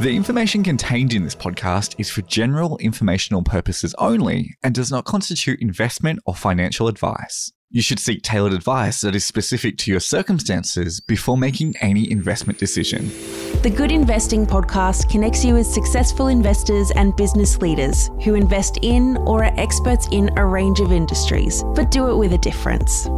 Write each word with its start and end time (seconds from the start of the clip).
The 0.00 0.14
information 0.14 0.62
contained 0.62 1.12
in 1.12 1.24
this 1.24 1.34
podcast 1.34 1.96
is 1.98 2.08
for 2.08 2.22
general 2.22 2.78
informational 2.78 3.42
purposes 3.42 3.96
only 3.98 4.56
and 4.62 4.72
does 4.72 4.92
not 4.92 5.04
constitute 5.04 5.60
investment 5.60 6.20
or 6.24 6.36
financial 6.36 6.86
advice. 6.86 7.50
You 7.70 7.82
should 7.82 7.98
seek 7.98 8.22
tailored 8.22 8.52
advice 8.52 9.00
that 9.00 9.16
is 9.16 9.26
specific 9.26 9.76
to 9.78 9.90
your 9.90 9.98
circumstances 9.98 11.00
before 11.00 11.36
making 11.36 11.74
any 11.80 12.08
investment 12.08 12.60
decision. 12.60 13.08
The 13.62 13.74
Good 13.76 13.90
Investing 13.90 14.46
podcast 14.46 15.10
connects 15.10 15.44
you 15.44 15.54
with 15.54 15.66
successful 15.66 16.28
investors 16.28 16.92
and 16.92 17.16
business 17.16 17.58
leaders 17.58 18.08
who 18.22 18.36
invest 18.36 18.78
in 18.82 19.16
or 19.16 19.42
are 19.42 19.52
experts 19.58 20.06
in 20.12 20.30
a 20.38 20.46
range 20.46 20.78
of 20.78 20.92
industries, 20.92 21.64
but 21.74 21.90
do 21.90 22.08
it 22.08 22.14
with 22.14 22.32
a 22.34 22.38
difference. 22.38 23.08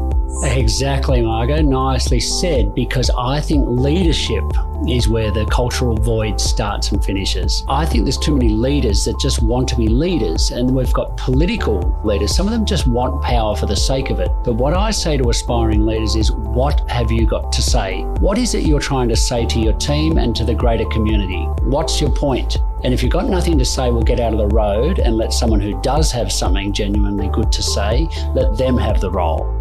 Exactly, 0.43 1.23
Margot. 1.23 1.61
Nicely 1.62 2.21
said, 2.21 2.75
because 2.75 3.11
I 3.19 3.41
think 3.41 3.67
leadership 3.69 4.45
is 4.89 5.09
where 5.09 5.30
the 5.30 5.45
cultural 5.47 5.97
void 5.97 6.41
starts 6.41 6.93
and 6.93 7.05
finishes. 7.05 7.65
I 7.69 7.84
think 7.84 8.05
there's 8.05 8.16
too 8.16 8.34
many 8.34 8.48
leaders 8.48 9.05
that 9.05 9.19
just 9.20 9.43
want 9.43 9.69
to 9.69 9.77
be 9.77 9.89
leaders, 9.89 10.51
and 10.51 10.75
we've 10.75 10.93
got 10.93 11.16
political 11.16 12.01
leaders. 12.05 12.34
Some 12.34 12.47
of 12.47 12.53
them 12.53 12.65
just 12.65 12.87
want 12.87 13.23
power 13.23 13.55
for 13.55 13.66
the 13.66 13.77
sake 13.77 14.11
of 14.11 14.20
it. 14.20 14.30
But 14.45 14.55
what 14.55 14.75
I 14.75 14.91
say 14.91 15.16
to 15.19 15.29
aspiring 15.29 15.84
leaders 15.84 16.16
is, 16.16 16.33
what 16.33 16.89
have 16.89 17.11
you 17.11 17.27
got 17.27 17.53
to 17.53 17.62
say? 17.62 18.03
What 18.20 18.39
is 18.39 18.55
it 18.55 18.65
you're 18.65 18.81
trying 18.81 19.09
to 19.11 19.17
say 19.17 19.45
to 19.47 19.61
your 19.61 19.75
team 19.75 20.17
and 20.17 20.34
to 20.37 20.45
the 20.45 20.55
greater 20.55 20.87
community? 20.87 21.42
What's 21.65 22.01
your 22.01 22.11
point? 22.11 22.56
And 22.83 22.95
if 22.95 23.03
you've 23.03 23.12
got 23.12 23.28
nothing 23.28 23.59
to 23.59 23.65
say, 23.65 23.91
we'll 23.91 24.03
get 24.03 24.20
out 24.20 24.33
of 24.33 24.39
the 24.39 24.47
road 24.47 25.01
and 25.01 25.17
let 25.17 25.34
someone 25.34 25.61
who 25.61 25.78
does 25.83 26.11
have 26.12 26.33
something 26.33 26.73
genuinely 26.73 27.28
good 27.28 27.53
to 27.53 27.62
say, 27.62 28.09
let 28.33 28.56
them 28.56 28.78
have 28.78 29.01
the 29.01 29.11
role. 29.11 29.59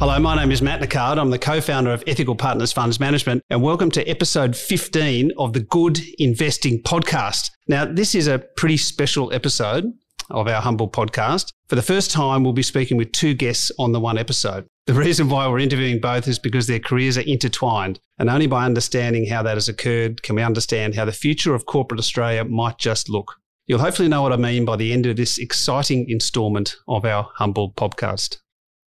Hello, 0.00 0.18
my 0.18 0.34
name 0.34 0.50
is 0.50 0.62
Matt 0.62 0.80
Nicard. 0.80 1.18
I'm 1.18 1.28
the 1.28 1.38
co 1.38 1.60
founder 1.60 1.92
of 1.92 2.02
Ethical 2.06 2.34
Partners 2.34 2.72
Funds 2.72 2.98
Management, 2.98 3.42
and 3.50 3.60
welcome 3.60 3.90
to 3.90 4.08
episode 4.08 4.56
15 4.56 5.30
of 5.36 5.52
the 5.52 5.60
Good 5.60 6.00
Investing 6.18 6.82
Podcast. 6.82 7.50
Now, 7.68 7.84
this 7.84 8.14
is 8.14 8.26
a 8.26 8.38
pretty 8.56 8.78
special 8.78 9.30
episode 9.30 9.92
of 10.30 10.48
our 10.48 10.62
humble 10.62 10.88
podcast. 10.88 11.52
For 11.68 11.76
the 11.76 11.82
first 11.82 12.10
time, 12.10 12.42
we'll 12.42 12.54
be 12.54 12.62
speaking 12.62 12.96
with 12.96 13.12
two 13.12 13.34
guests 13.34 13.70
on 13.78 13.92
the 13.92 14.00
one 14.00 14.16
episode. 14.16 14.66
The 14.86 14.94
reason 14.94 15.28
why 15.28 15.46
we're 15.46 15.58
interviewing 15.58 16.00
both 16.00 16.26
is 16.28 16.38
because 16.38 16.66
their 16.66 16.80
careers 16.80 17.18
are 17.18 17.28
intertwined, 17.28 18.00
and 18.18 18.30
only 18.30 18.46
by 18.46 18.64
understanding 18.64 19.26
how 19.26 19.42
that 19.42 19.58
has 19.58 19.68
occurred 19.68 20.22
can 20.22 20.34
we 20.34 20.42
understand 20.42 20.94
how 20.94 21.04
the 21.04 21.12
future 21.12 21.54
of 21.54 21.66
corporate 21.66 22.00
Australia 22.00 22.46
might 22.46 22.78
just 22.78 23.10
look. 23.10 23.34
You'll 23.66 23.80
hopefully 23.80 24.08
know 24.08 24.22
what 24.22 24.32
I 24.32 24.38
mean 24.38 24.64
by 24.64 24.76
the 24.76 24.94
end 24.94 25.04
of 25.04 25.16
this 25.16 25.36
exciting 25.36 26.08
instalment 26.08 26.76
of 26.88 27.04
our 27.04 27.28
humble 27.34 27.74
podcast. 27.74 28.38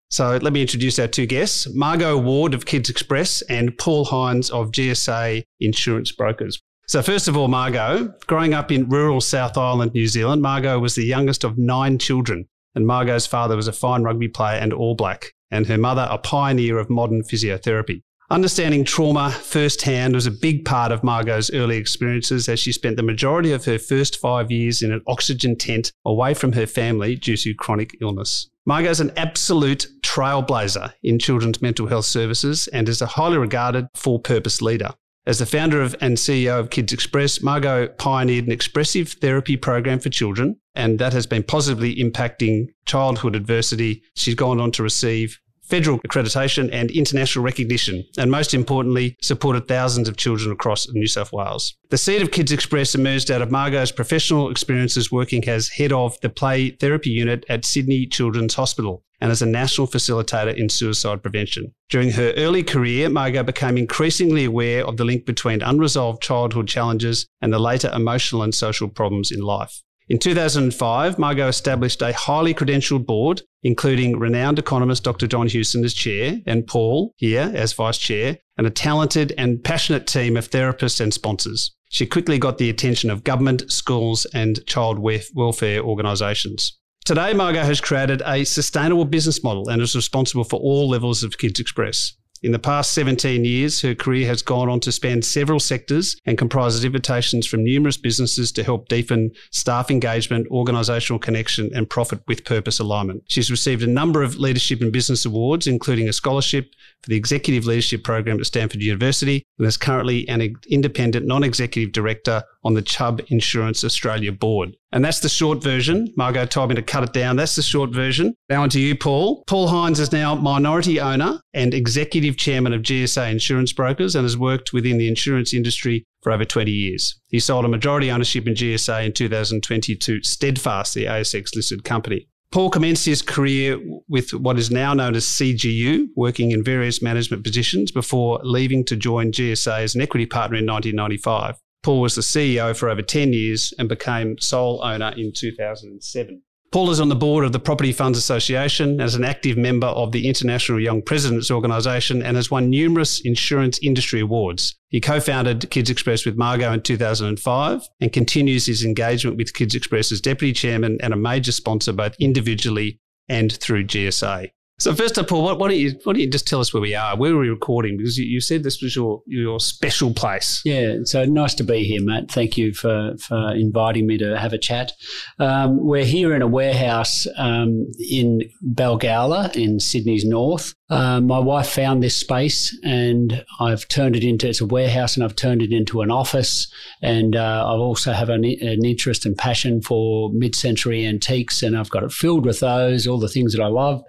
So 0.10 0.38
let 0.38 0.54
me 0.54 0.62
introduce 0.62 0.98
our 0.98 1.08
two 1.08 1.28
guests 1.28 1.68
Margot 1.76 2.18
Ward 2.18 2.56
of 2.56 2.66
Kids 2.66 2.90
Express 2.90 3.44
and 3.44 3.78
Paul 3.78 4.06
Hines 4.06 4.50
of 4.50 4.72
GSA 4.72 5.44
Insurance 5.60 6.12
Brokers. 6.12 6.60
So, 6.88 7.04
first 7.04 7.28
of 7.28 7.38
all, 7.38 7.48
Margot, 7.48 8.16
growing 8.26 8.56
up 8.56 8.72
in 8.72 8.90
rural 8.90 9.22
South 9.22 9.56
Island, 9.56 9.94
New 9.94 10.08
Zealand, 10.08 10.42
Margot 10.42 10.80
was 10.80 10.96
the 10.96 11.06
youngest 11.06 11.44
of 11.44 11.60
nine 11.60 12.00
children. 12.00 12.48
And 12.74 12.88
Margot's 12.88 13.28
father 13.28 13.56
was 13.56 13.68
a 13.68 13.74
fine 13.74 14.02
rugby 14.02 14.28
player 14.28 14.58
and 14.58 14.74
All 14.74 14.96
Black, 14.96 15.34
and 15.52 15.68
her 15.68 15.78
mother 15.78 16.08
a 16.10 16.18
pioneer 16.18 16.80
of 16.80 16.90
modern 16.90 17.22
physiotherapy. 17.22 18.02
Understanding 18.32 18.84
trauma 18.84 19.32
firsthand 19.32 20.14
was 20.14 20.28
a 20.28 20.32
big 20.32 20.64
part 20.64 20.92
of 20.92 21.04
Margot's 21.04 21.50
early 21.52 21.78
experiences 21.78 22.48
as 22.48 22.60
she 22.60 22.72
spent 22.72 22.96
the 22.96 23.02
majority 23.02 23.52
of 23.52 23.66
her 23.66 23.80
first 23.80 24.20
five 24.20 24.52
years 24.52 24.84
in 24.84 24.92
an 24.92 25.02
oxygen 25.08 25.56
tent 25.56 25.92
away 26.06 26.36
from 26.36 26.52
her 26.52 26.68
family 26.68 27.16
due 27.16 27.36
to 27.38 27.56
chronic 27.56 27.98
illness. 28.02 28.48
Margot 28.68 28.92
is 28.92 29.00
an 29.00 29.12
absolute 29.18 29.88
trailblazer 30.02 30.94
in 31.02 31.18
children's 31.18 31.60
mental 31.60 31.88
health 31.88 32.06
services 32.06 32.68
and 32.68 32.88
is 32.88 33.02
a 33.02 33.08
highly 33.08 33.40
regarded 33.40 33.88
for 33.96 34.20
purpose 34.20 34.62
leader. 34.62 34.92
As 35.26 35.40
the 35.40 35.48
founder 35.48 35.82
of 35.82 35.96
and 36.00 36.16
CEO 36.16 36.60
of 36.60 36.70
Kids 36.70 36.94
Express, 36.94 37.42
Margot 37.42 37.88
pioneered 37.88 38.46
an 38.46 38.52
expressive 38.52 39.10
therapy 39.14 39.58
program 39.58 40.00
for 40.00 40.10
children, 40.10 40.56
and 40.76 41.00
that 41.00 41.14
has 41.14 41.26
been 41.26 41.42
positively 41.42 41.96
impacting 41.96 42.68
childhood 42.86 43.36
adversity. 43.36 44.04
She's 44.16 44.36
gone 44.36 44.60
on 44.60 44.72
to 44.74 44.84
receive 44.84 45.40
federal 45.70 46.00
accreditation 46.00 46.70
and 46.74 46.92
international 46.92 47.46
recognition, 47.46 48.04
and 48.18 48.32
most 48.32 48.54
importantly, 48.54 49.16
supported 49.22 49.68
thousands 49.68 50.10
of 50.10 50.18
children 50.18 50.52
across 50.52 50.90
New 50.92 51.08
South 51.08 51.32
Wales. 51.32 51.76
The 51.90 51.98
seed 51.98 52.22
of 52.22 52.32
Kids 52.32 52.52
Express 52.52 52.96
emerged 52.96 53.32
out 53.32 53.42
of 53.42 53.52
Margot's 53.52 53.92
professional 53.92 54.50
experiences 54.50 55.12
working 55.12 55.48
as 55.48 55.70
head 55.70 55.94
of 55.94 56.20
the 56.22 56.30
play 56.30 56.72
therapy 56.72 57.12
unit 57.12 57.46
at 57.50 57.66
Sydney 57.66 58.06
Children's 58.06 58.56
Hospital 58.56 59.04
and 59.22 59.32
as 59.32 59.42
a 59.42 59.46
national 59.46 59.88
facilitator 59.88 60.56
in 60.56 60.70
suicide 60.70 61.22
prevention. 61.22 61.74
During 61.90 62.12
her 62.12 62.32
early 62.38 62.64
career, 62.64 63.10
Margot 63.10 63.44
became 63.44 63.78
increasingly 63.78 64.46
aware 64.46 64.86
of 64.86 64.98
the 64.98 65.04
link 65.04 65.26
between 65.26 65.62
unresolved 65.62 66.22
childhood 66.22 66.68
challenges 66.68 67.28
and 67.42 67.52
the 67.52 67.60
later 67.60 67.92
emotional 67.94 68.44
and 68.44 68.56
social 68.56 68.88
problems 68.88 69.32
in 69.32 69.42
life. 69.42 69.82
In 70.10 70.18
2005, 70.18 71.20
Margot 71.20 71.48
established 71.48 72.02
a 72.02 72.12
highly 72.14 72.56
credentialed 72.56 73.06
board, 73.06 73.44
including 73.62 74.18
renowned 74.18 74.58
economist 74.58 75.04
Dr. 75.04 75.28
John 75.28 75.48
Hewson 75.48 75.86
as 75.86 75.94
chair 75.94 76.40
and 76.48 76.66
Paul 76.66 77.14
here 77.18 77.52
as 77.54 77.74
vice 77.74 78.00
chair, 78.00 78.40
and 78.58 78.66
a 78.66 78.72
talented 78.72 79.36
and 79.38 79.64
passionate 79.64 80.08
team 80.08 80.36
of 80.36 80.50
therapists 80.50 81.00
and 81.00 81.14
sponsors. 81.14 81.76
She 81.92 82.08
quickly 82.08 82.40
got 82.40 82.58
the 82.58 82.72
attention 82.72 83.12
of 83.12 83.24
government, 83.24 83.72
schools, 83.72 84.26
and 84.34 84.66
child 84.66 84.98
welfare 84.98 85.84
organisations. 85.84 86.76
Today, 87.06 87.34
Margot 87.34 87.62
has 87.62 87.80
created 87.80 88.24
a 88.26 88.46
sustainable 88.46 89.06
business 89.06 89.44
model 89.44 89.70
and 89.70 89.80
is 89.80 89.96
responsible 89.96 90.44
for 90.44 90.60
all 90.60 90.90
levels 90.90 91.22
of 91.22 91.38
Kids 91.38 91.60
Express. 91.60 92.14
In 92.42 92.54
the 92.54 92.60
past 92.60 92.94
17 92.94 93.44
years, 93.44 93.82
her 93.82 93.94
career 93.94 94.26
has 94.28 94.42
gone 94.42 94.70
on 94.70 94.80
to 94.82 94.94
span 94.94 95.22
several 95.22 95.60
sectors 95.60 96.16
and 96.26 96.38
comprises 96.38 96.86
invitations 96.86 97.46
from 97.46 97.66
numerous 97.66 97.98
businesses 97.98 98.54
to 98.54 98.64
help 98.64 98.88
deepen 98.88 99.32
staff 99.52 99.92
engagement, 99.92 100.48
organisational 100.50 101.22
connection, 101.22 101.70
and 101.76 101.90
profit 101.90 102.22
with 102.28 102.46
purpose 102.46 102.80
alignment. 102.80 103.24
She's 103.28 103.52
received 103.52 103.84
a 103.84 103.88
number 103.88 104.24
of 104.24 104.38
leadership 104.38 104.82
and 104.82 104.92
business 104.92 105.26
awards, 105.26 105.68
including 105.68 106.08
a 106.08 106.14
scholarship 106.14 106.74
for 107.02 107.10
the 107.10 107.18
Executive 107.18 107.66
Leadership 107.66 108.06
Program 108.06 108.40
at 108.40 108.46
Stanford 108.46 108.82
University, 108.82 109.44
and 109.58 109.68
is 109.68 109.76
currently 109.76 110.28
an 110.30 110.56
independent 110.70 111.26
non 111.26 111.44
executive 111.44 111.92
director 111.92 112.44
on 112.64 112.74
the 112.74 112.82
Chubb 112.82 113.22
Insurance 113.28 113.84
Australia 113.84 114.32
board. 114.32 114.78
And 114.92 115.06
that's 115.06 115.20
the 115.20 115.30
short 115.30 115.62
version. 115.62 116.12
Margot 116.18 116.46
told 116.46 116.70
me 116.70 116.76
to 116.76 116.82
cut 116.82 117.04
it 117.04 117.14
down. 117.14 117.36
That's 117.36 117.56
the 117.56 117.62
short 117.62 117.92
version. 117.92 118.34
Now 118.50 118.64
on 118.64 118.70
to 118.72 118.80
you, 118.80 118.96
Paul. 118.96 119.44
Paul 119.46 119.68
Hines 119.68 120.00
is 120.00 120.12
now 120.12 120.34
minority 120.36 121.00
owner 121.00 121.40
and 121.54 121.74
executive 121.74 122.38
chairman 122.38 122.74
of 122.74 122.82
GSA 122.82 123.32
Insurance 123.32 123.72
Brokers 123.72 124.16
and 124.16 124.26
has 124.26 124.38
worked 124.38 124.74
within 124.74 124.98
the 124.98 125.08
insurance 125.08 125.54
industry 125.54 126.06
for 126.24 126.32
over 126.32 126.44
20 126.44 126.72
years. 126.72 127.20
He 127.28 127.40
sold 127.40 127.66
a 127.66 127.70
majority 127.70 128.10
ownership 128.10 128.48
in 128.48 128.56
GSA 128.56 129.06
in 129.06 129.14
2020 129.14 129.96
to 129.96 130.24
Steadfast, 130.24 130.96
the 130.96 131.06
ASX 131.06 131.56
listed 131.56 131.84
company. 131.84 132.28
Paul 132.52 132.72
commenced 132.72 133.06
his 133.06 133.22
career 133.22 133.80
with 134.08 134.34
what 134.34 134.58
is 134.58 134.72
now 134.72 134.96
known 134.96 135.16
as 135.16 135.26
CGU, 135.26 136.08
working 136.16 136.50
in 136.50 136.64
various 136.64 137.00
management 137.00 137.44
positions 137.44 137.92
before 137.92 138.40
leaving 138.42 138.84
to 138.86 138.96
join 138.96 139.32
GSA 139.32 139.84
as 139.84 139.94
an 139.94 140.02
equity 140.02 140.26
partner 140.26 140.58
in 140.58 140.66
1995. 140.66 141.60
Paul 141.84 142.02
was 142.02 142.16
the 142.16 142.22
CEO 142.22 142.76
for 142.76 142.90
over 142.90 143.02
10 143.02 143.34
years 143.34 143.74
and 143.80 143.88
became 143.88 144.38
sole 144.38 144.84
owner 144.84 145.14
in 145.16 145.32
2007. 145.34 146.42
Paul 146.72 146.92
is 146.92 147.00
on 147.00 147.10
the 147.10 147.16
board 147.16 147.46
of 147.46 147.52
the 147.52 147.60
Property 147.60 147.92
Funds 147.92 148.18
Association 148.18 149.02
as 149.02 149.16
an 149.16 149.24
active 149.24 149.58
member 149.58 149.88
of 149.88 150.12
the 150.12 150.28
International 150.28 150.80
Young 150.80 151.02
Presidents 151.02 151.50
Organisation 151.50 152.22
and 152.22 152.36
has 152.36 152.52
won 152.52 152.70
numerous 152.70 153.22
insurance 153.22 153.80
industry 153.82 154.20
awards. 154.20 154.76
He 154.90 155.02
co 155.02 155.20
founded 155.20 155.72
Kids 155.72 155.90
Express 155.90 156.28
with 156.28 156.38
Margot 156.38 156.72
in 156.72 156.82
2005 156.82 157.82
and 158.02 158.14
continues 158.14 158.68
his 158.68 158.84
engagement 158.84 159.38
with 159.38 159.56
Kids 159.56 159.74
Express 159.74 160.12
as 160.12 160.22
deputy 160.22 160.54
chairman 160.54 161.00
and 161.02 161.12
a 161.12 161.18
major 161.18 161.52
sponsor 161.52 161.92
both 161.92 162.16
individually 162.20 163.00
and 163.28 163.52
through 163.54 163.86
GSA. 163.86 164.52
So 164.80 164.96
first 164.96 165.18
up, 165.18 165.28
Paul, 165.28 165.44
why 165.44 165.68
don't 165.68 165.78
you 165.78 165.92
why 166.04 166.14
don't 166.14 166.22
you 166.22 166.30
just 166.30 166.48
tell 166.48 166.62
us 166.62 166.74
where 166.74 166.80
we 166.82 166.96
are? 166.96 167.18
Where 167.18 167.34
are 167.34 167.40
we 167.40 167.50
recording? 167.50 167.98
Because 167.98 168.18
you, 168.18 168.26
you, 168.26 168.40
said 168.40 168.64
this 168.64 168.82
was 168.82 168.96
your 168.96 169.22
your 169.28 169.60
special 169.60 170.14
place. 170.14 170.62
Yeah, 170.64 171.00
so 171.04 171.26
nice 171.26 171.54
to 171.56 171.66
be 171.66 171.84
here, 171.84 172.02
Matt. 172.02 172.32
Thank 172.32 172.58
you 172.58 172.74
for 172.74 173.16
for 173.18 173.54
inviting 173.54 174.08
me 174.08 174.18
to 174.20 174.40
have 174.40 174.54
a 174.54 174.58
chat. 174.58 174.94
Um, 175.38 175.86
we're 175.86 176.06
here 176.06 176.34
in 176.34 176.42
a 176.42 176.48
warehouse 176.48 177.28
um, 177.36 177.92
in 178.00 178.42
Balgowlah 178.64 179.54
in 179.54 179.82
Sydney's 179.82 180.24
north. 180.24 180.74
Uh, 180.90 181.22
my 181.22 181.38
wife 181.38 181.70
found 181.70 182.02
this 182.02 182.16
space 182.16 182.76
and 182.84 183.46
I've 183.60 183.88
turned 183.90 184.16
it 184.16 184.24
into 184.24 184.48
it's 184.50 184.60
a 184.60 184.66
warehouse 184.66 185.16
and 185.16 185.24
I've 185.24 185.36
turned 185.36 185.62
it 185.62 185.72
into 185.72 186.02
an 186.02 186.10
office 186.10 186.68
and 187.04 187.36
uh, 187.36 187.64
I 187.68 187.74
also 187.74 188.12
have 188.12 188.30
an, 188.30 188.44
an, 188.44 188.84
interest 188.84 189.24
and 189.24 189.38
passion 189.38 189.84
for 189.84 190.32
mid-century 190.34 191.06
antiques 191.06 191.62
and 191.62 191.78
I've 191.78 191.92
got 191.92 192.02
it 192.02 192.12
filled 192.12 192.44
with 192.44 192.62
those 192.62 193.06
all 193.06 193.20
the 193.20 193.30
things 193.30 193.54
that 193.54 193.62
I 193.62 193.68
love 193.68 194.02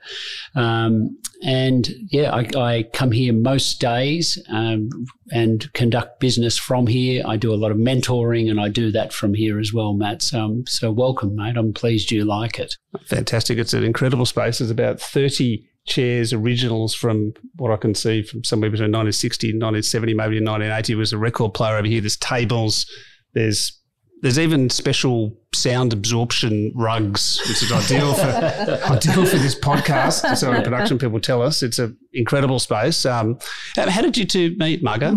and 1.43 1.89
yeah 2.11 2.31
I, 2.31 2.49
I, 2.59 2.83
come 2.93 3.13
here 3.13 3.33
most 3.33 3.81
days 3.81 4.39
um, 4.51 4.91
and 5.33 5.73
conduct 5.73 6.21
business 6.21 6.59
from 6.59 6.87
here. 6.87 7.23
I 7.27 7.37
do 7.37 7.53
a 7.53 7.57
lot 7.57 7.71
of 7.71 7.79
mentoring 7.79 8.51
and 8.51 8.61
I 8.61 8.69
do 8.69 8.91
that 8.93 9.13
from 9.13 9.35
here 9.35 9.59
as 9.59 9.73
well 9.73 9.95
Matt. 9.95 10.23
So, 10.23 10.41
um, 10.41 10.65
so 10.67 10.91
welcome 10.91 11.37
mate. 11.37 11.57
I'm 11.57 11.73
pleased 11.73 12.11
you 12.11 12.25
like 12.25 12.59
it. 12.59 12.77
Fantastic. 13.07 13.59
It's 13.59 13.73
an 13.73 13.85
incredible 13.85 14.27
space. 14.27 14.59
There's 14.59 14.71
about 14.71 15.01
30 15.01 15.67
chairs 15.87 16.33
originals 16.33 16.95
from 16.95 17.33
what 17.57 17.73
I 17.73 17.77
can 17.77 17.95
see 17.95 18.23
from 18.23 18.45
somewhere 18.45 18.71
between 18.71 18.93
1960 18.93 19.51
and 19.51 19.63
1970, 19.63 20.15
maybe 20.15 20.45
1980 20.45 20.95
was 20.95 21.13
a 21.13 21.19
record 21.19 21.55
player 21.55 21.77
over 21.77 21.87
here. 21.87 22.01
There's 22.01 22.17
tables, 22.17 22.87
there's 23.35 23.80
there's 24.23 24.39
even 24.39 24.69
special 24.71 25.37
sound 25.55 25.93
absorption 25.93 26.73
rugs, 26.75 27.41
which 27.49 27.63
is 27.63 27.73
ideal 27.73 28.15
for 28.15 28.23
ideal 28.93 29.25
for 29.25 29.37
this 29.37 29.59
podcast. 29.59 30.37
So 30.37 30.53
our 30.53 30.63
production 30.63 30.99
people 30.99 31.21
tell 31.21 31.43
us 31.43 31.63
it's 31.63 31.79
an 31.79 31.97
incredible 32.13 32.59
space. 32.59 33.05
Um, 33.07 33.39
how 33.77 34.03
did 34.03 34.17
you 34.17 34.25
two 34.25 34.55
meet, 34.59 34.83
Margot? 34.83 35.15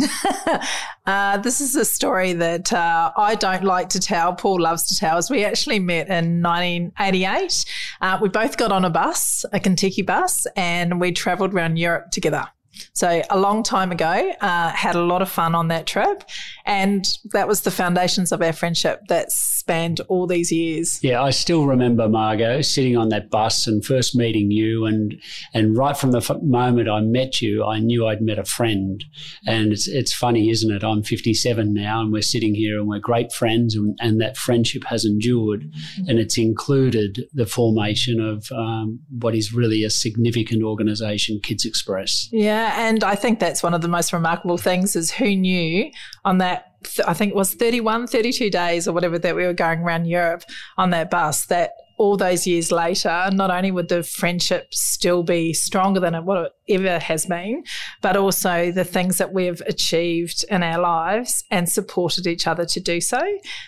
uh, 1.06 1.38
this 1.38 1.60
is 1.60 1.76
a 1.76 1.86
story 1.86 2.34
that 2.34 2.72
uh, 2.72 3.12
I 3.18 3.36
don't 3.36 3.64
like 3.64 3.90
to 3.90 4.00
tell. 4.00 4.34
Paul 4.34 4.62
loves 4.62 4.88
to 4.88 4.96
tell. 4.96 5.18
Us 5.18 5.30
we 5.30 5.44
actually 5.44 5.80
met 5.80 6.08
in 6.08 6.42
1988. 6.42 7.66
Uh, 8.02 8.20
we 8.22 8.30
both 8.30 8.58
got 8.58 8.72
on 8.72 8.86
a 8.86 8.90
bus, 8.90 9.46
a 9.52 9.60
Contiki 9.60 10.06
bus, 10.06 10.48
and 10.56 11.00
we 11.00 11.12
travelled 11.12 11.54
around 11.54 11.78
Europe 11.78 12.12
together. 12.12 12.48
So 12.94 13.22
a 13.30 13.40
long 13.40 13.64
time 13.64 13.92
ago, 13.92 14.34
uh, 14.42 14.70
had 14.72 14.96
a 14.96 15.02
lot 15.02 15.22
of 15.22 15.30
fun 15.30 15.56
on 15.56 15.68
that 15.70 15.86
trip, 15.86 16.24
and 16.66 17.06
that 17.32 17.48
was 17.48 17.62
the 17.62 17.72
foundations 17.72 18.32
of 18.32 18.42
our 18.42 18.54
friendship 18.54 19.02
that 19.10 19.32
spanned 19.64 20.02
all 20.10 20.28
these 20.28 20.52
years. 20.52 21.02
Yeah, 21.02 21.22
I 21.22 21.30
still 21.30 21.66
remember 21.66 22.10
Margot 22.10 22.62
sitting 22.62 22.98
on 22.98 23.10
that 23.10 23.30
bus 23.30 23.66
and 23.66 23.84
first 23.84 24.16
meeting 24.16 24.52
you, 24.52 24.86
and 24.86 25.16
and 25.54 25.78
right 25.78 25.96
from 25.96 26.12
the 26.12 26.20
f- 26.20 26.42
moment 26.42 26.90
I 26.90 27.00
met 27.00 27.42
you, 27.42 27.64
I 27.64 27.80
knew 27.80 28.06
I'd 28.06 28.22
met 28.22 28.38
a 28.38 28.44
friend. 28.44 29.04
And 29.48 29.72
it's 29.72 29.88
it's 29.88 30.14
funny, 30.14 30.50
isn't 30.50 30.72
it? 30.72 30.84
I'm 30.84 31.02
57 31.02 31.74
now, 31.74 32.02
and 32.02 32.12
we're 32.12 32.22
sitting 32.22 32.54
here, 32.54 32.78
and 32.78 32.88
we're 32.88 33.00
great 33.00 33.32
friends, 33.32 33.76
and, 33.76 33.98
and 34.02 34.20
that 34.20 34.36
friendship 34.36 34.84
has 34.86 35.06
endured, 35.06 35.62
mm-hmm. 35.62 36.10
and 36.10 36.20
it's 36.20 36.38
included 36.38 37.26
the 37.34 37.46
formation 37.46 38.20
of 38.20 38.52
um, 38.52 39.00
what 39.10 39.34
is 39.34 39.54
really 39.54 39.84
a 39.84 39.90
significant 39.90 40.62
organisation, 40.62 41.40
Kids 41.40 41.66
Express. 41.66 42.28
Yeah 42.32 42.74
and 42.78 43.04
I 43.04 43.16
think 43.16 43.40
that's 43.40 43.64
one 43.64 43.74
of 43.74 43.82
the 43.82 43.88
most 43.88 44.12
remarkable 44.12 44.58
things 44.58 44.96
is 44.96 45.12
who 45.12 45.36
knew 45.36 45.92
on 46.26 46.40
that 46.40 46.73
I 47.06 47.14
think 47.14 47.32
it 47.32 47.36
was 47.36 47.54
31, 47.54 48.08
32 48.08 48.50
days 48.50 48.88
or 48.88 48.94
whatever 48.94 49.20
that 49.20 49.36
we 49.36 49.46
were 49.46 49.54
going 49.54 49.80
around 49.80 50.06
Europe 50.06 50.44
on 50.78 50.90
that 50.92 51.10
bus 51.10 51.46
that 51.48 51.72
all 51.98 52.18
those 52.18 52.48
years 52.48 52.72
later, 52.72 53.30
not 53.32 53.52
only 53.52 53.72
would 53.72 53.88
the 53.88 54.04
friendship 54.04 54.74
still 54.74 55.24
be 55.24 55.54
stronger 55.54 56.00
than 56.00 56.16
it, 56.16 56.24
what 56.24 56.46
it 56.46 56.52
ever 56.70 57.00
has 57.00 57.26
been, 57.26 57.64
but 58.02 58.18
also 58.18 58.72
the 58.72 58.84
things 58.84 59.18
that 59.20 59.32
we've 59.32 59.62
achieved 59.68 60.44
in 60.50 60.64
our 60.64 60.82
lives 60.82 61.44
and 61.52 61.70
supported 61.70 62.26
each 62.26 62.48
other 62.48 62.66
to 62.66 62.80
do 62.80 63.00
so, 63.00 63.22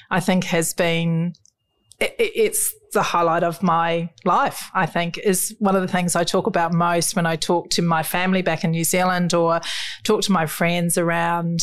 I 0.10 0.20
think 0.20 0.46
has 0.46 0.74
been 0.74 1.34
it, 2.00 2.16
it's 2.18 2.76
the 2.94 3.04
highlight 3.04 3.44
of 3.44 3.62
my 3.62 4.10
life, 4.24 4.70
I 4.74 4.86
think, 4.86 5.18
is 5.18 5.56
one 5.60 5.76
of 5.76 5.82
the 5.82 5.88
things 5.88 6.16
I 6.16 6.24
talk 6.24 6.48
about 6.48 6.74
most 6.74 7.16
when 7.16 7.26
I 7.26 7.36
talk 7.36 7.70
to 7.72 7.82
my 7.82 8.04
family 8.04 8.42
back 8.42 8.64
in 8.64 8.72
New 8.72 8.84
Zealand 8.84 9.34
or 9.34 9.62
talk 10.04 10.22
to 10.24 10.32
my 10.32 10.46
friends 10.46 10.98
around 10.98 11.60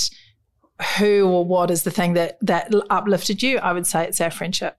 who 0.83 1.27
or 1.27 1.45
what 1.45 1.71
is 1.71 1.83
the 1.83 1.91
thing 1.91 2.15
that, 2.15 2.39
that 2.41 2.73
uplifted 2.91 3.43
you. 3.43 3.59
I 3.59 3.73
would 3.73 3.87
say 3.87 4.05
it's 4.07 4.21
our 4.21 4.31
friendship. 4.31 4.77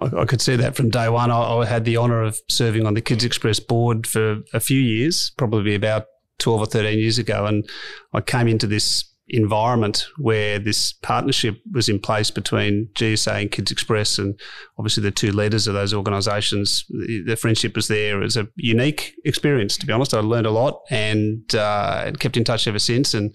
I, 0.00 0.26
could 0.26 0.42
see 0.42 0.56
that 0.56 0.76
from 0.76 0.90
day 0.90 1.08
one. 1.08 1.30
I, 1.30 1.40
I 1.40 1.66
had 1.66 1.84
the 1.84 1.96
honour 1.96 2.22
of 2.22 2.38
serving 2.48 2.86
on 2.86 2.94
the 2.94 3.00
Kids 3.00 3.24
Express 3.24 3.60
board 3.60 4.06
for 4.06 4.42
a 4.52 4.60
few 4.60 4.80
years, 4.80 5.32
probably 5.38 5.74
about 5.74 6.04
12 6.38 6.60
or 6.60 6.66
13 6.66 6.98
years 6.98 7.18
ago. 7.18 7.46
And 7.46 7.68
I 8.12 8.20
came 8.20 8.46
into 8.48 8.66
this 8.66 9.04
environment 9.28 10.06
where 10.18 10.58
this 10.58 10.92
partnership 10.92 11.60
was 11.72 11.88
in 11.88 11.98
place 11.98 12.30
between 12.30 12.88
GSA 12.94 13.42
and 13.42 13.50
Kids 13.50 13.72
Express, 13.72 14.18
and 14.18 14.38
obviously 14.78 15.02
the 15.02 15.10
two 15.10 15.32
leaders 15.32 15.66
of 15.66 15.74
those 15.74 15.92
organisations. 15.92 16.84
The 16.88 17.36
friendship 17.36 17.74
was 17.74 17.88
there. 17.88 18.20
It 18.20 18.24
was 18.24 18.36
a 18.36 18.48
unique 18.56 19.14
experience, 19.24 19.76
to 19.78 19.86
be 19.86 19.92
honest. 19.92 20.14
I 20.14 20.20
learned 20.20 20.46
a 20.46 20.50
lot 20.50 20.82
and 20.90 21.54
uh, 21.54 22.12
kept 22.18 22.36
in 22.36 22.44
touch 22.44 22.68
ever 22.68 22.78
since. 22.78 23.14
And 23.14 23.34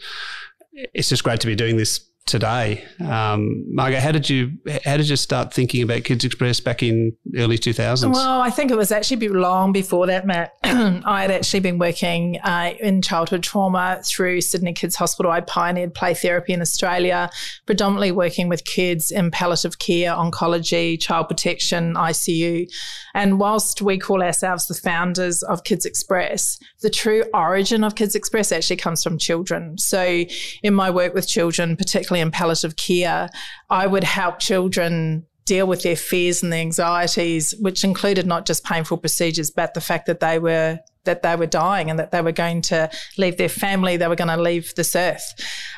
it's 0.74 1.10
just 1.10 1.24
great 1.24 1.40
to 1.42 1.48
be 1.48 1.56
doing 1.56 1.78
this 1.78 2.12
today. 2.26 2.84
Um, 3.00 3.66
how 3.78 4.12
did 4.12 4.30
you 4.30 4.52
how 4.86 4.98
did 4.98 5.10
you 5.10 5.16
start 5.16 5.54
thinking 5.54 5.84
about 5.84 6.04
Kids 6.04 6.24
Express 6.24 6.60
back 6.60 6.84
in 6.84 7.14
early 7.36 7.58
2000s? 7.58 8.14
Well, 8.14 8.42
I 8.42 8.50
think 8.50 8.72
it 8.72 8.78
was 8.78 8.92
actually 8.92 9.28
long 9.28 9.74
before 9.74 10.08
that, 10.08 10.26
Matt. 10.26 10.54
I 10.64 11.24
had 11.24 11.32
actually 11.32 11.62
been 11.62 11.80
working 11.80 12.40
uh, 12.42 12.74
in 12.80 13.02
childhood 13.02 13.44
trauma 13.44 14.02
through 14.06 14.42
Sydney 14.42 14.74
Kids 14.74 14.96
Hospital. 14.96 15.32
I 15.32 15.42
pioneered 15.42 15.94
play 15.94 16.14
therapy 16.14 16.54
in 16.54 16.62
Australia, 16.62 17.30
predominantly 17.66 18.12
working 18.12 18.48
with 18.48 18.66
kids 18.66 19.12
in 19.12 19.32
palliative 19.32 19.80
care, 19.80 20.12
oncology, 20.14 21.02
child 21.02 21.28
protection, 21.28 21.96
ICU. 21.96 22.68
And 23.14 23.40
whilst 23.40 23.82
we 23.82 23.98
call 23.98 24.24
ourselves 24.24 24.68
the 24.68 24.74
founders 24.74 25.44
of 25.44 25.64
Kids 25.64 25.86
Express, 25.86 26.58
the 26.82 26.90
true 26.90 27.24
origin 27.34 27.84
of 27.84 27.96
Kids 27.96 28.16
Express 28.16 28.52
actually 28.52 28.78
comes 28.78 29.04
from 29.04 29.18
children. 29.18 29.78
So 29.78 30.26
in 30.64 30.74
my 30.74 30.90
work 30.90 31.14
with 31.14 31.28
children, 31.28 31.76
particularly 31.76 32.22
in 32.22 32.32
palliative 32.32 32.76
care, 32.76 33.30
I 33.70 33.88
would 33.88 34.04
help 34.04 34.40
children 34.40 35.26
deal 35.46 35.68
with 35.68 35.84
their 35.84 35.96
fears 35.96 36.44
and 36.44 36.54
their 36.54 36.62
anxieties, 36.62 37.54
which 37.60 37.84
included 37.84 38.26
not 38.26 38.46
just 38.46 38.64
painful 38.64 38.98
procedures, 38.98 39.52
but 39.52 39.74
the 39.74 39.82
fact 39.82 40.06
that 40.06 40.20
they 40.20 40.40
were 40.40 40.80
that 41.06 41.24
they 41.24 41.36
were 41.36 41.48
dying 41.48 41.90
and 41.90 41.98
that 41.98 42.12
they 42.12 42.22
were 42.22 42.32
going 42.32 42.62
to 42.62 42.90
leave 43.18 43.38
their 43.38 43.50
family, 43.50 43.98
they 43.98 44.08
were 44.08 44.16
going 44.16 44.28
to 44.28 44.42
leave 44.42 44.74
this 44.76 44.96
earth. 44.96 45.34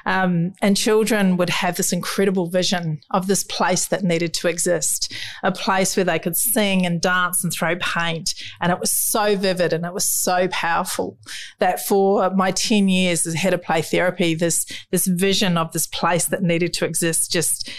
Um, 0.05 0.53
and 0.61 0.75
children 0.75 1.37
would 1.37 1.49
have 1.49 1.77
this 1.77 1.93
incredible 1.93 2.47
vision 2.47 2.99
of 3.11 3.27
this 3.27 3.43
place 3.43 3.87
that 3.87 4.03
needed 4.03 4.33
to 4.35 4.47
exist, 4.47 5.13
a 5.41 5.51
place 5.51 5.95
where 5.95 6.03
they 6.03 6.19
could 6.19 6.35
sing 6.35 6.85
and 6.85 7.01
dance 7.01 7.43
and 7.43 7.53
throw 7.53 7.77
paint. 7.77 8.33
And 8.59 8.71
it 8.71 8.79
was 8.79 8.91
so 8.91 9.35
vivid 9.37 9.71
and 9.71 9.85
it 9.85 9.93
was 9.93 10.05
so 10.05 10.47
powerful 10.49 11.17
that 11.59 11.85
for 11.85 12.29
my 12.31 12.51
10 12.51 12.89
years 12.89 13.25
as 13.25 13.35
head 13.35 13.53
of 13.53 13.61
play 13.61 13.81
therapy, 13.81 14.35
this, 14.35 14.65
this 14.91 15.07
vision 15.07 15.57
of 15.57 15.71
this 15.71 15.87
place 15.87 16.25
that 16.25 16.43
needed 16.43 16.73
to 16.73 16.85
exist 16.85 17.31
just 17.31 17.69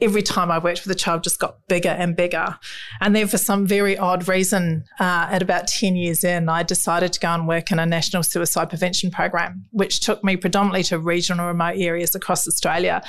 every 0.00 0.22
time 0.22 0.50
I 0.50 0.58
worked 0.58 0.84
with 0.84 0.92
a 0.92 0.98
child 0.98 1.24
just 1.24 1.40
got 1.40 1.66
bigger 1.66 1.88
and 1.88 2.14
bigger. 2.14 2.56
And 3.00 3.16
then 3.16 3.26
for 3.26 3.38
some 3.38 3.66
very 3.66 3.98
odd 3.98 4.28
reason, 4.28 4.84
uh, 5.00 5.26
at 5.30 5.42
about 5.42 5.66
10 5.66 5.96
years 5.96 6.22
in, 6.22 6.48
I 6.48 6.62
decided 6.62 7.12
to 7.14 7.20
go 7.20 7.28
and 7.28 7.48
work 7.48 7.72
in 7.72 7.80
a 7.80 7.86
national 7.86 8.22
suicide 8.22 8.68
prevention 8.68 9.10
program, 9.10 9.64
which 9.70 10.00
took 10.00 10.22
me 10.22 10.36
predominantly 10.36 10.84
to 10.84 10.98
regional 10.98 11.46
remote 11.46 11.76
areas 11.78 12.14
across 12.14 12.46
Australia. 12.46 13.02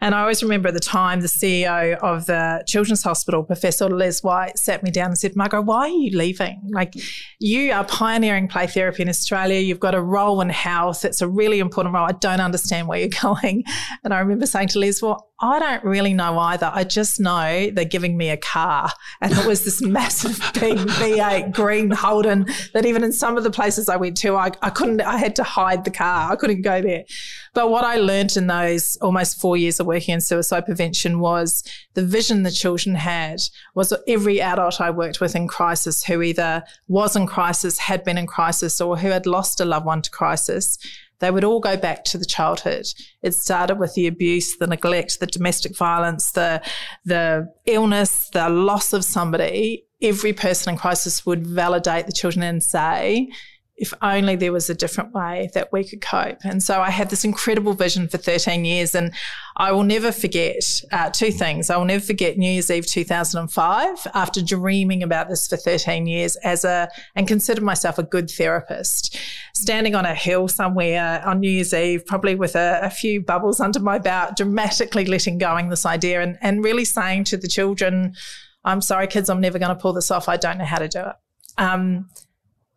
And 0.00 0.14
I 0.14 0.20
always 0.20 0.42
remember 0.42 0.68
at 0.68 0.74
the 0.74 0.80
time, 0.80 1.20
the 1.20 1.26
CEO 1.26 1.96
of 1.98 2.26
the 2.26 2.62
Children's 2.66 3.02
Hospital, 3.02 3.42
Professor 3.42 3.88
Les 3.88 4.22
White, 4.22 4.56
sat 4.56 4.84
me 4.84 4.90
down 4.92 5.06
and 5.06 5.18
said, 5.18 5.34
Margot, 5.34 5.62
why 5.62 5.80
are 5.80 5.88
you 5.88 6.16
leaving? 6.16 6.60
Like, 6.70 6.94
you 7.40 7.72
are 7.72 7.84
pioneering 7.84 8.46
play 8.46 8.68
therapy 8.68 9.02
in 9.02 9.08
Australia. 9.08 9.58
You've 9.58 9.80
got 9.80 9.94
a 9.94 10.00
role 10.00 10.40
in 10.40 10.50
health. 10.50 11.04
It's 11.04 11.20
a 11.20 11.28
really 11.28 11.58
important 11.58 11.94
role. 11.94 12.06
I 12.06 12.12
don't 12.12 12.40
understand 12.40 12.86
where 12.86 13.00
you're 13.00 13.08
going. 13.22 13.64
And 14.04 14.14
I 14.14 14.20
remember 14.20 14.46
saying 14.46 14.68
to 14.68 14.78
Les, 14.78 15.02
well, 15.02 15.32
I 15.38 15.58
don't 15.58 15.84
really 15.84 16.14
know 16.14 16.38
either. 16.38 16.70
I 16.72 16.84
just 16.84 17.20
know 17.20 17.70
they're 17.70 17.84
giving 17.84 18.16
me 18.16 18.30
a 18.30 18.38
car. 18.38 18.90
And 19.20 19.32
it 19.32 19.44
was 19.44 19.64
this 19.64 19.82
massive 19.86 20.38
big 20.54 20.78
V8 20.78 21.52
green 21.52 21.90
Holden 21.90 22.46
that 22.72 22.86
even 22.86 23.04
in 23.04 23.12
some 23.12 23.36
of 23.36 23.44
the 23.44 23.50
places 23.50 23.90
I 23.90 23.96
went 23.96 24.16
to, 24.18 24.34
I, 24.34 24.50
I 24.62 24.70
couldn't, 24.70 25.02
I 25.02 25.18
had 25.18 25.36
to 25.36 25.42
hide 25.42 25.84
the 25.84 25.90
car. 25.90 26.32
I 26.32 26.36
couldn't 26.36 26.62
go 26.62 26.80
there. 26.80 27.04
But 27.52 27.70
what 27.70 27.84
I 27.84 27.96
learned 27.96 28.36
in 28.36 28.46
those 28.46 28.96
almost 29.02 29.38
four 29.38 29.58
years 29.58 29.78
of 29.78 29.86
working 29.86 30.14
in 30.14 30.22
suicide 30.22 30.64
prevention 30.64 31.20
was 31.20 31.62
the 31.92 32.04
vision 32.04 32.42
the 32.42 32.50
children 32.50 32.94
had 32.94 33.40
was 33.74 33.92
every 34.08 34.40
adult 34.40 34.80
I 34.80 34.90
worked 34.90 35.20
with 35.20 35.36
in 35.36 35.48
crisis 35.48 36.02
who 36.02 36.22
either 36.22 36.64
was 36.88 37.14
in 37.14 37.26
crisis, 37.26 37.78
had 37.78 38.04
been 38.04 38.16
in 38.16 38.26
crisis, 38.26 38.80
or 38.80 38.96
who 38.96 39.08
had 39.08 39.26
lost 39.26 39.60
a 39.60 39.66
loved 39.66 39.84
one 39.84 40.00
to 40.00 40.10
crisis 40.10 40.78
they 41.20 41.30
would 41.30 41.44
all 41.44 41.60
go 41.60 41.76
back 41.76 42.04
to 42.04 42.18
the 42.18 42.24
childhood. 42.24 42.86
It 43.22 43.34
started 43.34 43.78
with 43.78 43.94
the 43.94 44.06
abuse, 44.06 44.56
the 44.56 44.66
neglect, 44.66 45.20
the 45.20 45.26
domestic 45.26 45.76
violence, 45.76 46.32
the 46.32 46.62
the 47.04 47.48
illness, 47.66 48.30
the 48.30 48.48
loss 48.48 48.92
of 48.92 49.04
somebody. 49.04 49.84
Every 50.02 50.32
person 50.32 50.72
in 50.72 50.78
crisis 50.78 51.24
would 51.24 51.46
validate 51.46 52.06
the 52.06 52.12
children 52.12 52.42
and 52.42 52.62
say, 52.62 53.30
if 53.76 53.92
only 54.00 54.36
there 54.36 54.52
was 54.52 54.70
a 54.70 54.74
different 54.74 55.12
way 55.12 55.50
that 55.52 55.70
we 55.70 55.84
could 55.84 56.00
cope. 56.00 56.38
And 56.44 56.62
so 56.62 56.80
I 56.80 56.88
had 56.88 57.10
this 57.10 57.24
incredible 57.24 57.74
vision 57.74 58.08
for 58.08 58.16
13 58.16 58.64
years. 58.64 58.94
And 58.94 59.12
I 59.56 59.70
will 59.72 59.82
never 59.82 60.12
forget 60.12 60.62
uh, 60.92 61.10
two 61.10 61.30
things. 61.30 61.68
I 61.68 61.76
will 61.76 61.84
never 61.84 62.02
forget 62.02 62.38
New 62.38 62.50
Year's 62.50 62.70
Eve 62.70 62.86
2005 62.86 64.06
after 64.14 64.42
dreaming 64.42 65.02
about 65.02 65.28
this 65.28 65.46
for 65.46 65.58
13 65.58 66.06
years 66.06 66.36
as 66.36 66.64
a, 66.64 66.88
and 67.14 67.28
considered 67.28 67.64
myself 67.64 67.98
a 67.98 68.02
good 68.02 68.30
therapist, 68.30 69.18
standing 69.54 69.94
on 69.94 70.06
a 70.06 70.14
hill 70.14 70.48
somewhere 70.48 71.22
on 71.26 71.40
New 71.40 71.50
Year's 71.50 71.74
Eve, 71.74 72.06
probably 72.06 72.34
with 72.34 72.56
a, 72.56 72.80
a 72.82 72.90
few 72.90 73.20
bubbles 73.20 73.60
under 73.60 73.80
my 73.80 73.98
belt, 73.98 74.36
dramatically 74.36 75.04
letting 75.04 75.36
going 75.36 75.68
this 75.68 75.84
idea 75.84 76.22
and, 76.22 76.38
and 76.40 76.64
really 76.64 76.86
saying 76.86 77.24
to 77.24 77.36
the 77.36 77.48
children, 77.48 78.14
I'm 78.64 78.80
sorry, 78.80 79.06
kids, 79.06 79.28
I'm 79.28 79.40
never 79.40 79.58
going 79.58 79.74
to 79.74 79.80
pull 79.80 79.92
this 79.92 80.10
off. 80.10 80.30
I 80.30 80.38
don't 80.38 80.56
know 80.56 80.64
how 80.64 80.78
to 80.78 80.88
do 80.88 81.00
it. 81.00 81.14
Um, 81.58 82.08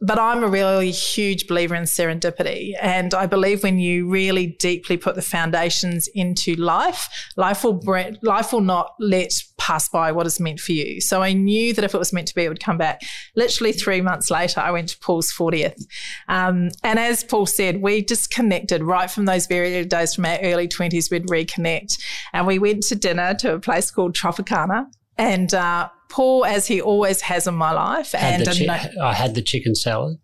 but 0.01 0.17
I'm 0.17 0.43
a 0.43 0.47
really 0.47 0.91
huge 0.91 1.47
believer 1.47 1.75
in 1.75 1.83
serendipity. 1.83 2.73
And 2.81 3.13
I 3.13 3.25
believe 3.25 3.63
when 3.63 3.79
you 3.79 4.07
really 4.07 4.47
deeply 4.59 4.95
put 4.95 5.15
the 5.15 5.21
foundations 5.21 6.07
into 6.15 6.55
life, 6.55 7.09
life 7.35 7.63
will, 7.65 7.81
life 8.21 8.53
will 8.53 8.61
not 8.61 8.93
let 8.99 9.33
pass 9.57 9.89
by 9.89 10.11
what 10.13 10.25
is 10.25 10.39
meant 10.39 10.61
for 10.61 10.71
you. 10.71 11.01
So 11.01 11.21
I 11.21 11.33
knew 11.33 11.73
that 11.73 11.83
if 11.83 11.93
it 11.93 11.97
was 11.97 12.13
meant 12.13 12.29
to 12.29 12.35
be, 12.35 12.43
it 12.43 12.49
would 12.49 12.63
come 12.63 12.77
back. 12.77 13.01
Literally 13.35 13.73
three 13.73 13.99
months 13.99 14.31
later, 14.31 14.61
I 14.61 14.71
went 14.71 14.89
to 14.89 14.99
Paul's 14.99 15.33
40th. 15.33 15.85
Um, 16.29 16.69
and 16.81 16.97
as 16.97 17.25
Paul 17.25 17.45
said, 17.45 17.81
we 17.81 18.01
disconnected 18.01 18.81
right 18.81 19.11
from 19.11 19.25
those 19.25 19.47
very 19.47 19.75
early 19.75 19.85
days 19.85 20.15
from 20.15 20.25
our 20.25 20.39
early 20.41 20.69
20s, 20.69 21.11
we'd 21.11 21.27
reconnect. 21.27 22.01
And 22.31 22.47
we 22.47 22.57
went 22.57 22.83
to 22.83 22.95
dinner 22.95 23.33
to 23.39 23.55
a 23.55 23.59
place 23.59 23.91
called 23.91 24.15
Tropicana. 24.15 24.85
And 25.17 25.53
uh, 25.53 25.89
Paul, 26.09 26.45
as 26.45 26.67
he 26.67 26.81
always 26.81 27.21
has 27.21 27.47
in 27.47 27.55
my 27.55 27.71
life, 27.71 28.11
had 28.11 28.47
and 28.47 28.67
chi- 28.67 28.91
I 29.01 29.13
had 29.13 29.35
the 29.35 29.41
chicken 29.41 29.75
salad. 29.75 30.17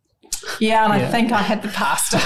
Yeah, 0.59 0.85
and 0.85 0.99
yeah. 0.99 1.07
I 1.07 1.11
think 1.11 1.31
I 1.31 1.41
had 1.41 1.61
the 1.61 1.69
pasta. 1.69 2.17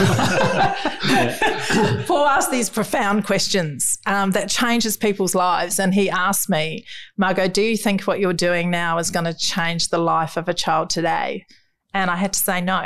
Paul 2.08 2.26
asked 2.26 2.52
these 2.52 2.70
profound 2.70 3.26
questions 3.26 3.98
um, 4.06 4.32
that 4.32 4.50
changes 4.50 4.98
people's 4.98 5.36
lives, 5.36 5.80
and 5.80 5.94
he 5.94 6.10
asked 6.10 6.50
me, 6.50 6.86
Margot, 7.18 7.48
do 7.48 7.62
you 7.62 7.78
think 7.78 8.04
what 8.04 8.20
you're 8.20 8.34
doing 8.34 8.70
now 8.70 8.98
is 8.98 9.12
going 9.12 9.26
to 9.26 9.34
change 9.34 9.90
the 9.90 9.98
life 9.98 10.38
of 10.38 10.50
a 10.50 10.54
child 10.54 10.90
today? 10.90 11.46
And 11.94 12.12
I 12.12 12.18
had 12.18 12.34
to 12.34 12.40
say 12.40 12.62
no. 12.62 12.86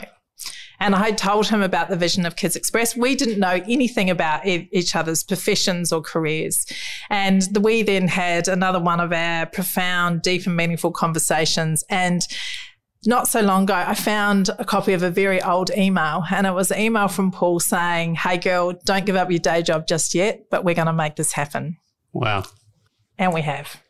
And 0.84 0.96
I 0.96 1.12
told 1.12 1.48
him 1.48 1.62
about 1.62 1.88
the 1.88 1.96
vision 1.96 2.26
of 2.26 2.36
Kids 2.36 2.58
Express. 2.58 2.94
We 2.94 3.16
didn't 3.16 3.40
know 3.40 3.64
anything 3.70 4.10
about 4.10 4.46
each 4.46 4.98
other's 4.98 5.24
professions 5.24 5.94
or 5.94 6.02
careers. 6.02 6.66
And 7.10 7.48
we 7.62 7.84
then 7.84 8.10
had 8.10 8.50
another 8.50 8.82
one 8.82 9.00
of 9.00 9.14
our 9.14 9.46
profound, 9.46 10.24
deep, 10.24 10.46
and 10.46 10.58
meaningful 10.58 10.92
conversations. 10.92 11.86
And 11.90 12.22
not 13.06 13.30
so 13.30 13.40
long 13.40 13.64
ago, 13.64 13.76
I 13.76 13.94
found 13.94 14.50
a 14.60 14.66
copy 14.66 14.92
of 14.92 15.04
a 15.04 15.10
very 15.10 15.42
old 15.42 15.72
email, 15.72 16.26
and 16.30 16.46
it 16.46 16.52
was 16.52 16.70
an 16.70 16.80
email 16.80 17.08
from 17.08 17.32
Paul 17.32 17.62
saying, 17.62 18.16
Hey, 18.16 18.38
girl, 18.38 18.74
don't 18.84 19.06
give 19.06 19.16
up 19.16 19.32
your 19.32 19.40
day 19.40 19.62
job 19.62 19.88
just 19.88 20.14
yet, 20.14 20.50
but 20.52 20.66
we're 20.66 20.76
going 20.76 20.88
to 20.88 20.94
make 20.94 21.16
this 21.16 21.32
happen. 21.32 21.78
Wow. 22.12 22.44
And 23.18 23.34
we 23.34 23.42
have. 23.44 23.82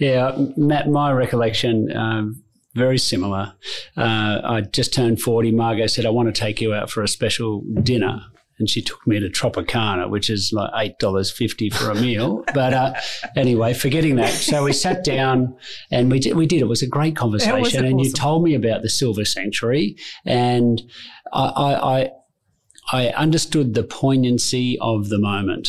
Yeah, 0.00 0.34
Matt, 0.56 0.88
my 0.88 1.12
recollection, 1.12 1.94
um, 1.94 2.42
very 2.78 2.98
similar. 2.98 3.54
Uh, 3.96 4.40
I 4.44 4.60
just 4.62 4.94
turned 4.94 5.20
40. 5.20 5.52
Margot 5.52 5.86
said, 5.86 6.06
I 6.06 6.10
want 6.10 6.34
to 6.34 6.40
take 6.40 6.60
you 6.60 6.72
out 6.72 6.90
for 6.90 7.02
a 7.02 7.08
special 7.08 7.62
dinner. 7.82 8.20
And 8.58 8.68
she 8.68 8.82
took 8.82 9.06
me 9.06 9.20
to 9.20 9.28
Tropicana, 9.28 10.10
which 10.10 10.30
is 10.30 10.52
like 10.52 10.98
$8.50 11.00 11.72
for 11.74 11.90
a 11.90 11.94
meal. 11.94 12.44
but 12.54 12.74
uh, 12.74 12.94
anyway, 13.36 13.72
forgetting 13.72 14.16
that. 14.16 14.32
So 14.32 14.64
we 14.64 14.72
sat 14.72 15.04
down 15.04 15.56
and 15.92 16.10
we 16.10 16.18
did, 16.18 16.34
we 16.34 16.46
did. 16.46 16.60
It 16.62 16.68
was 16.68 16.82
a 16.82 16.88
great 16.88 17.14
conversation. 17.14 17.84
And 17.84 18.00
you 18.00 18.10
told 18.12 18.42
me 18.42 18.54
about 18.54 18.82
the 18.82 18.88
Silver 18.88 19.24
Sanctuary. 19.24 19.96
And 20.24 20.82
I, 21.32 21.44
I, 21.44 21.98
I, 21.98 22.10
I 22.90 23.08
understood 23.10 23.74
the 23.74 23.84
poignancy 23.84 24.76
of 24.80 25.08
the 25.08 25.18
moment 25.18 25.68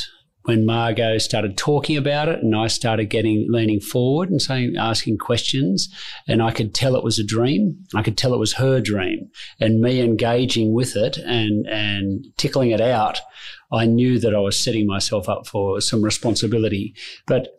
when 0.50 0.66
Margot 0.66 1.20
started 1.20 1.56
talking 1.58 1.96
about 1.96 2.28
it 2.28 2.42
and 2.42 2.56
I 2.56 2.66
started 2.66 3.12
getting 3.12 3.46
leaning 3.52 3.80
forward 3.80 4.32
and 4.32 4.42
saying 4.42 4.78
asking 4.80 5.20
questions 5.20 5.88
and 6.28 6.42
I 6.42 6.50
could 6.50 6.74
tell 6.74 6.96
it 6.96 7.04
was 7.04 7.20
a 7.20 7.24
dream. 7.24 7.78
I 7.94 8.02
could 8.02 8.18
tell 8.18 8.34
it 8.34 8.40
was 8.40 8.54
her 8.54 8.82
dream. 8.82 9.30
And 9.60 9.80
me 9.80 10.02
engaging 10.02 10.74
with 10.74 10.96
it 10.96 11.18
and 11.20 11.68
and 11.68 12.26
tickling 12.38 12.72
it 12.72 12.82
out, 12.82 13.20
I 13.72 13.86
knew 13.86 14.18
that 14.18 14.34
I 14.34 14.40
was 14.40 14.60
setting 14.60 14.88
myself 14.88 15.30
up 15.30 15.46
for 15.46 15.82
some 15.82 16.04
responsibility. 16.04 16.96
But 17.28 17.50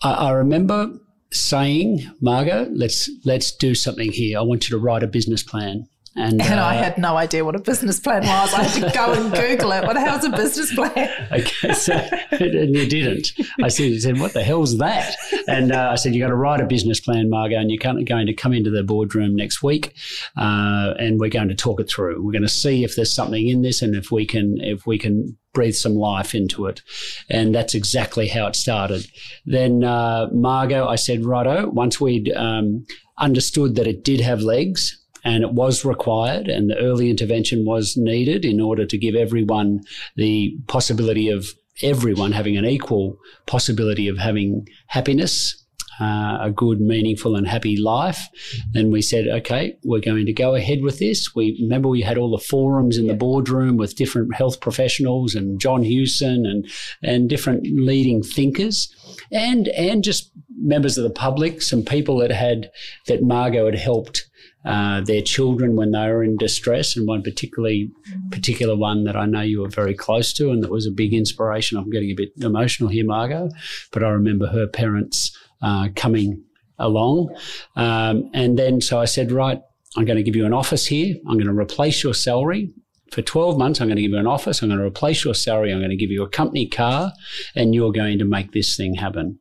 I, 0.00 0.12
I 0.12 0.30
remember 0.30 0.92
saying, 1.32 2.08
Margot, 2.20 2.68
let's 2.72 3.10
let's 3.24 3.50
do 3.50 3.74
something 3.74 4.12
here. 4.12 4.38
I 4.38 4.42
want 4.42 4.70
you 4.70 4.78
to 4.78 4.84
write 4.84 5.02
a 5.02 5.08
business 5.08 5.42
plan. 5.42 5.88
And, 6.16 6.40
and 6.40 6.58
uh, 6.58 6.64
I 6.64 6.74
had 6.74 6.98
no 6.98 7.16
idea 7.16 7.44
what 7.44 7.54
a 7.54 7.60
business 7.60 8.00
plan 8.00 8.22
was. 8.22 8.52
I 8.52 8.64
had 8.64 8.82
to 8.82 8.90
go 8.92 9.12
and 9.12 9.32
Google 9.32 9.72
it. 9.72 9.84
What 9.84 9.94
the 9.94 10.00
hell's 10.00 10.24
a 10.24 10.30
business 10.30 10.74
plan? 10.74 11.08
Okay, 11.30 11.72
so 11.74 11.92
and 12.32 12.74
you 12.74 12.88
didn't. 12.88 13.32
I 13.62 13.68
said, 13.68 13.84
you 13.84 14.00
said, 14.00 14.18
what 14.18 14.32
the 14.32 14.42
hell's 14.42 14.78
that? 14.78 15.14
And 15.46 15.72
uh, 15.72 15.90
I 15.92 15.96
said, 15.96 16.14
you 16.14 16.20
got 16.20 16.28
to 16.28 16.36
write 16.36 16.60
a 16.60 16.66
business 16.66 17.00
plan, 17.00 17.28
Margot, 17.28 17.58
and 17.58 17.70
you're 17.70 18.04
going 18.04 18.26
to 18.26 18.34
come 18.34 18.52
into 18.52 18.70
the 18.70 18.82
boardroom 18.82 19.36
next 19.36 19.62
week, 19.62 19.94
uh, 20.36 20.94
and 20.98 21.20
we're 21.20 21.28
going 21.28 21.48
to 21.48 21.54
talk 21.54 21.80
it 21.80 21.90
through. 21.90 22.24
We're 22.24 22.32
going 22.32 22.42
to 22.42 22.48
see 22.48 22.82
if 22.82 22.96
there's 22.96 23.12
something 23.12 23.46
in 23.46 23.62
this, 23.62 23.82
and 23.82 23.94
if 23.94 24.10
we 24.10 24.26
can, 24.26 24.56
if 24.60 24.86
we 24.86 24.98
can 24.98 25.36
breathe 25.52 25.74
some 25.74 25.94
life 25.94 26.34
into 26.34 26.66
it. 26.66 26.82
And 27.28 27.54
that's 27.54 27.74
exactly 27.74 28.28
how 28.28 28.46
it 28.46 28.56
started. 28.56 29.06
Then 29.44 29.84
uh, 29.84 30.28
Margot, 30.32 30.86
I 30.86 30.96
said, 30.96 31.24
righto, 31.24 31.68
once 31.68 32.00
we'd 32.00 32.32
um, 32.34 32.86
understood 33.18 33.74
that 33.76 33.86
it 33.86 34.04
did 34.04 34.20
have 34.20 34.40
legs, 34.40 34.96
and 35.24 35.42
it 35.42 35.52
was 35.52 35.84
required, 35.84 36.48
and 36.48 36.70
the 36.70 36.78
early 36.78 37.10
intervention 37.10 37.64
was 37.64 37.96
needed 37.96 38.44
in 38.44 38.60
order 38.60 38.86
to 38.86 38.98
give 38.98 39.14
everyone 39.14 39.80
the 40.16 40.56
possibility 40.66 41.28
of 41.28 41.54
everyone 41.82 42.32
having 42.32 42.56
an 42.56 42.64
equal 42.64 43.18
possibility 43.46 44.08
of 44.08 44.18
having 44.18 44.66
happiness. 44.86 45.64
Uh, 46.00 46.38
a 46.42 46.52
good, 46.52 46.80
meaningful, 46.80 47.34
and 47.34 47.48
happy 47.48 47.76
life. 47.76 48.28
And 48.72 48.92
we 48.92 49.02
said, 49.02 49.26
okay, 49.26 49.76
we're 49.82 49.98
going 49.98 50.26
to 50.26 50.32
go 50.32 50.54
ahead 50.54 50.80
with 50.80 51.00
this. 51.00 51.34
We 51.34 51.58
remember 51.60 51.88
we 51.88 52.02
had 52.02 52.16
all 52.16 52.30
the 52.30 52.44
forums 52.44 52.96
in 52.96 53.08
the 53.08 53.14
boardroom 53.14 53.76
with 53.76 53.96
different 53.96 54.32
health 54.32 54.60
professionals 54.60 55.34
and 55.34 55.60
John 55.60 55.82
Hewson 55.82 56.46
and 56.46 56.70
and 57.02 57.28
different 57.28 57.66
leading 57.66 58.22
thinkers, 58.22 58.94
and 59.32 59.66
and 59.68 60.04
just 60.04 60.30
members 60.56 60.98
of 60.98 61.02
the 61.02 61.10
public, 61.10 61.62
some 61.62 61.82
people 61.82 62.18
that 62.18 62.30
had 62.30 62.70
that 63.08 63.24
Margot 63.24 63.66
had 63.66 63.74
helped 63.74 64.24
uh, 64.64 65.00
their 65.00 65.22
children 65.22 65.76
when 65.76 65.92
they 65.92 66.08
were 66.08 66.24
in 66.24 66.36
distress, 66.36 66.96
and 66.96 67.06
one 67.06 67.22
particularly 67.22 67.90
particular 68.30 68.76
one 68.76 69.04
that 69.04 69.16
I 69.16 69.26
know 69.26 69.40
you 69.40 69.60
were 69.60 69.68
very 69.68 69.94
close 69.94 70.32
to, 70.34 70.50
and 70.50 70.62
that 70.62 70.70
was 70.70 70.86
a 70.86 70.90
big 70.90 71.14
inspiration. 71.14 71.78
I'm 71.78 71.90
getting 71.90 72.10
a 72.10 72.14
bit 72.14 72.32
emotional 72.40 72.88
here, 72.88 73.04
Margot, 73.04 73.50
but 73.92 74.02
I 74.02 74.08
remember 74.08 74.46
her 74.48 74.66
parents 74.66 75.36
uh, 75.62 75.88
coming 75.96 76.44
along, 76.78 77.34
um, 77.76 78.30
and 78.34 78.58
then 78.58 78.80
so 78.80 79.00
I 79.00 79.04
said, 79.04 79.32
right, 79.32 79.60
I'm 79.96 80.04
going 80.04 80.16
to 80.16 80.22
give 80.22 80.36
you 80.36 80.46
an 80.46 80.52
office 80.52 80.86
here. 80.86 81.16
I'm 81.26 81.34
going 81.34 81.46
to 81.46 81.52
replace 81.52 82.02
your 82.02 82.14
salary 82.14 82.72
for 83.10 83.22
12 83.22 83.58
months, 83.58 83.80
I'm 83.80 83.88
going 83.88 83.96
to 83.96 84.02
give 84.02 84.10
you 84.10 84.18
an 84.18 84.26
office. 84.26 84.62
I'm 84.62 84.68
going 84.68 84.80
to 84.80 84.86
replace 84.86 85.24
your 85.24 85.34
salary. 85.34 85.72
I'm 85.72 85.80
going 85.80 85.90
to 85.90 85.96
give 85.96 86.10
you 86.10 86.22
a 86.22 86.28
company 86.28 86.66
car, 86.66 87.12
and 87.54 87.74
you're 87.74 87.92
going 87.92 88.18
to 88.18 88.24
make 88.24 88.52
this 88.52 88.76
thing 88.76 88.94
happen. 88.94 89.38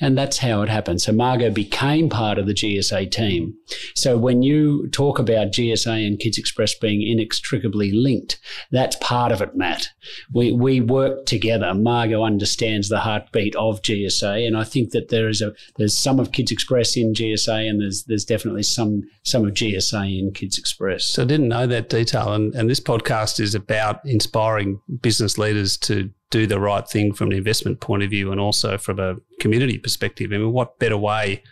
And 0.00 0.18
that's 0.18 0.38
how 0.38 0.62
it 0.62 0.68
happened. 0.68 1.00
So 1.00 1.12
Margot 1.12 1.50
became 1.50 2.08
part 2.08 2.38
of 2.38 2.46
the 2.46 2.54
GSA 2.54 3.10
team. 3.10 3.54
So 3.94 4.18
when 4.18 4.42
you 4.42 4.88
talk 4.88 5.18
about 5.18 5.48
GSA 5.48 6.06
and 6.06 6.18
Kids 6.18 6.38
Express 6.38 6.74
being 6.74 7.06
inextricably 7.06 7.92
linked, 7.92 8.40
that's 8.70 8.96
part 8.96 9.30
of 9.30 9.40
it, 9.40 9.54
Matt. 9.54 9.88
We, 10.32 10.52
we 10.52 10.80
work 10.80 11.26
together. 11.26 11.74
Margot 11.74 12.24
understands 12.24 12.88
the 12.88 13.00
heartbeat 13.00 13.54
of 13.56 13.82
GSA. 13.82 14.46
And 14.46 14.56
I 14.56 14.64
think 14.64 14.90
that 14.90 15.10
there 15.10 15.28
is 15.28 15.40
a, 15.40 15.52
there's 15.76 15.96
some 15.96 16.18
of 16.18 16.32
Kids 16.32 16.50
Express 16.50 16.96
in 16.96 17.12
GSA 17.12 17.68
and 17.68 17.80
there's, 17.80 18.04
there's 18.04 18.24
definitely 18.24 18.64
some, 18.64 19.02
some 19.22 19.46
of 19.46 19.54
GSA 19.54 20.18
in 20.18 20.32
Kids 20.32 20.58
Express. 20.58 21.04
So 21.04 21.22
I 21.22 21.26
didn't 21.26 21.48
know 21.48 21.66
that 21.66 21.88
detail. 21.88 22.32
And, 22.32 22.54
and 22.54 22.68
this 22.68 22.80
podcast 22.80 23.38
is 23.38 23.54
about 23.54 24.04
inspiring 24.04 24.80
business 25.00 25.38
leaders 25.38 25.76
to 25.78 26.10
do 26.32 26.46
the 26.46 26.58
right 26.58 26.88
thing 26.88 27.12
from 27.12 27.30
an 27.30 27.36
investment 27.36 27.80
point 27.80 28.02
of 28.02 28.10
view 28.10 28.32
and 28.32 28.40
also 28.40 28.78
from 28.78 28.98
a 28.98 29.14
community 29.42 29.76
perspective. 29.76 30.32
I 30.32 30.38
mean, 30.38 30.52
what 30.52 30.78
better 30.78 30.96
way 30.96 31.42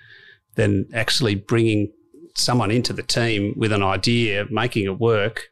than 0.55 0.87
actually 0.95 1.35
bringing 1.35 1.93
someone 2.37 2.71
into 2.71 2.93
the 2.93 3.03
team 3.03 3.53
with 3.57 3.73
an 3.73 3.83
idea, 3.83 4.47
making 4.51 4.85
it 4.85 4.99
work? 4.99 5.49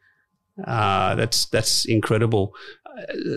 Uh, 0.65 1.15
that's 1.15 1.45
that's 1.47 1.85
incredible. 1.85 2.53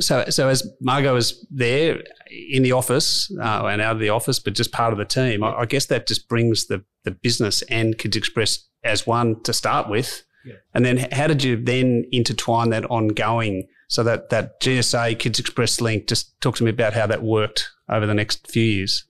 So, 0.00 0.24
so 0.28 0.48
as 0.48 0.68
Margot 0.80 1.14
is 1.16 1.46
there 1.50 2.02
in 2.30 2.62
the 2.64 2.72
office 2.72 3.30
uh, 3.40 3.66
and 3.66 3.80
out 3.80 3.92
of 3.92 4.00
the 4.00 4.08
office, 4.08 4.40
but 4.40 4.54
just 4.54 4.72
part 4.72 4.92
of 4.92 4.98
the 4.98 5.04
team, 5.04 5.44
I, 5.44 5.52
I, 5.52 5.66
guess 5.66 5.86
that 5.86 6.08
just 6.08 6.28
brings 6.28 6.66
the 6.66 6.82
the 7.04 7.12
business 7.12 7.62
and 7.62 7.96
Kids 7.96 8.16
Express 8.16 8.66
as 8.82 9.06
one 9.06 9.40
to 9.42 9.52
start 9.52 9.88
with. 9.88 10.24
Yeah. 10.44 10.54
And 10.74 10.84
then, 10.84 10.96
how 11.12 11.28
did 11.28 11.44
you 11.44 11.56
then 11.56 12.04
intertwine 12.10 12.70
that 12.70 12.84
ongoing? 12.90 13.68
So 13.86 14.02
that 14.02 14.30
that 14.30 14.60
GSA 14.60 15.18
Kids 15.18 15.38
Express 15.38 15.80
link, 15.80 16.08
just 16.08 16.40
talk 16.40 16.56
to 16.56 16.64
me 16.64 16.70
about 16.70 16.94
how 16.94 17.06
that 17.06 17.22
worked 17.22 17.70
over 17.92 18.06
the 18.06 18.14
next 18.14 18.50
few 18.50 18.62
years. 18.62 19.04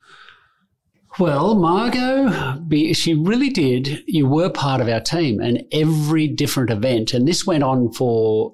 Well, 1.19 1.55
Margot, 1.55 2.65
she 2.95 3.15
really 3.15 3.51
did. 3.51 4.03
You 4.07 4.27
were 4.27 4.49
part 4.49 4.81
of 4.81 4.89
our 4.89 5.01
team, 5.01 5.41
and 5.41 5.63
every 5.71 6.27
different 6.27 6.71
event, 6.71 7.13
and 7.13 7.29
this 7.29 7.47
went 7.47 7.63
on 7.63 7.93
for 7.93 8.53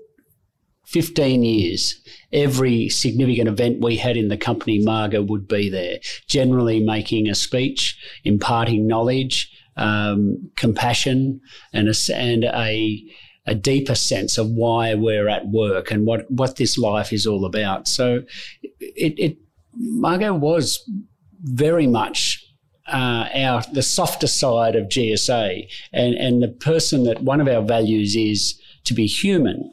15 0.87 1.45
years. 1.45 2.01
Every 2.33 2.89
significant 2.89 3.49
event 3.49 3.85
we 3.85 3.97
had 3.97 4.17
in 4.17 4.29
the 4.29 4.37
company, 4.37 4.81
Margot 4.81 5.23
would 5.23 5.47
be 5.47 5.71
there, 5.71 5.99
generally 6.27 6.81
making 6.81 7.29
a 7.29 7.35
speech, 7.35 7.97
imparting 8.25 8.89
knowledge, 8.89 9.53
um, 9.77 10.51
compassion, 10.57 11.41
and 11.73 11.89
a, 11.89 11.95
and 12.13 12.45
a 12.45 13.05
a 13.47 13.55
deeper 13.55 13.95
sense 13.95 14.37
of 14.37 14.51
why 14.51 14.95
we're 14.95 15.27
at 15.27 15.49
work 15.49 15.91
and 15.91 16.07
what, 16.07 16.31
what 16.31 16.57
this 16.57 16.77
life 16.77 17.15
is 17.15 17.27
all 17.27 17.47
about. 17.47 17.89
So 17.89 18.23
it, 18.79 19.19
it 19.19 19.39
Margot 19.79 20.35
was 20.35 20.83
very 21.43 21.87
much 21.87 22.45
uh, 22.89 23.29
our 23.35 23.63
the 23.73 23.83
softer 23.83 24.27
side 24.27 24.75
of 24.75 24.89
GSA, 24.89 25.69
and 25.93 26.15
and 26.15 26.43
the 26.43 26.49
person 26.49 27.05
that 27.05 27.23
one 27.23 27.41
of 27.41 27.49
our 27.49 27.63
values 27.63 28.17
is 28.17 28.61
to 28.85 28.95
be 28.95 29.07
human, 29.07 29.73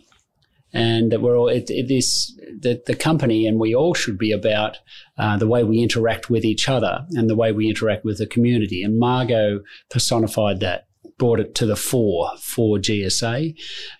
and 0.73 1.11
that 1.11 1.21
we're 1.21 1.37
all 1.37 1.47
it, 1.47 1.69
it, 1.69 1.87
this 1.87 2.33
the 2.59 2.81
the 2.85 2.95
company 2.95 3.47
and 3.47 3.59
we 3.59 3.73
all 3.73 3.93
should 3.93 4.17
be 4.17 4.31
about 4.31 4.77
uh, 5.17 5.37
the 5.37 5.47
way 5.47 5.63
we 5.63 5.81
interact 5.81 6.29
with 6.29 6.43
each 6.43 6.67
other 6.67 7.05
and 7.11 7.29
the 7.29 7.35
way 7.35 7.51
we 7.51 7.69
interact 7.69 8.03
with 8.05 8.17
the 8.17 8.27
community. 8.27 8.83
And 8.83 8.99
Margot 8.99 9.61
personified 9.89 10.59
that 10.59 10.87
brought 11.17 11.39
it 11.39 11.55
to 11.55 11.65
the 11.65 11.77
fore 11.77 12.31
for 12.41 12.77
GSA. 12.77 13.55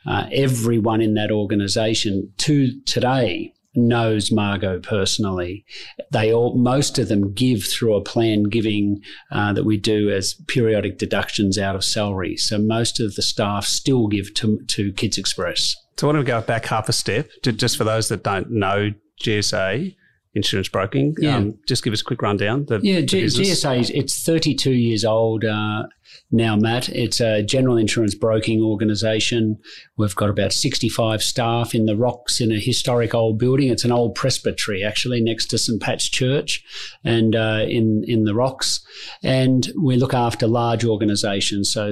Uh, 0.06 0.28
everyone 0.32 1.02
in 1.02 1.14
that 1.14 1.32
organisation 1.32 2.34
to 2.40 2.82
today 2.82 3.55
knows 3.76 4.32
Margot 4.32 4.80
personally. 4.80 5.66
They 6.12 6.34
all, 6.34 6.56
most 6.56 6.98
of 7.00 7.08
them 7.08 7.34
give 7.34 7.64
through 7.64 7.96
a 7.96 8.04
plan 8.04 8.44
giving 8.44 9.02
uh, 9.32 9.54
that 9.54 9.64
we 9.64 9.78
do 9.78 10.10
as 10.10 10.36
periodic 10.48 10.98
deductions 10.98 11.58
out 11.58 11.76
of 11.76 11.84
salary. 11.84 12.38
So 12.38 12.58
most 12.58 13.00
of 13.00 13.16
the 13.16 13.22
staff 13.22 13.66
still 13.66 14.08
give 14.08 14.34
to, 14.36 14.60
to 14.68 14.94
Kids 14.94 15.18
Express. 15.18 15.76
So 15.98 16.08
I 16.08 16.14
want 16.14 16.26
to 16.26 16.30
go 16.30 16.42
back 16.42 16.66
half 16.66 16.90
a 16.90 16.94
step, 16.94 17.30
just 17.42 17.78
for 17.78 17.84
those 17.84 18.10
that 18.10 18.24
don't 18.24 18.52
know 18.52 18.92
GSA 19.22 19.96
insurance 20.36 20.68
broking. 20.68 21.16
Yeah. 21.18 21.38
Um, 21.38 21.58
just 21.66 21.84
give 21.84 21.94
us 21.94 22.02
a 22.02 22.04
quick 22.04 22.22
rundown. 22.22 22.66
The, 22.66 22.80
yeah, 22.84 23.02
G- 23.02 23.24
GSA, 23.24 23.90
it's 23.90 24.22
32 24.24 24.72
years 24.72 25.06
old 25.06 25.46
uh, 25.46 25.84
now, 26.30 26.58
Matt. 26.58 26.90
It's 26.90 27.22
a 27.22 27.42
general 27.42 27.78
insurance 27.78 28.14
broking 28.14 28.62
organisation. 28.62 29.58
We've 29.98 30.16
got 30.16 30.30
about 30.30 30.52
65 30.52 31.24
staff 31.24 31.74
in 31.74 31.86
the 31.86 31.96
rocks 31.96 32.42
in 32.42 32.52
a 32.52 32.60
historic 32.60 33.16
old 33.16 33.40
building. 33.40 33.70
It's 33.70 33.86
an 33.86 33.94
old 33.94 34.14
presbytery, 34.14 34.84
actually, 34.84 35.22
next 35.22 35.48
to 35.48 35.58
St. 35.58 35.82
Pat's 35.82 36.10
Church 36.10 36.64
and 37.04 37.36
uh, 37.36 37.66
in, 37.68 38.04
in 38.06 38.26
the 38.26 38.36
rocks. 38.36 38.86
And 39.24 39.72
we 39.82 39.96
look 39.96 40.14
after 40.14 40.48
large 40.48 40.84
organisations, 40.84 41.72
so 41.72 41.92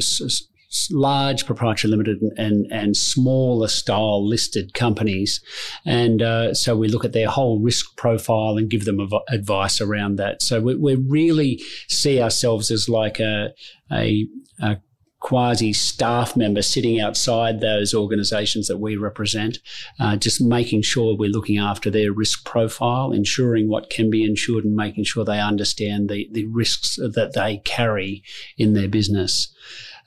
large 0.91 1.45
proprietary 1.45 1.91
limited 1.91 2.19
and, 2.37 2.71
and 2.71 2.97
smaller 2.97 3.67
style 3.67 4.27
listed 4.27 4.73
companies. 4.73 5.41
And 5.85 6.21
uh, 6.21 6.53
so 6.53 6.75
we 6.75 6.87
look 6.87 7.05
at 7.05 7.13
their 7.13 7.29
whole 7.29 7.59
risk 7.59 7.95
profile 7.95 8.57
and 8.57 8.69
give 8.69 8.85
them 8.85 8.99
av- 8.99 9.23
advice 9.29 9.81
around 9.81 10.17
that. 10.17 10.41
So 10.41 10.61
we, 10.61 10.75
we 10.75 10.95
really 10.95 11.61
see 11.87 12.21
ourselves 12.21 12.71
as 12.71 12.89
like 12.89 13.19
a, 13.19 13.53
a, 13.91 14.27
a 14.61 14.77
quasi 15.23 15.71
staff 15.71 16.35
member 16.35 16.61
sitting 16.61 16.99
outside 16.99 17.61
those 17.61 17.93
organisations 17.93 18.67
that 18.67 18.77
we 18.77 18.97
represent, 18.97 19.57
uh, 19.99 20.17
just 20.17 20.41
making 20.41 20.81
sure 20.81 21.15
we're 21.15 21.29
looking 21.29 21.57
after 21.57 21.89
their 21.89 22.11
risk 22.11 22.45
profile, 22.45 23.13
ensuring 23.13 23.69
what 23.69 23.89
can 23.89 24.09
be 24.09 24.23
insured, 24.23 24.65
and 24.65 24.75
making 24.75 25.05
sure 25.05 25.23
they 25.23 25.39
understand 25.39 26.09
the, 26.09 26.27
the 26.33 26.45
risks 26.47 26.97
that 26.97 27.31
they 27.33 27.61
carry 27.63 28.21
in 28.57 28.73
their 28.73 28.89
business. 28.89 29.55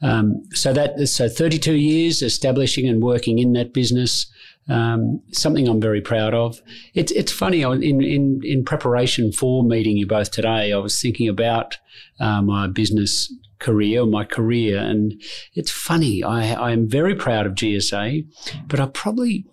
Um, 0.02 0.42
so 0.52 0.72
that 0.72 1.06
so 1.08 1.28
32 1.28 1.74
years 1.74 2.22
establishing 2.22 2.88
and 2.88 3.02
working 3.02 3.38
in 3.38 3.52
that 3.54 3.72
business. 3.72 4.26
Um, 4.68 5.22
something 5.30 5.68
I'm 5.68 5.80
very 5.80 6.00
proud 6.00 6.34
of. 6.34 6.60
It's 6.92 7.12
it's 7.12 7.30
funny 7.30 7.62
in 7.62 8.02
in 8.02 8.40
in 8.42 8.64
preparation 8.64 9.30
for 9.30 9.62
meeting 9.62 9.96
you 9.96 10.08
both 10.08 10.32
today. 10.32 10.72
I 10.72 10.78
was 10.78 11.00
thinking 11.00 11.28
about 11.28 11.78
uh, 12.18 12.42
my 12.42 12.66
business 12.66 13.32
career, 13.60 14.04
my 14.04 14.24
career, 14.24 14.78
and 14.78 15.22
it's 15.54 15.70
funny. 15.70 16.24
I 16.24 16.52
I 16.52 16.72
am 16.72 16.88
very 16.88 17.14
proud 17.14 17.46
of 17.46 17.54
GSA, 17.54 18.26
but 18.66 18.80
I 18.80 18.86
probably 18.86 19.46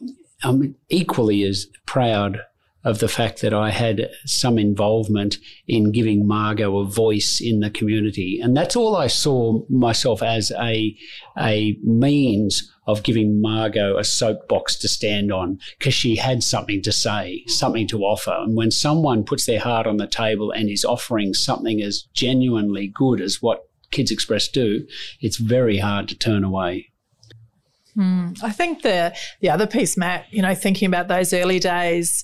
I'm 0.44 0.76
equally 0.90 1.44
as 1.44 1.68
proud 1.86 2.42
of 2.84 3.00
the 3.00 3.08
fact 3.08 3.42
that 3.42 3.54
I 3.54 3.70
had 3.70 4.10
some 4.26 4.58
involvement 4.58 5.38
in 5.68 5.92
giving 5.92 6.28
Margot 6.28 6.78
a 6.78 6.86
voice 6.86 7.40
in 7.42 7.62
the 7.62 7.70
community. 7.70 8.40
And 8.42 8.56
that's 8.58 8.76
all 8.76 8.96
I 8.96 9.08
saw 9.08 9.64
myself 9.70 10.22
as 10.22 10.52
a, 10.52 10.96
a 11.38 11.78
means 11.82 12.70
of 12.86 13.04
giving 13.04 13.42
Margot 13.42 13.98
a 13.98 14.04
soapbox 14.04 14.76
to 14.78 14.90
stand 14.90 15.32
on 15.32 15.60
because 15.80 15.94
she 15.94 16.18
had 16.18 16.44
something 16.44 16.82
to 16.82 16.92
say, 16.92 17.44
something 17.48 17.88
to 17.88 18.02
offer. 18.02 18.36
And 18.38 18.58
when 18.58 18.72
someone 18.72 19.24
puts 19.24 19.46
their 19.46 19.62
heart 19.62 19.88
on 19.88 19.98
the 19.98 20.08
table 20.08 20.52
and 20.52 20.70
is 20.70 20.84
offering 20.84 21.34
something 21.34 21.82
as 21.82 22.04
genuinely 22.14 22.88
good 22.88 23.22
as 23.22 23.42
what 23.42 23.70
Kids 23.92 24.12
Express 24.12 24.50
do, 24.50 24.86
it's 25.22 25.38
very 25.38 25.78
hard 25.78 26.10
to 26.10 26.18
turn 26.18 26.44
away. 26.44 26.90
Hmm. 27.94 28.30
I 28.42 28.52
think 28.52 28.82
the 28.82 29.16
the 29.40 29.52
other 29.52 29.68
piece, 29.68 29.96
Matt, 29.96 30.26
you 30.32 30.42
know, 30.42 30.56
thinking 30.56 30.88
about 30.88 31.08
those 31.08 31.32
early 31.32 31.60
days, 31.60 32.24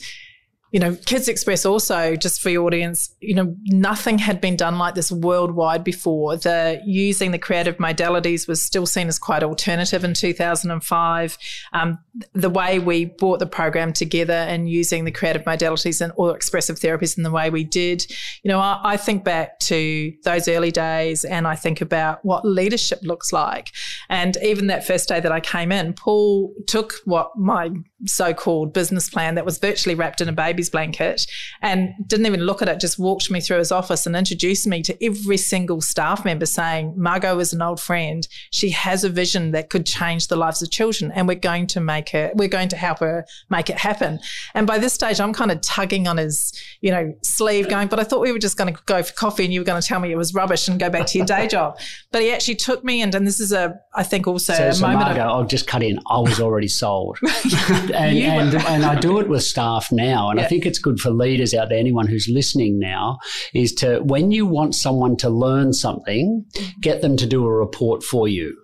you 0.71 0.79
know, 0.79 0.95
Kids 1.05 1.27
Express 1.27 1.65
also, 1.65 2.15
just 2.15 2.41
for 2.41 2.49
your 2.49 2.65
audience, 2.65 3.15
you 3.21 3.33
know, 3.33 3.55
nothing 3.65 4.19
had 4.19 4.39
been 4.39 4.55
done 4.55 4.77
like 4.77 4.93
this 4.93 5.11
worldwide 5.11 5.83
before. 5.83 6.37
The 6.37 6.79
using 6.85 7.31
the 7.31 7.39
creative 7.39 7.77
modalities 7.77 8.47
was 8.47 8.61
still 8.61 8.85
seen 8.85 9.07
as 9.07 9.17
quite 9.17 9.41
alternative 9.41 10.03
in 10.03 10.13
2005. 10.13 11.37
Um, 11.73 11.97
the 12.33 12.51
way 12.51 12.77
we 12.77 13.05
brought 13.05 13.39
the 13.39 13.47
program 13.47 13.93
together 13.93 14.33
and 14.33 14.69
using 14.69 15.05
the 15.05 15.11
creative 15.11 15.43
modalities 15.43 16.01
and 16.01 16.13
or 16.17 16.35
expressive 16.35 16.77
therapies 16.77 17.17
in 17.17 17.23
the 17.23 17.31
way 17.31 17.49
we 17.49 17.63
did, 17.63 18.05
you 18.43 18.49
know, 18.49 18.59
I, 18.59 18.79
I 18.83 18.97
think 18.97 19.23
back 19.23 19.59
to 19.61 20.13
those 20.23 20.47
early 20.47 20.71
days 20.71 21.23
and 21.23 21.47
I 21.47 21.55
think 21.55 21.81
about 21.81 22.23
what 22.23 22.45
leadership 22.45 22.99
looks 23.01 23.33
like. 23.33 23.71
And 24.07 24.37
even 24.43 24.67
that 24.67 24.85
first 24.85 25.07
day 25.07 25.19
that 25.19 25.31
I 25.31 25.39
came 25.39 25.71
in, 25.71 25.93
Paul 25.93 26.53
took 26.67 26.93
what 27.05 27.35
my 27.35 27.71
so-called 28.05 28.73
business 28.73 29.09
plan 29.09 29.35
that 29.35 29.45
was 29.45 29.57
virtually 29.57 29.95
wrapped 29.95 30.21
in 30.21 30.29
a 30.29 30.33
baby's 30.33 30.69
blanket 30.69 31.25
and 31.61 31.93
didn't 32.07 32.25
even 32.25 32.41
look 32.41 32.61
at 32.61 32.69
it 32.69 32.79
just 32.79 32.97
walked 32.97 33.29
me 33.29 33.41
through 33.41 33.57
his 33.57 33.71
office 33.71 34.05
and 34.05 34.15
introduced 34.15 34.65
me 34.65 34.81
to 34.81 35.05
every 35.05 35.37
single 35.37 35.81
staff 35.81 36.23
member 36.23 36.45
saying 36.45 36.93
margot 36.95 37.37
is 37.39 37.53
an 37.53 37.61
old 37.61 37.79
friend. 37.79 38.27
She 38.51 38.69
has 38.69 39.03
a 39.03 39.09
vision 39.09 39.51
that 39.51 39.69
could 39.69 39.85
change 39.85 40.27
the 40.27 40.35
lives 40.35 40.61
of 40.61 40.71
children 40.71 41.11
and 41.11 41.27
we're 41.27 41.35
going 41.35 41.67
to 41.67 41.79
make 41.79 42.09
her 42.09 42.31
we're 42.35 42.47
going 42.47 42.69
to 42.69 42.77
help 42.77 42.99
her 42.99 43.25
make 43.49 43.69
it 43.69 43.77
happen. 43.77 44.19
And 44.53 44.65
by 44.65 44.77
this 44.77 44.93
stage 44.93 45.19
i'm 45.19 45.33
kind 45.33 45.51
of 45.51 45.61
tugging 45.61 46.07
on 46.07 46.17
his 46.17 46.53
you 46.81 46.91
know 46.91 47.13
sleeve 47.23 47.69
going 47.69 47.87
but 47.87 47.99
i 47.99 48.03
thought 48.03 48.21
we 48.21 48.31
were 48.31 48.39
just 48.39 48.57
going 48.57 48.73
to 48.73 48.79
go 48.85 49.03
for 49.03 49.13
coffee 49.13 49.45
and 49.45 49.53
you 49.53 49.59
were 49.59 49.65
going 49.65 49.81
to 49.81 49.87
tell 49.87 49.99
me 49.99 50.11
it 50.11 50.17
was 50.17 50.33
rubbish 50.33 50.67
and 50.67 50.79
go 50.79 50.89
back 50.89 51.05
to 51.07 51.17
your 51.17 51.27
day 51.27 51.47
job. 51.49 51.79
But 52.11 52.21
he 52.21 52.31
actually 52.31 52.55
took 52.55 52.83
me 52.83 53.01
and, 53.01 53.13
and 53.13 53.25
this 53.27 53.39
is 53.39 53.51
a 53.51 53.79
i 53.95 54.03
think 54.03 54.27
also 54.27 54.53
so, 54.53 54.67
a 54.67 54.73
so 54.73 54.81
moment 54.87 55.07
margot, 55.07 55.21
of, 55.21 55.29
i'll 55.29 55.45
just 55.45 55.67
cut 55.67 55.83
in. 55.83 55.99
I 56.09 56.19
was 56.19 56.39
already 56.39 56.67
sold 56.67 57.17
and, 57.91 58.17
and, 58.17 58.55
and, 58.65 58.85
I 58.85 58.99
do 58.99 59.19
it 59.19 59.27
with 59.27 59.43
staff 59.43 59.91
now. 59.91 60.29
And 60.29 60.39
yeah. 60.39 60.45
I 60.45 60.49
think 60.49 60.65
it's 60.65 60.79
good 60.79 60.99
for 60.99 61.09
leaders 61.09 61.53
out 61.53 61.69
there, 61.69 61.77
anyone 61.77 62.07
who's 62.07 62.27
listening 62.27 62.79
now, 62.79 63.19
is 63.53 63.73
to, 63.75 63.99
when 63.99 64.31
you 64.31 64.45
want 64.45 64.75
someone 64.75 65.17
to 65.17 65.29
learn 65.29 65.73
something, 65.73 66.45
mm-hmm. 66.51 66.79
get 66.81 67.01
them 67.01 67.17
to 67.17 67.25
do 67.25 67.45
a 67.45 67.51
report 67.51 68.03
for 68.03 68.27
you. 68.27 68.55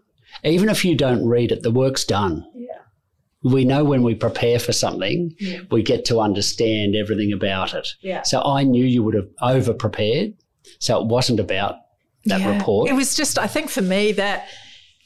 Even 0.43 0.69
if 0.69 0.85
you 0.85 0.95
don't 0.95 1.25
read 1.25 1.51
it, 1.51 1.63
the 1.63 1.71
work's 1.71 2.03
done. 2.03 2.45
Yeah. 2.53 2.79
We 3.43 3.65
know 3.65 3.83
when 3.83 4.03
we 4.03 4.15
prepare 4.15 4.59
for 4.59 4.73
something, 4.73 5.33
yeah. 5.39 5.61
we 5.71 5.83
get 5.83 6.05
to 6.05 6.19
understand 6.19 6.95
everything 6.95 7.31
about 7.31 7.73
it. 7.73 7.87
Yeah. 8.01 8.23
So 8.23 8.41
I 8.41 8.63
knew 8.63 8.83
you 8.83 9.03
would 9.03 9.15
have 9.15 9.29
over 9.41 9.73
prepared. 9.73 10.33
So 10.79 10.99
it 11.01 11.07
wasn't 11.07 11.39
about 11.39 11.75
that 12.25 12.45
report. 12.57 12.89
It 12.89 12.93
was 12.93 13.15
just, 13.15 13.37
I 13.37 13.47
think 13.47 13.69
for 13.69 13.81
me, 13.81 14.11
that 14.13 14.47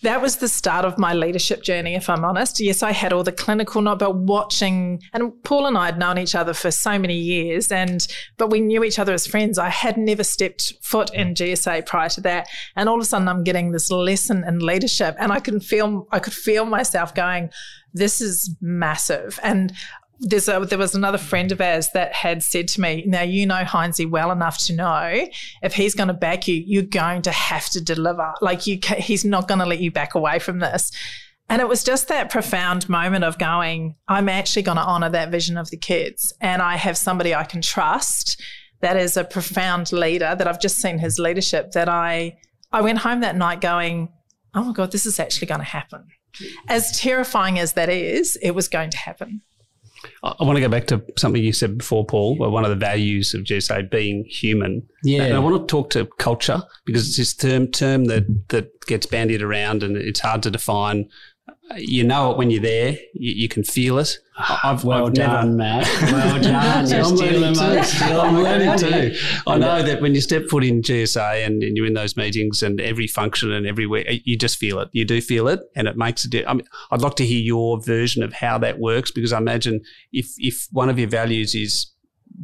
that 0.02 0.22
was 0.22 0.38
the 0.38 0.48
start 0.48 0.86
of 0.86 0.98
my 0.98 1.14
leadership 1.14 1.62
journey, 1.62 1.96
if 1.96 2.10
I'm 2.10 2.24
honest. 2.24 2.60
Yes, 2.60 2.82
I 2.84 2.92
had 2.94 3.12
all 3.12 3.24
the 3.24 3.32
clinical 3.32 3.82
knowledge, 3.82 4.00
but 4.00 4.16
watching, 4.16 5.02
and 5.14 5.32
Paul 5.44 5.66
and 5.66 5.78
I 5.78 5.88
had 5.88 6.00
known 6.00 6.18
each 6.18 6.36
other 6.36 6.54
for 6.54 6.72
so 6.72 6.98
many 6.98 7.16
years, 7.16 7.72
and 7.72 8.08
but 8.38 8.50
we 8.50 8.62
knew 8.62 8.84
each 8.84 9.00
other 9.00 9.14
as 9.14 9.28
friends. 9.28 9.58
I 9.58 9.70
had 9.70 9.98
never 9.98 10.24
stepped 10.24 10.74
foot 10.82 11.14
in 11.14 11.34
GSA 11.34 11.86
prior 11.86 12.10
to 12.10 12.22
that, 12.22 12.48
and 12.76 12.88
all 12.88 12.96
of 12.96 13.02
a 13.02 13.06
sudden 13.06 13.28
I'm 13.28 13.44
getting 13.44 13.72
this 13.72 13.92
lesson 13.92 14.44
in 14.48 14.60
leadership, 14.60 15.16
and 15.20 15.32
I 15.32 15.40
can 15.40 15.60
feel, 15.60 16.08
I 16.12 16.20
could 16.20 16.34
feel 16.34 16.66
myself 16.66 17.14
going, 17.14 17.50
"This 17.94 18.22
is 18.22 18.56
massive," 18.62 19.40
and 19.44 19.74
a, 20.22 20.66
there 20.66 20.78
was 20.78 20.96
another 20.96 21.18
friend 21.18 21.52
of 21.52 21.62
ours 21.62 21.90
that 21.94 22.14
had 22.14 22.44
said 22.44 22.68
to 22.70 22.82
me, 22.82 23.04
now 23.08 23.22
you 23.22 23.46
know 23.46 23.64
Heinzie 23.64 24.10
well 24.10 24.32
enough 24.32 24.58
to 24.66 24.76
know 24.76 25.28
if 25.62 25.74
he's 25.74 25.96
going 25.96 26.08
to 26.08 26.14
back 26.14 26.48
you, 26.48 26.64
you're 26.66 26.84
going 26.84 27.22
to 27.24 27.32
have 27.32 27.70
to 27.70 27.82
deliver. 27.82 28.34
Like 28.42 28.68
you, 28.68 28.80
he's 28.98 29.26
not 29.26 29.48
going 29.48 29.60
to 29.60 29.66
let 29.66 29.80
you 29.80 29.92
back 29.92 30.16
away 30.16 30.40
from 30.40 30.60
this. 30.60 30.92
And 31.50 31.62
it 31.62 31.68
was 31.68 31.84
just 31.84 32.10
that 32.10 32.30
profound 32.30 32.88
moment 32.88 33.24
of 33.24 33.40
going, 33.40 33.96
I'm 34.08 34.30
actually 34.30 34.62
going 34.62 34.78
to 34.78 34.84
honor 34.84 35.10
that 35.10 35.32
vision 35.32 35.58
of 35.58 35.70
the 35.72 35.78
kids. 35.78 36.32
And 36.42 36.62
I 36.62 36.76
have 36.76 36.98
somebody 36.98 37.34
I 37.34 37.44
can 37.44 37.62
trust 37.62 38.40
that 38.82 38.98
is 38.98 39.18
a 39.18 39.24
profound 39.24 39.92
leader 39.92 40.36
that 40.38 40.48
I've 40.48 40.62
just 40.62 40.78
seen 40.78 41.00
his 41.00 41.18
leadership 41.18 41.72
that 41.72 41.90
I, 41.90 42.38
I 42.72 42.82
went 42.82 43.00
home 43.00 43.22
that 43.22 43.36
night 43.36 43.62
going, 43.62 44.10
oh 44.54 44.64
my 44.64 44.74
God, 44.74 44.92
this 44.92 45.06
is 45.06 45.20
actually 45.20 45.48
going 45.48 45.60
to 45.60 45.66
happen. 45.66 46.06
As 46.68 46.98
terrifying 46.98 47.58
as 47.58 47.74
that 47.74 47.90
is, 47.90 48.38
it 48.42 48.52
was 48.52 48.68
going 48.68 48.92
to 48.92 48.98
happen. 48.98 49.42
I 50.24 50.44
want 50.44 50.58
to 50.58 50.62
go 50.62 50.70
back 50.70 50.88
to 50.88 51.04
something 51.18 51.42
you 51.42 51.54
said 51.54 51.78
before, 51.78 52.06
Paul, 52.06 52.38
where 52.38 52.50
one 52.50 52.64
of 52.64 52.70
the 52.70 52.76
values 52.76 53.34
of 53.34 53.42
GSA 53.42 53.90
being 53.90 54.26
human. 54.26 54.88
Yeah. 55.04 55.24
And 55.24 55.36
I 55.36 55.40
want 55.40 55.62
to 55.62 55.72
talk 55.72 55.90
to 55.92 56.06
culture 56.18 56.62
because 56.86 57.08
it's 57.08 57.18
this 57.18 57.34
term 57.34 57.68
term 57.68 58.06
that 58.06 58.26
that 58.50 58.70
gets 58.86 59.06
bandied 59.06 59.42
around 59.42 59.84
and 59.84 59.98
it's 59.98 60.20
hard 60.20 60.44
to 60.44 60.52
define 60.52 61.10
you 61.78 62.04
know 62.04 62.32
it 62.32 62.38
when 62.38 62.50
you're 62.50 62.62
there. 62.62 62.98
You, 63.14 63.34
you 63.34 63.48
can 63.48 63.64
feel 63.64 64.00
it. 64.00 64.18
I've, 64.38 64.86
well 64.86 65.08
I've 65.08 65.14
done, 65.14 65.58
never, 65.58 65.84
Matt. 65.86 66.02
Well 66.12 66.42
done. 66.42 66.94
I'm 66.94 67.16
learning 67.16 67.56
too. 67.56 68.06
I'm 68.06 68.36
learning 68.38 68.78
too. 68.80 69.20
I 69.46 69.58
know 69.58 69.84
that 69.84 70.02
when 70.02 70.16
you 70.16 70.22
step 70.22 70.46
foot 70.50 70.64
in 70.64 70.82
GSA 70.82 71.46
and, 71.46 71.62
and, 71.62 71.76
you're 71.76 71.86
in 71.86 71.94
those 71.94 72.16
meetings 72.16 72.64
and 72.64 72.80
every 72.80 73.08
function 73.08 73.52
and 73.52 73.68
everywhere, 73.68 74.06
you 74.10 74.38
just 74.38 74.58
feel 74.58 74.80
it. 74.80 74.90
You 74.94 75.04
do 75.06 75.20
feel 75.22 75.48
it, 75.50 75.60
and 75.76 75.88
it 75.88 75.98
makes 75.98 76.24
a 76.24 76.30
difference. 76.30 76.50
I 76.50 76.54
mean, 76.54 76.68
I'd 76.92 77.02
like 77.02 77.16
to 77.16 77.26
hear 77.26 77.40
your 77.40 77.82
version 77.82 78.24
of 78.24 78.34
how 78.34 78.58
that 78.60 78.80
works 78.80 79.12
because 79.12 79.34
I 79.34 79.38
imagine 79.38 79.82
if 80.14 80.28
if 80.38 80.68
one 80.72 80.90
of 80.90 80.98
your 80.98 81.10
values 81.10 81.54
is 81.54 81.92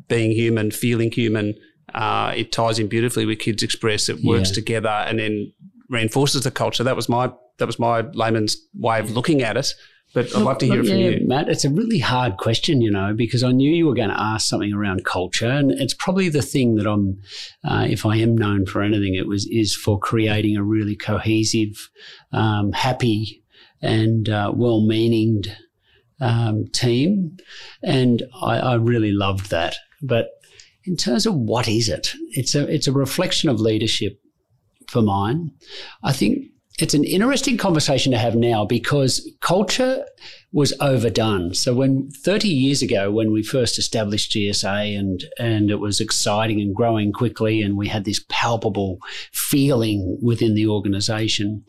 being 0.08 0.32
human, 0.32 0.72
feeling 0.72 1.12
human, 1.12 1.56
uh, 1.94 2.34
it 2.36 2.52
ties 2.52 2.78
in 2.78 2.88
beautifully 2.88 3.26
with 3.26 3.40
Kids 3.40 3.64
Express. 3.64 4.10
It 4.10 4.24
works 4.24 4.50
yeah. 4.50 4.56
together 4.56 4.90
and 4.90 5.20
then 5.20 5.54
reinforces 5.90 6.44
the 6.44 6.52
culture. 6.52 6.84
That 6.84 6.96
was 6.96 7.10
my 7.10 7.32
that 7.58 7.68
was 7.68 7.80
my 7.80 8.02
layman's 8.14 8.58
way 8.74 9.00
of 9.00 9.12
looking 9.12 9.42
at 9.42 9.58
it. 9.58 9.74
But 10.14 10.34
I'd 10.34 10.44
love 10.44 10.60
to 10.60 10.66
hear 10.66 10.80
it 10.80 10.88
from 10.88 10.98
yeah, 10.98 11.10
you. 11.10 11.28
Matt, 11.28 11.50
it's 11.50 11.66
a 11.66 11.70
really 11.70 12.00
hard 12.00 12.38
question, 12.38 12.82
you 12.82 12.90
know, 12.90 13.14
because 13.14 13.44
I 13.44 13.52
knew 13.52 13.70
you 13.70 13.86
were 13.86 13.94
going 13.94 14.10
to 14.10 14.20
ask 14.20 14.48
something 14.48 14.72
around 14.72 15.04
culture. 15.04 15.50
And 15.50 15.72
it's 15.72 15.94
probably 15.94 16.30
the 16.30 16.42
thing 16.42 16.76
that 16.76 16.88
I'm, 16.88 17.20
uh, 17.68 17.86
if 17.90 18.06
I 18.06 18.16
am 18.18 18.38
known 18.38 18.66
for 18.66 18.82
anything, 18.82 19.16
it 19.16 19.28
was, 19.28 19.46
is 19.48 19.76
for 19.76 20.00
creating 20.00 20.56
a 20.56 20.64
really 20.64 20.96
cohesive, 20.96 21.90
um, 22.32 22.72
happy, 22.72 23.44
and 23.82 24.30
uh, 24.30 24.54
well 24.56 24.86
meaning 24.86 25.44
um, 26.22 26.68
team. 26.72 27.36
And 27.84 28.24
I, 28.42 28.60
I 28.60 28.76
really 28.76 29.12
loved 29.12 29.50
that. 29.50 29.76
But 30.02 30.30
in 30.86 30.96
terms 30.96 31.26
of 31.26 31.36
what 31.36 31.68
is 31.68 31.90
it, 31.90 32.14
it's 32.32 32.56
a, 32.56 32.74
it's 32.74 32.88
a 32.88 32.94
reflection 32.94 33.50
of 33.50 33.60
leadership 33.60 34.22
for 34.90 35.02
mine. 35.02 35.52
I 36.04 36.14
think 36.14 36.46
it's 36.78 36.94
an 36.94 37.06
interesting 37.06 37.58
conversation 37.58 38.12
to 38.12 38.18
have 38.18 38.36
now 38.36 38.66
because 38.66 39.30
culture 39.40 40.06
was 40.52 40.74
overdone. 40.82 41.54
So 41.54 41.74
when 41.74 42.10
30 42.12 42.50
years 42.50 42.82
ago, 42.82 43.12
when 43.12 43.32
we 43.32 43.44
first 43.44 43.80
established 43.80 44.32
GSA 44.32 44.98
and 44.98 45.24
and 45.40 45.70
it 45.70 45.80
was 45.80 46.02
exciting 46.02 46.60
and 46.60 46.76
growing 46.76 47.14
quickly, 47.14 47.62
and 47.62 47.78
we 47.78 47.88
had 47.88 48.04
this 48.04 48.24
palpable 48.30 48.98
feeling 49.32 50.18
within 50.22 50.54
the 50.54 50.68
organisation, 50.68 51.64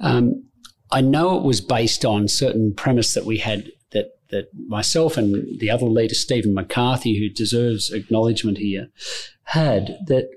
um, 0.00 0.44
I 0.92 1.00
know 1.00 1.36
it 1.36 1.44
was 1.44 1.60
based 1.60 2.04
on 2.04 2.28
certain 2.28 2.72
premise 2.74 3.14
that 3.14 3.24
we 3.24 3.38
had 3.38 3.68
that 3.90 4.12
that 4.30 4.46
myself 4.68 5.16
and 5.16 5.58
the 5.58 5.70
other 5.70 5.86
leader 5.86 6.14
Stephen 6.14 6.54
McCarthy, 6.54 7.18
who 7.18 7.34
deserves 7.34 7.90
acknowledgement 7.90 8.58
here, 8.58 8.88
had 9.44 9.98
that 10.06 10.28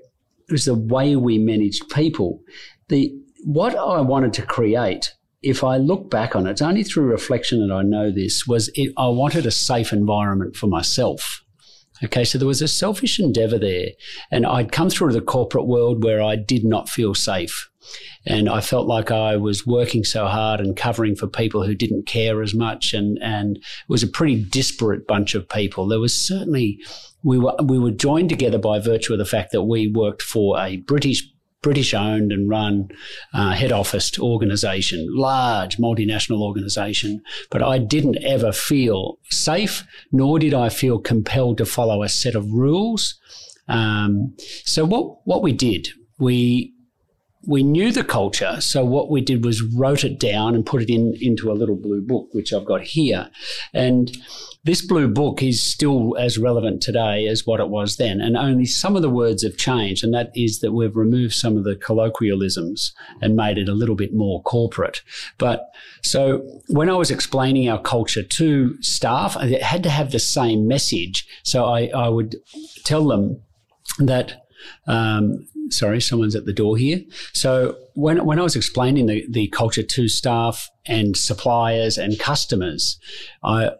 was 0.50 0.64
the 0.64 0.74
way 0.74 1.16
we 1.16 1.38
managed 1.38 1.88
people. 1.90 2.40
The 2.88 3.12
what 3.44 3.76
I 3.76 4.00
wanted 4.00 4.32
to 4.34 4.42
create, 4.42 5.12
if 5.42 5.62
I 5.62 5.76
look 5.76 6.10
back 6.10 6.34
on 6.34 6.46
it, 6.46 6.52
it's 6.52 6.62
only 6.62 6.82
through 6.82 7.04
reflection 7.04 7.66
that 7.66 7.74
I 7.74 7.82
know 7.82 8.10
this, 8.10 8.46
was 8.46 8.70
it, 8.74 8.92
I 8.96 9.08
wanted 9.08 9.46
a 9.46 9.50
safe 9.50 9.92
environment 9.92 10.56
for 10.56 10.66
myself. 10.66 11.42
Okay, 12.04 12.24
so 12.24 12.38
there 12.38 12.48
was 12.48 12.60
a 12.60 12.68
selfish 12.68 13.18
endeavor 13.18 13.58
there. 13.58 13.88
And 14.30 14.44
I'd 14.44 14.72
come 14.72 14.90
through 14.90 15.12
the 15.12 15.20
corporate 15.20 15.66
world 15.66 16.04
where 16.04 16.22
I 16.22 16.36
did 16.36 16.64
not 16.64 16.88
feel 16.88 17.14
safe. 17.14 17.70
And 18.26 18.48
I 18.48 18.60
felt 18.60 18.86
like 18.86 19.10
I 19.10 19.36
was 19.36 19.66
working 19.66 20.04
so 20.04 20.26
hard 20.26 20.60
and 20.60 20.76
covering 20.76 21.14
for 21.14 21.26
people 21.26 21.64
who 21.64 21.74
didn't 21.74 22.06
care 22.06 22.42
as 22.42 22.54
much. 22.54 22.92
And, 22.92 23.18
and 23.22 23.56
it 23.56 23.62
was 23.88 24.02
a 24.02 24.08
pretty 24.08 24.42
disparate 24.44 25.06
bunch 25.06 25.34
of 25.34 25.48
people. 25.48 25.86
There 25.86 26.00
was 26.00 26.14
certainly, 26.14 26.78
we 27.22 27.38
were, 27.38 27.54
we 27.62 27.78
were 27.78 27.92
joined 27.92 28.28
together 28.28 28.58
by 28.58 28.80
virtue 28.80 29.12
of 29.12 29.18
the 29.18 29.24
fact 29.24 29.52
that 29.52 29.62
we 29.62 29.88
worked 29.88 30.22
for 30.22 30.58
a 30.58 30.78
British 30.78 31.22
British 31.62 31.94
owned 31.94 32.30
and 32.30 32.48
run 32.48 32.88
uh, 33.34 33.50
head 33.50 33.72
office 33.72 34.16
organisation, 34.20 35.04
large 35.10 35.78
multinational 35.78 36.40
organisation. 36.40 37.20
But 37.50 37.60
I 37.60 37.78
didn't 37.78 38.22
ever 38.22 38.52
feel 38.52 39.18
safe, 39.30 39.84
nor 40.12 40.38
did 40.38 40.54
I 40.54 40.68
feel 40.68 41.00
compelled 41.00 41.58
to 41.58 41.66
follow 41.66 42.04
a 42.04 42.08
set 42.08 42.36
of 42.36 42.52
rules. 42.52 43.18
Um, 43.66 44.36
so 44.64 44.84
what 44.84 45.26
what 45.26 45.42
we 45.42 45.52
did, 45.52 45.88
we 46.20 46.72
we 47.46 47.62
knew 47.62 47.92
the 47.92 48.04
culture. 48.04 48.60
So 48.60 48.84
what 48.84 49.10
we 49.10 49.20
did 49.20 49.44
was 49.44 49.62
wrote 49.62 50.04
it 50.04 50.18
down 50.18 50.54
and 50.54 50.66
put 50.66 50.82
it 50.82 50.90
in 50.90 51.14
into 51.20 51.50
a 51.50 51.54
little 51.54 51.76
blue 51.76 52.02
book, 52.02 52.28
which 52.32 52.52
I've 52.52 52.64
got 52.64 52.82
here. 52.82 53.30
And 53.72 54.16
this 54.64 54.84
blue 54.84 55.06
book 55.06 55.42
is 55.42 55.64
still 55.64 56.16
as 56.18 56.38
relevant 56.38 56.82
today 56.82 57.28
as 57.28 57.46
what 57.46 57.60
it 57.60 57.68
was 57.68 57.96
then. 57.96 58.20
And 58.20 58.36
only 58.36 58.66
some 58.66 58.96
of 58.96 59.02
the 59.02 59.10
words 59.10 59.44
have 59.44 59.56
changed. 59.56 60.02
And 60.02 60.12
that 60.12 60.32
is 60.34 60.58
that 60.58 60.72
we've 60.72 60.96
removed 60.96 61.34
some 61.34 61.56
of 61.56 61.62
the 61.62 61.76
colloquialisms 61.76 62.92
and 63.22 63.36
made 63.36 63.58
it 63.58 63.68
a 63.68 63.74
little 63.74 63.94
bit 63.94 64.12
more 64.12 64.42
corporate. 64.42 65.02
But 65.38 65.68
so 66.02 66.38
when 66.68 66.90
I 66.90 66.94
was 66.94 67.12
explaining 67.12 67.68
our 67.68 67.80
culture 67.80 68.24
to 68.24 68.82
staff, 68.82 69.36
it 69.40 69.62
had 69.62 69.84
to 69.84 69.90
have 69.90 70.10
the 70.10 70.18
same 70.18 70.66
message. 70.66 71.28
So 71.44 71.66
I, 71.66 71.90
I 71.94 72.08
would 72.08 72.34
tell 72.82 73.06
them 73.06 73.40
that 74.00 74.42
um, 74.88 75.46
sorry, 75.70 76.00
someone's 76.00 76.36
at 76.36 76.44
the 76.44 76.52
door 76.52 76.76
here. 76.76 77.00
So 77.32 77.76
when, 77.94 78.24
when 78.24 78.38
I 78.38 78.42
was 78.42 78.56
explaining 78.56 79.06
the, 79.06 79.26
the 79.30 79.48
culture 79.48 79.82
to 79.82 80.08
staff 80.08 80.68
and 80.86 81.16
suppliers 81.16 81.98
and 81.98 82.18
customers, 82.18 82.98
I, 83.42 83.70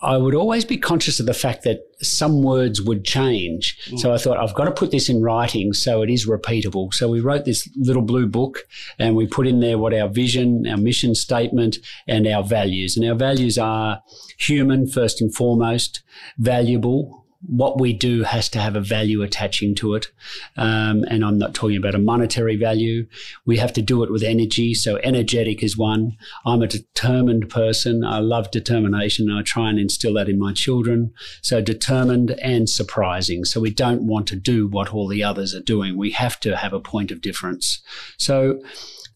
I 0.00 0.16
would 0.16 0.34
always 0.34 0.64
be 0.64 0.78
conscious 0.78 1.20
of 1.20 1.26
the 1.26 1.34
fact 1.34 1.62
that 1.64 1.80
some 2.00 2.42
words 2.42 2.80
would 2.80 3.04
change. 3.04 3.78
Mm. 3.90 3.98
So 3.98 4.14
I 4.14 4.18
thought, 4.18 4.38
I've 4.38 4.54
got 4.54 4.64
to 4.64 4.70
put 4.70 4.90
this 4.90 5.08
in 5.08 5.20
writing 5.20 5.72
so 5.72 6.02
it 6.02 6.10
is 6.10 6.26
repeatable. 6.26 6.92
So 6.94 7.08
we 7.08 7.20
wrote 7.20 7.44
this 7.44 7.68
little 7.76 8.02
blue 8.02 8.26
book 8.26 8.60
and 8.98 9.14
we 9.14 9.26
put 9.26 9.46
in 9.46 9.60
there 9.60 9.76
what 9.76 9.92
our 9.92 10.08
vision, 10.08 10.66
our 10.66 10.78
mission 10.78 11.14
statement, 11.14 11.78
and 12.06 12.26
our 12.26 12.42
values. 12.42 12.96
And 12.96 13.06
our 13.06 13.14
values 13.14 13.58
are 13.58 14.02
human, 14.38 14.86
first 14.86 15.20
and 15.20 15.34
foremost, 15.34 16.02
valuable, 16.38 17.26
what 17.46 17.80
we 17.80 17.92
do 17.92 18.24
has 18.24 18.48
to 18.48 18.58
have 18.58 18.74
a 18.74 18.80
value 18.80 19.22
attaching 19.22 19.74
to 19.76 19.94
it. 19.94 20.08
Um, 20.56 21.04
and 21.04 21.24
I'm 21.24 21.38
not 21.38 21.54
talking 21.54 21.76
about 21.76 21.94
a 21.94 21.98
monetary 21.98 22.56
value. 22.56 23.06
We 23.46 23.58
have 23.58 23.72
to 23.74 23.82
do 23.82 24.02
it 24.02 24.10
with 24.10 24.24
energy. 24.24 24.74
So, 24.74 24.96
energetic 25.04 25.62
is 25.62 25.76
one. 25.76 26.16
I'm 26.44 26.62
a 26.62 26.66
determined 26.66 27.48
person. 27.48 28.04
I 28.04 28.18
love 28.18 28.50
determination. 28.50 29.30
I 29.30 29.42
try 29.42 29.70
and 29.70 29.78
instill 29.78 30.14
that 30.14 30.28
in 30.28 30.38
my 30.38 30.52
children. 30.52 31.12
So, 31.40 31.60
determined 31.60 32.32
and 32.42 32.68
surprising. 32.68 33.44
So, 33.44 33.60
we 33.60 33.70
don't 33.70 34.02
want 34.02 34.26
to 34.28 34.36
do 34.36 34.66
what 34.66 34.92
all 34.92 35.06
the 35.06 35.22
others 35.22 35.54
are 35.54 35.60
doing. 35.60 35.96
We 35.96 36.10
have 36.12 36.40
to 36.40 36.56
have 36.56 36.72
a 36.72 36.80
point 36.80 37.12
of 37.12 37.20
difference. 37.20 37.80
So, 38.16 38.60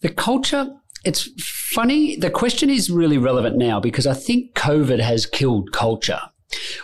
the 0.00 0.10
culture 0.10 0.76
it's 1.04 1.28
funny. 1.42 2.14
The 2.14 2.30
question 2.30 2.70
is 2.70 2.88
really 2.88 3.18
relevant 3.18 3.56
now 3.56 3.80
because 3.80 4.06
I 4.06 4.14
think 4.14 4.54
COVID 4.54 5.00
has 5.00 5.26
killed 5.26 5.72
culture. 5.72 6.20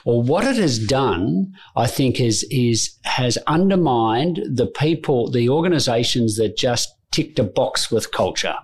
Well, 0.05 0.23
what 0.23 0.45
it 0.45 0.57
has 0.57 0.79
done, 0.79 1.53
I 1.77 1.87
think, 1.87 2.21
is 2.21 2.45
is 2.51 2.97
has 3.05 3.39
undermined 3.47 4.41
the 4.49 4.67
people, 4.67 5.31
the 5.31 5.49
organisations 5.49 6.37
that 6.37 6.57
just 6.57 6.89
ticked 7.11 7.39
a 7.39 7.45
box 7.45 7.91
with 7.91 8.13
culture. 8.13 8.57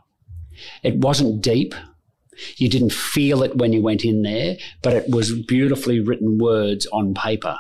It 0.83 0.97
wasn't 0.97 1.43
deep. 1.43 1.75
You 2.57 2.69
didn't 2.69 2.93
feel 2.93 3.43
it 3.43 3.57
when 3.57 3.73
you 3.73 3.83
went 3.83 4.05
in 4.05 4.23
there, 4.23 4.57
but 4.83 4.95
it 4.95 5.09
was 5.09 5.33
beautifully 5.47 6.01
written 6.01 6.39
words 6.39 6.87
on 6.87 7.15
paper. 7.15 7.57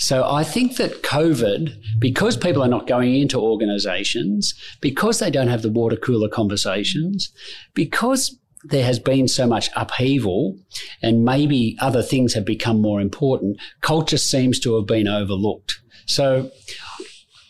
So 0.00 0.26
I 0.26 0.44
think 0.44 0.76
that 0.76 1.02
COVID, 1.02 1.74
because 1.98 2.34
people 2.34 2.62
are 2.62 2.68
not 2.68 2.86
going 2.86 3.14
into 3.16 3.38
organisations, 3.38 4.54
because 4.80 5.18
they 5.18 5.30
don't 5.30 5.48
have 5.48 5.60
the 5.60 5.70
water 5.70 5.96
cooler 5.96 6.28
conversations, 6.28 7.30
because 7.74 8.39
there 8.64 8.84
has 8.84 8.98
been 8.98 9.26
so 9.28 9.46
much 9.46 9.70
upheaval 9.74 10.58
and 11.02 11.24
maybe 11.24 11.76
other 11.80 12.02
things 12.02 12.34
have 12.34 12.44
become 12.44 12.80
more 12.80 13.00
important, 13.00 13.58
culture 13.80 14.18
seems 14.18 14.60
to 14.60 14.76
have 14.76 14.86
been 14.86 15.08
overlooked. 15.08 15.80
So 16.06 16.50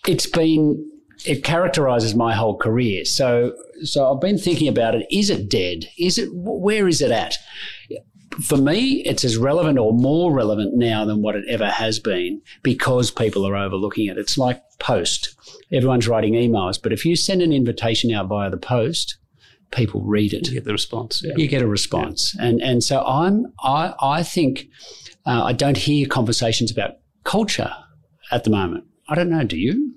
it's 0.06 0.26
been, 0.26 0.88
it 1.26 1.42
characterizes 1.42 2.14
my 2.14 2.34
whole 2.34 2.56
career. 2.56 3.04
So, 3.04 3.54
so 3.82 4.12
I've 4.12 4.20
been 4.20 4.38
thinking 4.38 4.68
about 4.68 4.94
it. 4.94 5.06
Is 5.10 5.30
it 5.30 5.48
dead? 5.48 5.86
Is 5.98 6.16
it, 6.18 6.28
where 6.32 6.86
is 6.86 7.02
it 7.02 7.10
at? 7.10 7.36
For 8.42 8.56
me, 8.56 9.02
it's 9.04 9.24
as 9.24 9.36
relevant 9.36 9.78
or 9.78 9.92
more 9.92 10.32
relevant 10.32 10.76
now 10.76 11.04
than 11.04 11.20
what 11.20 11.34
it 11.34 11.44
ever 11.48 11.66
has 11.66 11.98
been 11.98 12.40
because 12.62 13.10
people 13.10 13.46
are 13.46 13.56
overlooking 13.56 14.06
it. 14.06 14.16
It's 14.16 14.38
like 14.38 14.62
post. 14.78 15.34
Everyone's 15.72 16.06
writing 16.06 16.34
emails, 16.34 16.80
but 16.80 16.92
if 16.92 17.04
you 17.04 17.16
send 17.16 17.42
an 17.42 17.52
invitation 17.52 18.12
out 18.12 18.28
via 18.28 18.48
the 18.48 18.56
post, 18.56 19.16
people 19.72 20.02
read 20.02 20.32
it. 20.32 20.48
You 20.48 20.54
get 20.54 20.64
the 20.64 20.72
response. 20.72 21.22
Yeah. 21.24 21.34
You 21.36 21.48
get 21.48 21.62
a 21.62 21.66
response, 21.66 22.34
yeah. 22.36 22.46
and 22.46 22.62
and 22.62 22.84
so 22.84 23.04
I'm 23.04 23.52
I 23.62 23.94
I 24.00 24.22
think 24.22 24.66
uh, 25.26 25.44
I 25.44 25.52
don't 25.52 25.76
hear 25.76 26.06
conversations 26.06 26.70
about 26.70 26.92
culture 27.24 27.72
at 28.30 28.44
the 28.44 28.50
moment. 28.50 28.84
I 29.08 29.14
don't 29.14 29.30
know. 29.30 29.44
Do 29.44 29.58
you? 29.58 29.94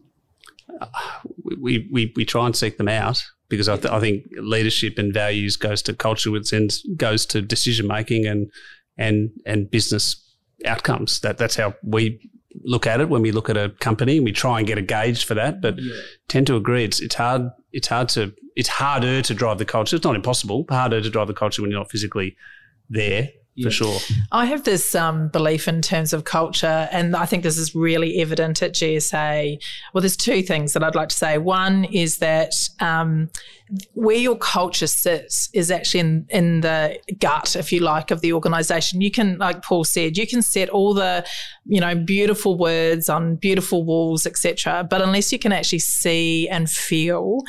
we, 1.44 1.88
we, 1.92 2.14
we 2.16 2.26
try 2.26 2.46
and 2.46 2.56
seek 2.56 2.78
them 2.78 2.88
out 2.88 3.22
because 3.50 3.70
I, 3.70 3.78
th- 3.78 3.92
I 3.92 4.00
think 4.00 4.26
leadership 4.38 4.98
and 4.98 5.14
values 5.14 5.56
goes 5.56 5.82
to 5.84 5.94
culture, 5.94 6.32
which 6.32 6.52
then 6.52 6.70
goes 6.96 7.26
to 7.28 7.42
decision 7.42 7.88
making 7.88 8.26
and 8.26 8.52
and 8.98 9.32
and 9.46 9.70
business 9.70 10.36
outcomes. 10.66 11.20
That 11.22 11.38
that's 11.38 11.56
how 11.56 11.76
we 11.84 12.20
look 12.64 12.88
at 12.88 13.02
it 13.02 13.10
when 13.10 13.22
we 13.22 13.32
look 13.32 13.50
at 13.50 13.58
a 13.58 13.70
company 13.80 14.18
and 14.18 14.26
we 14.26 14.32
try 14.32 14.60
and 14.60 14.68
get 14.68 14.78
a 14.78 14.82
gauge 14.82 15.26
for 15.26 15.34
that. 15.36 15.62
But 15.62 15.80
yeah. 15.80 15.94
tend 16.28 16.48
to 16.48 16.56
agree 16.56 16.84
it's 16.84 17.00
it's 17.00 17.16
hard 17.16 17.44
it's 17.74 17.88
hard 17.88 18.08
to 18.10 18.34
it's 18.56 18.70
harder 18.70 19.22
to 19.22 19.34
drive 19.34 19.58
the 19.58 19.66
culture. 19.66 19.96
It's 19.96 20.06
not 20.06 20.16
impossible, 20.16 20.66
harder 20.70 21.02
to 21.02 21.10
drive 21.10 21.28
the 21.28 21.34
culture 21.34 21.62
when 21.62 21.72
you're 21.72 21.80
not 21.80 21.92
physically 21.92 22.38
there 22.90 23.30
for 23.62 23.70
sure. 23.70 24.00
I 24.32 24.46
have 24.46 24.64
this 24.64 24.96
um, 24.96 25.28
belief 25.28 25.68
in 25.68 25.82
terms 25.82 26.14
of 26.14 26.24
culture, 26.24 26.90
and 26.92 27.16
I 27.16 27.26
think 27.26 27.44
this 27.44 27.58
is 27.58 27.76
really 27.76 28.20
evident 28.20 28.64
at 28.64 28.74
GSA. 28.74 29.62
Well, 29.94 30.02
there's 30.02 30.18
two 30.18 30.42
things 30.42 30.74
that 30.74 30.84
I'd 30.84 30.96
like 30.96 31.10
to 31.10 31.16
say. 31.16 31.38
One 31.38 31.84
is 31.86 32.18
that 32.18 32.54
um, 32.80 33.30
where 33.94 34.18
your 34.18 34.38
culture 34.38 34.88
sits 34.88 35.50
is 35.54 35.72
actually 35.72 36.02
in, 36.02 36.26
in 36.30 36.62
the 36.62 37.00
gut, 37.20 37.56
if 37.56 37.72
you 37.72 37.80
like, 37.80 38.12
of 38.12 38.22
the 38.22 38.34
organization. 38.34 39.02
You 39.02 39.12
can, 39.12 39.38
like 39.38 39.64
Paul 39.64 39.84
said, 39.84 40.18
you 40.18 40.28
can 40.28 40.42
set 40.42 40.70
all 40.70 40.94
the, 40.94 41.26
you 41.66 41.80
know, 41.80 41.96
beautiful 41.96 42.58
words 42.58 43.10
on 43.10 43.36
beautiful 43.36 43.84
walls, 43.84 44.26
etc. 44.26 44.86
But 44.90 45.02
unless 45.02 45.32
you 45.32 45.40
can 45.40 45.52
actually 45.52 45.80
see 45.80 46.48
and 46.50 46.70
feel 46.70 47.40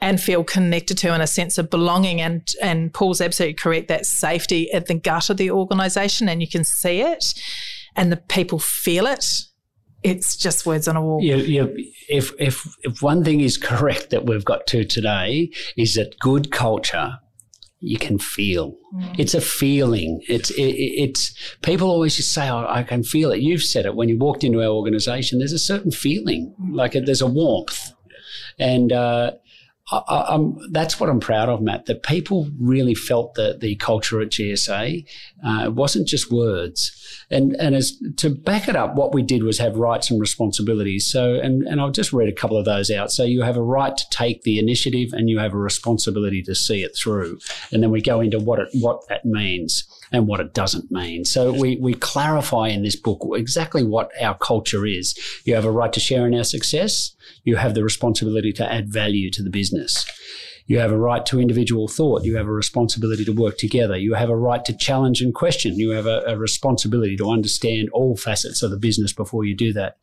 and 0.00 0.20
feel 0.20 0.42
connected 0.42 0.98
to 0.98 1.14
in 1.14 1.20
a 1.20 1.26
sense 1.26 1.58
of 1.58 1.70
belonging, 1.70 2.20
and 2.20 2.48
and 2.62 2.92
Paul's 2.92 3.20
absolutely 3.20 3.54
correct, 3.54 3.88
that 3.88 4.06
safety 4.06 4.72
at 4.72 4.86
the 4.86 4.94
gut 4.94 5.30
of 5.30 5.36
the 5.36 5.50
organization, 5.50 6.28
and 6.28 6.40
you 6.40 6.48
can 6.48 6.64
see 6.64 7.00
it, 7.00 7.34
and 7.94 8.10
the 8.10 8.16
people 8.16 8.58
feel 8.58 9.06
it 9.06 9.44
it's 10.02 10.36
just 10.36 10.66
words 10.66 10.88
on 10.88 10.96
a 10.96 11.02
wall. 11.02 11.20
Yeah, 11.22 11.36
yeah. 11.36 11.66
If 12.08 12.32
if 12.38 12.66
if 12.82 13.02
one 13.02 13.24
thing 13.24 13.40
is 13.40 13.56
correct 13.56 14.10
that 14.10 14.26
we've 14.26 14.44
got 14.44 14.66
to 14.68 14.84
today 14.84 15.50
is 15.76 15.94
that 15.94 16.18
good 16.20 16.50
culture 16.50 17.18
you 17.80 17.98
can 17.98 18.18
feel. 18.18 18.76
Mm. 18.94 19.18
It's 19.18 19.34
a 19.34 19.40
feeling. 19.40 20.20
It's 20.28 20.50
it, 20.50 20.62
it's 20.62 21.34
people 21.62 21.90
always 21.90 22.16
just 22.16 22.32
say, 22.32 22.48
oh, 22.48 22.66
"I 22.68 22.82
can 22.82 23.02
feel 23.02 23.30
it." 23.30 23.40
You've 23.40 23.62
said 23.62 23.86
it 23.86 23.94
when 23.94 24.08
you 24.08 24.18
walked 24.18 24.44
into 24.44 24.60
our 24.60 24.68
organisation. 24.68 25.38
There's 25.38 25.52
a 25.52 25.58
certain 25.58 25.90
feeling, 25.90 26.54
like 26.70 26.94
a, 26.94 27.00
there's 27.00 27.22
a 27.22 27.26
warmth, 27.26 27.92
and 28.58 28.92
uh, 28.92 29.32
I, 29.90 30.38
that's 30.70 31.00
what 31.00 31.08
I'm 31.08 31.20
proud 31.20 31.48
of, 31.48 31.62
Matt. 31.62 31.86
That 31.86 32.02
people 32.02 32.48
really 32.60 32.94
felt 32.94 33.34
the 33.34 33.56
the 33.58 33.76
culture 33.76 34.20
at 34.20 34.28
GSA. 34.28 35.08
Uh, 35.44 35.70
wasn't 35.70 36.06
just 36.06 36.30
words, 36.30 36.92
and 37.30 37.56
and 37.56 37.74
as 37.74 37.98
to 38.18 38.30
back 38.30 38.68
it 38.68 38.76
up, 38.76 38.96
what 38.96 39.14
we 39.14 39.22
did 39.22 39.42
was 39.44 39.58
have 39.58 39.76
rights 39.76 40.10
and 40.10 40.20
responsibilities. 40.20 41.06
So, 41.06 41.34
and 41.34 41.62
and 41.62 41.80
I'll 41.80 41.90
just 41.90 42.12
read 42.12 42.28
a 42.28 42.32
couple 42.32 42.58
of 42.58 42.66
those 42.66 42.90
out. 42.90 43.10
So 43.10 43.24
you 43.24 43.42
have 43.42 43.56
a 43.56 43.62
right 43.62 43.96
to 43.96 44.10
take 44.10 44.42
the 44.42 44.58
initiative, 44.58 45.12
and 45.12 45.30
you 45.30 45.38
have 45.38 45.54
a 45.54 45.58
responsibility 45.58 46.42
to 46.42 46.54
see 46.54 46.82
it 46.82 46.94
through. 46.94 47.38
And 47.72 47.82
then 47.82 47.90
we 47.90 48.02
go 48.02 48.20
into 48.20 48.38
what 48.38 48.58
it 48.58 48.68
what 48.74 49.08
that 49.08 49.24
means 49.24 49.84
and 50.12 50.26
what 50.26 50.40
it 50.40 50.54
doesn't 50.54 50.90
mean. 50.90 51.24
So 51.24 51.52
we, 51.52 51.76
we 51.76 51.94
clarify 51.94 52.68
in 52.68 52.82
this 52.82 52.96
book 52.96 53.26
exactly 53.34 53.84
what 53.84 54.10
our 54.20 54.36
culture 54.36 54.86
is. 54.86 55.18
You 55.44 55.54
have 55.54 55.64
a 55.64 55.70
right 55.70 55.92
to 55.92 56.00
share 56.00 56.26
in 56.26 56.34
our 56.34 56.44
success. 56.44 57.14
You 57.44 57.56
have 57.56 57.74
the 57.74 57.84
responsibility 57.84 58.52
to 58.54 58.72
add 58.72 58.92
value 58.92 59.30
to 59.32 59.42
the 59.42 59.50
business. 59.50 60.06
You 60.68 60.78
have 60.80 60.92
a 60.92 60.98
right 60.98 61.24
to 61.26 61.40
individual 61.40 61.88
thought. 61.88 62.24
You 62.24 62.36
have 62.36 62.46
a 62.46 62.52
responsibility 62.52 63.24
to 63.24 63.32
work 63.32 63.56
together. 63.56 63.96
You 63.96 64.12
have 64.14 64.28
a 64.28 64.36
right 64.36 64.62
to 64.66 64.76
challenge 64.76 65.22
and 65.22 65.34
question. 65.34 65.78
You 65.78 65.92
have 65.92 66.04
a, 66.04 66.22
a, 66.26 66.36
responsibility 66.36 67.16
to 67.16 67.30
understand 67.30 67.88
all 67.90 68.18
facets 68.18 68.62
of 68.62 68.70
the 68.70 68.76
business 68.76 69.14
before 69.14 69.46
you 69.46 69.56
do 69.56 69.72
that. 69.72 69.96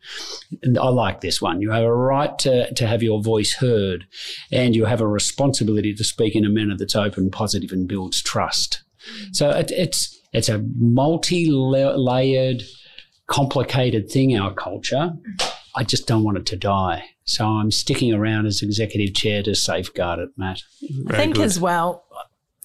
And 0.64 0.80
I 0.80 0.88
like 0.88 1.22
this 1.22 1.40
one. 1.40 1.62
You 1.62 1.70
have 1.70 1.84
a 1.84 1.96
right 1.96 2.38
to, 2.40 2.74
to 2.74 2.88
have 2.88 3.04
your 3.04 3.22
voice 3.22 3.54
heard, 3.54 4.08
and 4.52 4.76
you 4.76 4.86
have 4.86 5.02
a 5.02 5.08
responsibility 5.08 5.94
to 5.94 6.04
speak 6.04 6.36
in 6.36 6.44
a 6.44 6.50
manner 6.50 6.76
that's 6.76 6.96
open, 6.96 7.30
positive, 7.30 7.72
and 7.72 7.88
builds 7.88 8.24
trust. 8.24 8.82
So 9.32 9.50
it, 9.50 9.72
it's 9.72 10.20
it's 10.34 10.50
a 10.50 10.64
multi-layered, 10.78 12.64
complicated 13.28 14.10
thing. 14.10 14.38
Our 14.38 14.54
culture. 14.54 15.14
I 15.78 15.84
just 15.84 16.08
don't 16.08 16.24
want 16.24 16.38
it 16.38 16.46
to 16.48 16.56
die. 16.56 17.04
So 17.26 17.46
I'm 17.46 17.72
sticking 17.72 18.14
around 18.14 18.46
as 18.46 18.62
executive 18.62 19.14
chair 19.14 19.44
to 19.44 19.56
safeguard 19.56 20.20
it, 20.20 20.30
Matt. 20.38 20.62
Very 20.82 21.18
I 21.18 21.22
think 21.22 21.36
good. 21.36 21.46
as 21.46 21.60
well, 21.60 22.05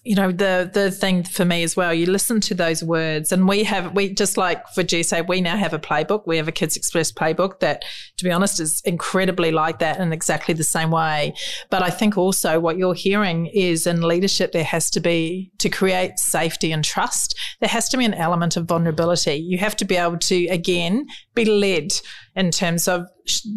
you 0.03 0.15
know 0.15 0.33
the 0.33 0.71
the 0.73 0.91
thing 0.91 1.23
for 1.23 1.45
me 1.45 1.63
as 1.63 1.77
well 1.77 1.93
you 1.93 2.07
listen 2.07 2.41
to 2.41 2.55
those 2.55 2.83
words 2.83 3.33
and 3.33 3.47
we 3.47 3.65
have 3.65 3.95
we 3.95 4.13
just 4.13 4.39
like 4.39 4.67
for 4.69 4.83
GSA 4.83 5.29
we 5.29 5.43
now 5.43 5.57
have 5.57 5.75
a 5.75 5.79
playbook. 5.79 6.27
We 6.27 6.39
have 6.39 6.49
a 6.49 6.53
kids 6.53 6.75
express 6.77 7.13
playbook 7.13 7.61
that 7.61 7.85
to 8.17 8.25
be 8.25 8.31
honest 8.31 8.61
is 8.61 8.81
incredibly 8.87 9.51
like 9.51 9.79
that 9.81 10.01
in 10.01 10.13
exactly 10.13 10.55
the 10.55 10.65
same 10.65 10.91
way. 10.91 11.35
But 11.69 11.83
i 11.83 11.91
think 11.91 12.17
also 12.17 12.59
what 12.61 12.79
you're 12.79 12.95
hearing 12.95 13.47
is 13.47 13.87
in 13.87 14.01
leadership 14.01 14.53
there 14.53 14.65
has 14.65 14.89
to 14.91 15.01
be 15.01 15.51
to 15.59 15.69
create 15.69 16.19
safety 16.19 16.73
and 16.73 16.83
trust 16.83 17.39
there 17.61 17.69
has 17.69 17.89
to 17.91 17.99
be 17.99 18.05
an 18.05 18.15
element 18.15 18.57
of 18.57 18.67
vulnerability. 18.67 19.35
You 19.35 19.59
have 19.59 19.77
to 19.77 19.85
be 19.85 19.97
able 19.97 20.19
to 20.19 20.47
again 20.47 21.07
be 21.35 21.45
led 21.45 21.93
in 22.37 22.51
terms 22.51 22.87
of 22.88 23.07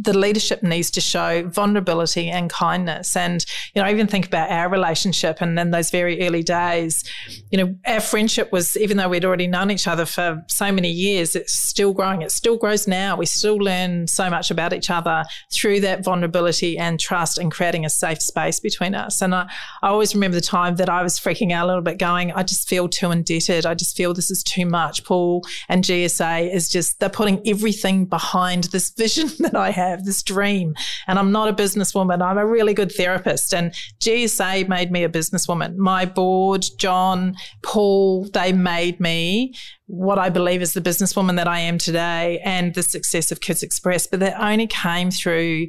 the 0.02 0.18
leadership 0.18 0.62
needs 0.62 0.92
to 0.92 1.02
show 1.02 1.48
vulnerability 1.48 2.30
and 2.30 2.50
kindness. 2.50 3.16
And, 3.16 3.44
you 3.74 3.82
know, 3.82 3.88
I 3.88 3.92
even 3.92 4.08
think 4.08 4.28
about 4.28 4.52
our 4.52 4.70
relationship 4.70 5.42
and 5.42 5.58
then 5.58 5.72
those 5.72 5.90
very 5.90 6.26
early 6.26 6.44
days, 6.44 7.04
you 7.50 7.58
know, 7.58 7.76
our 7.86 8.00
friendship 8.00 8.52
was, 8.52 8.78
even 8.78 8.98
though 8.98 9.10
we'd 9.10 9.26
already 9.26 9.48
known 9.48 9.72
each 9.72 9.88
other 9.88 10.06
for 10.06 10.44
so 10.48 10.72
many 10.72 10.90
years, 10.90 11.36
it's 11.36 11.54
still 11.54 11.94
growing. 11.94 12.22
It 12.22 12.32
still 12.32 12.58
grows 12.58 12.88
now. 12.88 13.16
We 13.16 13.26
still 13.26 13.56
learn 13.56 14.08
so 14.08 14.30
much 14.30 14.52
about 14.52 14.74
each 14.74 14.90
other 14.90 15.24
through 15.52 15.80
that 15.82 16.04
vulnerability 16.04 16.78
and 16.78 17.00
trust 17.00 17.38
and 17.38 17.52
creating 17.52 17.86
a 17.86 17.90
safe 17.90 18.22
space 18.22 18.60
between 18.60 18.96
us. 18.96 19.22
And 19.22 19.34
I, 19.34 19.50
I 19.82 19.90
always 19.90 20.14
remember 20.14 20.36
the 20.36 20.42
time 20.42 20.76
that 20.76 20.90
I 20.90 21.02
was 21.02 21.20
freaking 21.20 21.52
out 21.52 21.66
a 21.66 21.68
little 21.68 21.82
bit 21.82 21.98
going, 21.98 22.32
I 22.32 22.44
just 22.44 22.68
feel 22.68 22.88
too 22.90 23.12
indebted. 23.12 23.66
I 23.66 23.74
just 23.74 23.96
feel 23.96 24.14
this 24.14 24.32
is 24.32 24.44
too 24.44 24.66
much. 24.66 25.04
Paul 25.04 25.44
and 25.70 25.84
GSA 25.84 26.54
is 26.54 26.70
just, 26.70 27.00
they're 27.00 27.10
putting 27.10 27.42
everything 27.48 28.06
behind 28.06 28.62
this 28.71 28.91
vision 28.91 29.30
that 29.39 29.56
I 29.56 29.71
have, 29.71 30.06
this 30.06 30.23
dream. 30.23 30.76
And 31.08 31.19
I'm 31.19 31.32
not 31.32 31.49
a 31.49 31.54
businesswoman. 31.54 32.21
I'm 32.21 32.38
a 32.38 32.45
really 32.45 32.73
good 32.73 32.91
therapist. 32.91 33.54
And 33.54 33.73
GSA 33.99 34.67
made 34.67 34.91
me 34.91 35.04
a 35.04 35.10
businesswoman. 35.10 35.76
My 35.76 36.06
board, 36.06 36.65
John, 36.78 37.36
Paul, 37.62 38.28
they 38.34 38.54
made 38.54 38.99
me 38.99 39.54
what 39.88 40.17
I 40.17 40.30
believe 40.30 40.62
is 40.62 40.73
the 40.73 40.82
businesswoman 40.82 41.36
that 41.36 41.47
I 41.47 41.60
am 41.60 41.78
today 41.78 42.39
and 42.43 42.73
the 42.73 42.84
success 42.84 43.32
of 43.32 43.41
Kids 43.41 43.62
Express. 43.62 44.08
But 44.08 44.21
that 44.21 44.39
only 44.41 44.67
came 44.67 45.12
through 45.12 45.67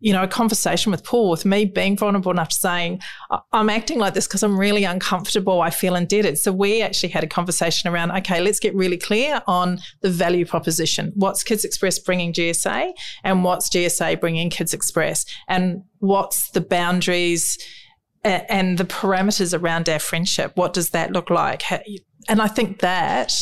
you 0.00 0.14
know, 0.14 0.22
a 0.22 0.28
conversation 0.28 0.90
with 0.90 1.04
Paul, 1.04 1.30
with 1.30 1.44
me 1.44 1.66
being 1.66 1.96
vulnerable 1.96 2.32
enough 2.32 2.48
to 2.48 2.54
saying, 2.54 3.00
I'm 3.52 3.68
acting 3.68 3.98
like 3.98 4.14
this 4.14 4.26
because 4.26 4.42
I'm 4.42 4.58
really 4.58 4.84
uncomfortable. 4.84 5.60
I 5.60 5.68
feel 5.68 5.94
indebted. 5.94 6.38
So 6.38 6.52
we 6.52 6.80
actually 6.80 7.10
had 7.10 7.22
a 7.22 7.26
conversation 7.26 7.90
around, 7.90 8.10
okay, 8.12 8.40
let's 8.40 8.58
get 8.58 8.74
really 8.74 8.96
clear 8.96 9.42
on 9.46 9.78
the 10.00 10.10
value 10.10 10.46
proposition. 10.46 11.12
What's 11.14 11.44
Kids 11.44 11.64
Express 11.64 11.98
bringing 11.98 12.32
GSA 12.32 12.92
and 13.24 13.44
what's 13.44 13.68
GSA 13.68 14.20
bringing 14.20 14.48
Kids 14.48 14.72
Express? 14.72 15.26
And 15.48 15.82
what's 15.98 16.50
the 16.50 16.62
boundaries 16.62 17.58
and 18.24 18.78
the 18.78 18.84
parameters 18.84 19.58
around 19.58 19.88
our 19.88 19.98
friendship? 19.98 20.52
What 20.54 20.72
does 20.72 20.90
that 20.90 21.12
look 21.12 21.28
like? 21.28 21.62
And 22.26 22.40
I 22.40 22.48
think 22.48 22.80
that 22.80 23.32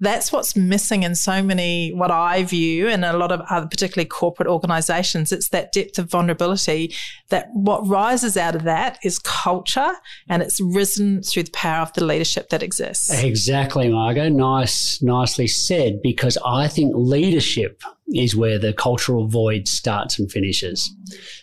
that's 0.00 0.30
what's 0.32 0.56
missing 0.56 1.02
in 1.02 1.14
so 1.14 1.42
many 1.42 1.92
what 1.94 2.10
I 2.10 2.42
view 2.42 2.88
in 2.88 3.04
a 3.04 3.16
lot 3.16 3.32
of 3.32 3.40
other 3.48 3.66
particularly 3.66 4.08
corporate 4.08 4.48
organizations 4.48 5.32
it's 5.32 5.48
that 5.48 5.72
depth 5.72 5.98
of 5.98 6.10
vulnerability 6.10 6.94
that 7.30 7.48
what 7.52 7.86
rises 7.86 8.36
out 8.36 8.54
of 8.54 8.64
that 8.64 8.98
is 9.02 9.18
culture 9.18 9.92
and 10.28 10.42
it's 10.42 10.60
risen 10.60 11.22
through 11.22 11.44
the 11.44 11.50
power 11.52 11.82
of 11.82 11.92
the 11.94 12.04
leadership 12.04 12.48
that 12.50 12.62
exists. 12.62 13.22
Exactly 13.22 13.88
Margot 13.88 14.28
nice 14.28 15.00
nicely 15.02 15.46
said 15.46 16.00
because 16.02 16.38
I 16.44 16.68
think 16.68 16.92
leadership 16.94 17.82
is 18.14 18.36
where 18.36 18.58
the 18.58 18.72
cultural 18.72 19.26
void 19.26 19.66
starts 19.66 20.18
and 20.18 20.30
finishes. 20.30 20.94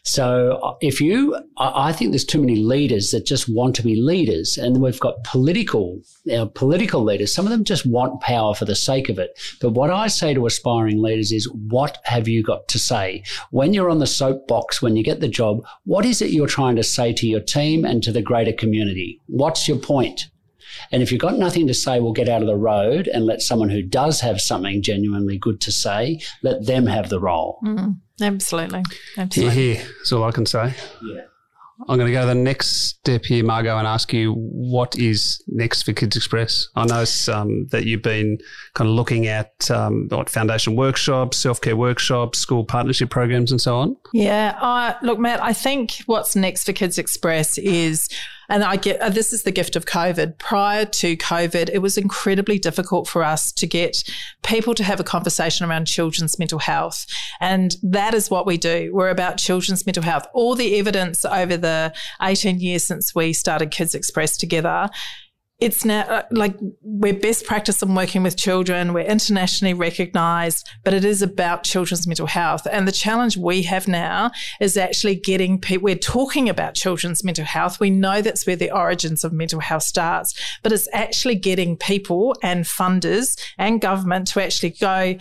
So 0.04 0.60
uh, 0.64 0.76
if 0.82 1.02
you, 1.02 1.38
I 1.58 1.92
think 1.92 2.12
there's 2.12 2.26
too 2.26 2.40
many 2.40 2.56
leaders 2.56 3.12
that 3.12 3.26
just 3.26 3.54
want 3.54 3.76
to 3.76 3.84
be 3.84 4.00
leaders, 4.00 4.58
and 4.58 4.82
we've 4.82 5.00
got 5.00 5.24
political, 5.24 6.02
our 6.32 6.48
political 6.48 7.04
leaders. 7.04 7.34
Some 7.34 7.46
of 7.46 7.52
them 7.52 7.64
just 7.64 7.86
want 7.86 8.22
power 8.22 8.56
for 8.56 8.66
the 8.66 8.76
sake 8.76 9.10
of 9.10 9.20
it. 9.20 9.38
But 9.62 9.72
what 9.72 9.90
I 9.90 10.08
say 10.08 10.34
to 10.34 10.46
aspiring 10.46 11.02
leaders 11.02 11.32
is, 11.32 11.52
what 11.52 11.98
have 12.06 12.28
you 12.28 12.44
got 12.44 12.68
to 12.70 12.80
say 12.80 13.24
when 13.52 13.74
you're 13.74 13.90
on 13.90 14.00
the 14.00 14.08
soapbox 14.08 14.82
when 14.82 14.96
you 14.96 15.04
get 15.04 15.20
the 15.20 15.28
job? 15.28 15.64
What 15.86 16.06
is 16.06 16.22
it 16.22 16.32
you're 16.32 16.48
trying 16.48 16.76
to 16.78 16.84
say 16.84 17.14
to 17.14 17.28
your 17.28 17.42
team 17.42 17.86
and 17.86 18.02
to 18.04 18.12
the 18.12 18.22
greater 18.22 18.54
community? 18.54 19.20
What's 19.28 19.68
your 19.68 19.78
point? 19.78 20.30
And 20.92 21.02
if 21.02 21.12
you've 21.12 21.22
got 21.22 21.38
nothing 21.38 21.68
to 21.68 21.74
say, 21.74 22.00
we'll 22.00 22.14
get 22.14 22.30
out 22.30 22.42
of 22.42 22.48
the 22.48 22.56
road 22.56 23.08
and 23.08 23.26
let 23.26 23.42
someone 23.42 23.70
who 23.70 23.82
does 23.82 24.22
have 24.22 24.40
something 24.40 24.82
genuinely 24.82 25.38
good 25.38 25.62
to 25.62 25.72
say, 25.72 26.20
let 26.42 26.66
them 26.66 26.86
have 26.88 27.10
the 27.10 27.20
role. 27.20 27.60
Mm, 27.64 27.98
absolutely. 28.22 28.84
Absolutely. 29.18 29.56
Here, 29.56 29.76
here. 29.76 29.86
That's 30.00 30.12
all 30.12 30.24
I 30.24 30.32
can 30.32 30.46
say. 30.46 30.74
Yeah. 31.04 31.22
I'm 31.88 31.98
going 31.98 32.08
to 32.08 32.14
go 32.14 32.22
to 32.22 32.28
the 32.28 32.36
next 32.36 32.68
step 32.88 33.26
here, 33.26 33.44
Margot, 33.44 33.78
and 33.78 33.88
ask 33.88 34.14
you 34.14 34.34
what 34.34 34.98
is 34.98 35.44
next 35.48 35.84
for 35.84 35.92
Kids 35.92 36.16
Express. 36.16 36.68
I 36.76 36.86
know 36.86 37.04
um, 37.34 37.68
that 37.68 37.86
you've 37.86 38.02
been 38.02 38.38
kind 38.74 38.90
of 38.90 38.96
looking 38.96 39.28
at 39.28 39.70
um, 39.72 40.08
what 40.10 40.30
foundation 40.30 40.76
workshops, 40.76 41.38
self 41.38 41.60
care 41.60 41.76
workshops, 41.76 42.40
school 42.40 42.64
partnership 42.64 43.10
programs, 43.10 43.52
and 43.52 43.60
so 43.60 43.76
on. 43.76 43.98
Yeah, 44.14 44.58
uh, 44.62 44.94
look, 45.02 45.20
Matt, 45.20 45.42
I 45.42 45.54
think 45.54 45.96
what's 46.06 46.36
next 46.36 46.66
for 46.66 46.74
Kids 46.74 46.98
Express 46.98 47.58
is 47.58 48.08
And 48.54 48.64
I 48.64 48.76
get 48.76 49.02
uh, 49.02 49.10
this 49.10 49.34
is 49.34 49.42
the 49.42 49.52
gift 49.52 49.76
of 49.76 49.88
COVID. 49.88 50.38
Prior 50.38 50.86
to 50.86 51.18
COVID, 51.18 51.72
it 51.74 51.80
was 51.80 51.98
incredibly 51.98 52.60
difficult 52.60 53.08
for 53.08 53.24
us 53.24 53.52
to 53.54 53.66
get 53.66 54.04
people 54.44 54.76
to 54.76 54.84
have 54.84 55.00
a 55.00 55.04
conversation 55.04 55.68
around 55.68 55.86
children's 55.86 56.38
mental 56.38 56.60
health. 56.60 57.08
And 57.40 57.76
that 57.82 58.14
is 58.14 58.30
what 58.30 58.46
we 58.46 58.58
do. 58.58 58.92
We're 58.94 59.10
about 59.10 59.40
children's 59.40 59.88
mental 59.88 60.04
health. 60.04 60.28
All 60.34 60.54
the 60.54 60.78
evidence 60.78 61.26
over 61.26 61.58
the 61.58 61.96
18 62.22 62.60
years 62.60 62.84
since 62.84 63.16
we 63.16 63.34
started 63.34 63.72
Kids 63.72 63.96
Express 63.96 64.38
together 64.38 64.88
it's 65.64 65.86
now 65.86 66.02
uh, 66.02 66.24
like 66.30 66.58
we're 66.82 67.14
best 67.14 67.46
practice 67.46 67.82
in 67.82 67.96
working 67.96 68.22
with 68.22 68.36
children. 68.36 68.92
We're 68.92 69.06
internationally 69.06 69.74
recognized, 69.74 70.68
but 70.84 70.94
it 70.94 71.06
is 71.06 71.22
about 71.22 71.64
children's 71.64 72.06
mental 72.06 72.28
health. 72.28 72.68
And 72.70 72.86
the 72.86 72.92
challenge 72.92 73.38
we 73.38 73.62
have 73.64 73.88
now 73.88 74.32
is 74.60 74.76
actually 74.76 75.16
getting 75.16 75.58
people, 75.58 75.86
we're 75.86 75.96
talking 75.96 76.50
about 76.50 76.76
children's 76.76 77.24
mental 77.24 77.46
health. 77.46 77.80
We 77.80 77.90
know 77.90 78.22
that's 78.22 78.46
where 78.46 78.58
the 78.58 78.72
origins 78.72 79.24
of 79.24 79.32
mental 79.32 79.62
health 79.62 79.84
starts, 79.84 80.38
but 80.64 80.74
it's 80.74 80.90
actually 80.92 81.36
getting 81.36 81.78
people 81.78 82.36
and 82.44 82.66
funders 82.66 83.40
and 83.58 83.80
government 83.80 84.28
to 84.28 84.44
actually 84.44 84.72
go, 84.72 85.16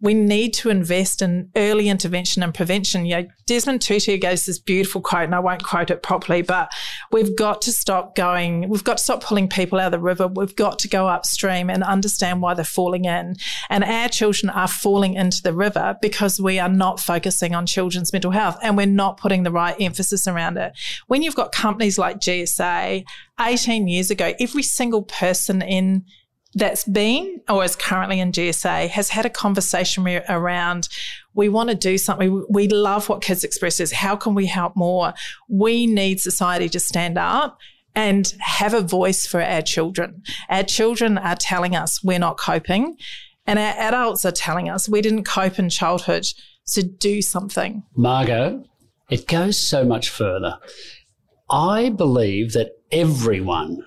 we 0.00 0.12
need 0.12 0.52
to 0.52 0.68
invest 0.68 1.22
in 1.22 1.50
early 1.56 1.88
intervention 1.88 2.42
and 2.42 2.52
prevention. 2.52 3.06
You 3.06 3.16
know, 3.16 3.28
Desmond 3.46 3.80
Tutu 3.80 4.18
gives 4.18 4.44
this 4.44 4.58
beautiful 4.58 5.00
quote, 5.00 5.24
and 5.24 5.34
I 5.34 5.40
won't 5.40 5.64
quote 5.64 5.90
it 5.90 6.02
properly, 6.02 6.42
but 6.42 6.70
we've 7.12 7.34
got 7.34 7.62
to 7.62 7.72
stop 7.72 8.14
going, 8.14 8.68
we've 8.68 8.84
got 8.84 8.98
to 8.98 9.02
stop 9.02 9.22
pulling 9.22 9.48
people 9.48 9.80
out 9.80 9.86
of 9.86 9.92
the 9.92 9.98
river. 9.98 10.28
We've 10.28 10.54
got 10.54 10.78
to 10.80 10.88
go 10.88 11.08
upstream 11.08 11.70
and 11.70 11.82
understand 11.82 12.42
why 12.42 12.52
they're 12.52 12.64
falling 12.64 13.06
in. 13.06 13.36
And 13.70 13.84
our 13.84 14.08
children 14.08 14.50
are 14.50 14.68
falling 14.68 15.14
into 15.14 15.42
the 15.42 15.54
river 15.54 15.96
because 16.02 16.38
we 16.38 16.58
are 16.58 16.68
not 16.68 17.00
focusing 17.00 17.54
on 17.54 17.64
children's 17.64 18.12
mental 18.12 18.32
health 18.32 18.58
and 18.62 18.76
we're 18.76 18.86
not 18.86 19.16
putting 19.16 19.44
the 19.44 19.50
right 19.50 19.76
emphasis 19.80 20.26
around 20.26 20.58
it. 20.58 20.72
When 21.06 21.22
you've 21.22 21.34
got 21.34 21.52
companies 21.52 21.98
like 21.98 22.18
GSA, 22.20 23.04
18 23.40 23.88
years 23.88 24.10
ago, 24.10 24.34
every 24.38 24.62
single 24.62 25.02
person 25.02 25.62
in 25.62 26.04
that's 26.56 26.84
been 26.84 27.42
or 27.50 27.62
is 27.62 27.76
currently 27.76 28.18
in 28.18 28.32
GSA 28.32 28.88
has 28.88 29.10
had 29.10 29.26
a 29.26 29.30
conversation 29.30 30.06
around 30.28 30.88
we 31.34 31.50
want 31.50 31.68
to 31.68 31.76
do 31.76 31.98
something. 31.98 32.46
We 32.48 32.66
love 32.68 33.10
what 33.10 33.20
Kids 33.20 33.44
XPress 33.44 33.78
is. 33.78 33.92
How 33.92 34.16
can 34.16 34.34
we 34.34 34.46
help 34.46 34.74
more? 34.74 35.12
We 35.50 35.86
need 35.86 36.18
society 36.18 36.70
to 36.70 36.80
stand 36.80 37.18
up 37.18 37.58
and 37.94 38.34
have 38.40 38.72
a 38.72 38.80
voice 38.80 39.26
for 39.26 39.42
our 39.42 39.60
children. 39.60 40.22
Our 40.48 40.62
children 40.62 41.18
are 41.18 41.36
telling 41.36 41.76
us 41.76 42.02
we're 42.02 42.18
not 42.18 42.38
coping, 42.38 42.96
and 43.46 43.58
our 43.58 43.74
adults 43.76 44.24
are 44.24 44.32
telling 44.32 44.70
us 44.70 44.88
we 44.88 45.02
didn't 45.02 45.24
cope 45.24 45.58
in 45.58 45.68
childhood, 45.68 46.26
so 46.64 46.80
do 46.80 47.20
something. 47.20 47.82
Margot, 47.94 48.64
it 49.10 49.26
goes 49.26 49.58
so 49.58 49.84
much 49.84 50.08
further. 50.08 50.58
I 51.50 51.90
believe 51.90 52.54
that 52.54 52.72
everyone 52.90 53.84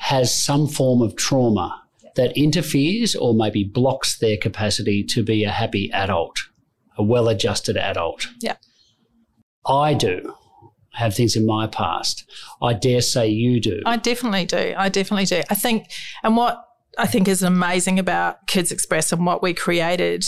has 0.00 0.34
some 0.34 0.66
form 0.66 1.02
of 1.02 1.14
trauma 1.14 1.82
that 2.16 2.36
interferes 2.36 3.14
or 3.14 3.34
maybe 3.34 3.62
blocks 3.62 4.18
their 4.18 4.36
capacity 4.36 5.04
to 5.04 5.22
be 5.22 5.44
a 5.44 5.50
happy 5.50 5.90
adult, 5.92 6.38
a 6.96 7.02
well 7.02 7.28
adjusted 7.28 7.76
adult. 7.76 8.26
Yeah. 8.40 8.56
I 9.66 9.92
do 9.92 10.34
have 10.94 11.14
things 11.14 11.36
in 11.36 11.44
my 11.44 11.66
past. 11.66 12.28
I 12.62 12.72
dare 12.72 13.02
say 13.02 13.28
you 13.28 13.60
do. 13.60 13.82
I 13.84 13.98
definitely 13.98 14.46
do. 14.46 14.74
I 14.76 14.88
definitely 14.88 15.26
do. 15.26 15.42
I 15.50 15.54
think, 15.54 15.90
and 16.22 16.34
what 16.34 16.64
I 16.98 17.06
think 17.06 17.28
is 17.28 17.42
amazing 17.42 17.98
about 17.98 18.46
Kids 18.46 18.72
XPress 18.72 19.12
and 19.12 19.26
what 19.26 19.42
we 19.42 19.52
created 19.52 20.24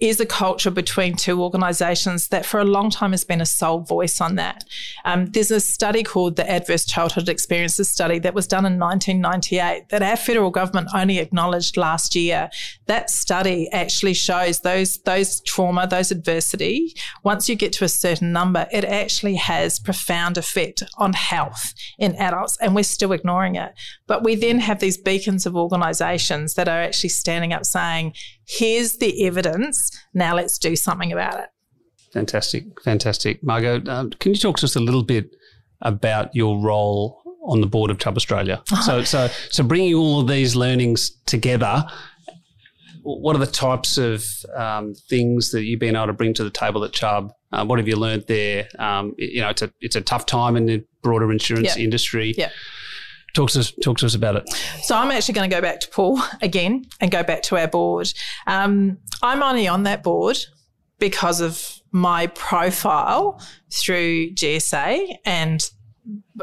is 0.00 0.20
a 0.20 0.26
culture 0.26 0.70
between 0.70 1.14
two 1.14 1.42
organisations 1.42 2.28
that 2.28 2.46
for 2.46 2.60
a 2.60 2.64
long 2.64 2.90
time 2.90 3.10
has 3.10 3.24
been 3.24 3.40
a 3.40 3.46
sole 3.46 3.80
voice 3.80 4.20
on 4.20 4.36
that. 4.36 4.64
Um, 5.04 5.26
there's 5.26 5.50
a 5.50 5.60
study 5.60 6.02
called 6.02 6.36
the 6.36 6.50
Adverse 6.50 6.86
Childhood 6.86 7.28
Experiences 7.28 7.90
Study 7.90 8.18
that 8.20 8.34
was 8.34 8.46
done 8.46 8.64
in 8.64 8.78
1998 8.78 9.88
that 9.90 10.02
our 10.02 10.16
federal 10.16 10.50
government 10.50 10.88
only 10.94 11.18
acknowledged 11.18 11.76
last 11.76 12.14
year. 12.14 12.50
That 12.86 13.10
study 13.10 13.68
actually 13.72 14.14
shows 14.14 14.60
those 14.60 14.98
those 15.04 15.40
trauma, 15.42 15.86
those 15.86 16.10
adversity. 16.10 16.94
Once 17.22 17.48
you 17.48 17.54
get 17.54 17.72
to 17.74 17.84
a 17.84 17.88
certain 17.88 18.32
number, 18.32 18.66
it 18.72 18.84
actually 18.84 19.34
has 19.36 19.78
profound 19.78 20.38
effect 20.38 20.82
on 20.96 21.12
health 21.12 21.74
in 21.98 22.14
adults, 22.16 22.56
and 22.60 22.74
we're 22.74 22.84
still 22.84 23.12
ignoring 23.12 23.56
it. 23.56 23.72
But 24.10 24.24
we 24.24 24.34
then 24.34 24.58
have 24.58 24.80
these 24.80 24.98
beacons 24.98 25.46
of 25.46 25.54
organisations 25.54 26.54
that 26.54 26.66
are 26.66 26.82
actually 26.82 27.10
standing 27.10 27.52
up 27.52 27.64
saying, 27.64 28.14
here's 28.44 28.96
the 28.96 29.24
evidence. 29.24 29.88
Now 30.14 30.34
let's 30.34 30.58
do 30.58 30.74
something 30.74 31.12
about 31.12 31.38
it. 31.38 31.48
Fantastic. 32.12 32.64
Fantastic. 32.82 33.40
Margot, 33.44 33.80
um, 33.88 34.10
can 34.10 34.32
you 34.32 34.38
talk 34.40 34.56
to 34.56 34.66
us 34.66 34.74
a 34.74 34.80
little 34.80 35.04
bit 35.04 35.30
about 35.82 36.34
your 36.34 36.58
role 36.58 37.22
on 37.44 37.60
the 37.60 37.68
board 37.68 37.88
of 37.88 38.00
Chubb 38.00 38.16
Australia? 38.16 38.60
so, 38.84 39.04
so, 39.04 39.28
so 39.48 39.62
bringing 39.62 39.94
all 39.94 40.22
of 40.22 40.26
these 40.26 40.56
learnings 40.56 41.12
together, 41.26 41.84
what 43.02 43.36
are 43.36 43.38
the 43.38 43.46
types 43.46 43.96
of 43.96 44.26
um, 44.56 44.92
things 45.08 45.52
that 45.52 45.62
you've 45.62 45.78
been 45.78 45.94
able 45.94 46.08
to 46.08 46.12
bring 46.14 46.34
to 46.34 46.42
the 46.42 46.50
table 46.50 46.82
at 46.82 46.92
Chubb? 46.92 47.32
Uh, 47.52 47.64
what 47.64 47.78
have 47.78 47.86
you 47.86 47.94
learned 47.94 48.24
there? 48.26 48.66
Um, 48.76 49.14
you 49.18 49.40
know, 49.40 49.50
it's 49.50 49.62
a 49.62 49.72
it's 49.80 49.94
a 49.94 50.00
tough 50.00 50.26
time 50.26 50.56
in 50.56 50.66
the 50.66 50.84
broader 51.00 51.30
insurance 51.30 51.76
yeah. 51.76 51.84
industry. 51.84 52.34
Yeah. 52.36 52.50
Talk 53.34 53.50
to 53.50 53.60
us. 53.60 53.72
Talk 53.82 53.98
to 53.98 54.06
us 54.06 54.14
about 54.14 54.36
it. 54.36 54.48
So 54.82 54.96
I'm 54.96 55.10
actually 55.10 55.34
going 55.34 55.48
to 55.48 55.54
go 55.54 55.62
back 55.62 55.80
to 55.80 55.88
Paul 55.88 56.20
again 56.42 56.86
and 57.00 57.10
go 57.10 57.22
back 57.22 57.42
to 57.44 57.56
our 57.56 57.68
board. 57.68 58.12
Um, 58.46 58.98
I'm 59.22 59.42
only 59.42 59.68
on 59.68 59.84
that 59.84 60.02
board 60.02 60.38
because 60.98 61.40
of 61.40 61.80
my 61.92 62.26
profile 62.28 63.40
through 63.70 64.30
GSA 64.32 65.16
and 65.24 65.60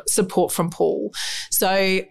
support 0.08 0.52
from 0.52 0.70
Paul. 0.70 1.14
So 1.52 2.02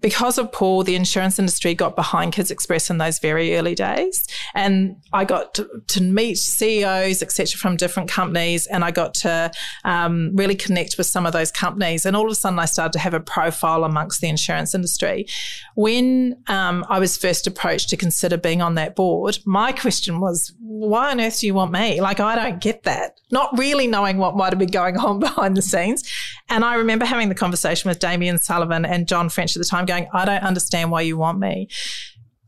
because 0.00 0.38
of 0.38 0.50
Paul, 0.50 0.82
the 0.82 0.94
insurance 0.94 1.38
industry 1.38 1.74
got 1.74 1.94
behind 1.94 2.32
Kids 2.32 2.50
XPress 2.50 2.90
in 2.90 2.98
those 2.98 3.18
very 3.18 3.56
early 3.56 3.74
days. 3.74 4.26
And 4.54 4.96
I 5.12 5.24
got 5.24 5.54
to, 5.54 5.68
to 5.88 6.02
meet 6.02 6.38
CEOs, 6.38 7.22
etc., 7.22 7.58
from 7.58 7.76
different 7.76 8.08
companies. 8.08 8.66
And 8.66 8.84
I 8.84 8.90
got 8.90 9.14
to 9.14 9.50
um, 9.84 10.34
really 10.34 10.54
connect 10.54 10.96
with 10.96 11.06
some 11.06 11.26
of 11.26 11.32
those 11.32 11.50
companies. 11.50 12.06
And 12.06 12.16
all 12.16 12.24
of 12.24 12.32
a 12.32 12.34
sudden, 12.34 12.58
I 12.58 12.64
started 12.64 12.92
to 12.94 12.98
have 12.98 13.14
a 13.14 13.20
profile 13.20 13.84
amongst 13.84 14.20
the 14.20 14.28
insurance 14.28 14.74
industry. 14.74 15.26
When 15.74 16.42
um, 16.48 16.86
I 16.88 16.98
was 16.98 17.16
first 17.16 17.46
approached 17.46 17.90
to 17.90 17.96
consider 17.96 18.36
being 18.36 18.62
on 18.62 18.76
that 18.76 18.96
board, 18.96 19.38
my 19.44 19.72
question 19.72 20.20
was, 20.20 20.52
why 20.60 21.10
on 21.10 21.20
earth 21.20 21.40
do 21.40 21.46
you 21.46 21.54
want 21.54 21.72
me? 21.72 22.00
Like, 22.00 22.20
I 22.20 22.36
don't 22.36 22.60
get 22.60 22.84
that. 22.84 23.20
Not 23.30 23.56
really 23.58 23.86
knowing 23.86 24.18
what 24.18 24.36
might 24.36 24.52
have 24.52 24.58
been 24.58 24.68
going 24.68 24.96
on 24.96 25.18
behind 25.20 25.56
the 25.56 25.62
scenes. 25.62 26.10
And 26.48 26.64
I 26.64 26.76
remember 26.76 27.04
having 27.04 27.28
the 27.28 27.34
conversation 27.34 27.88
with 27.88 27.98
Damien 27.98 28.38
Sullivan 28.38 28.84
and 28.84 29.08
John 29.08 29.28
French 29.28 29.56
at 29.56 29.60
the 29.60 29.64
time 29.66 29.73
going, 29.82 30.08
I 30.12 30.24
don't 30.24 30.42
understand 30.42 30.90
why 30.90 31.02
you 31.02 31.16
want 31.16 31.38
me. 31.38 31.68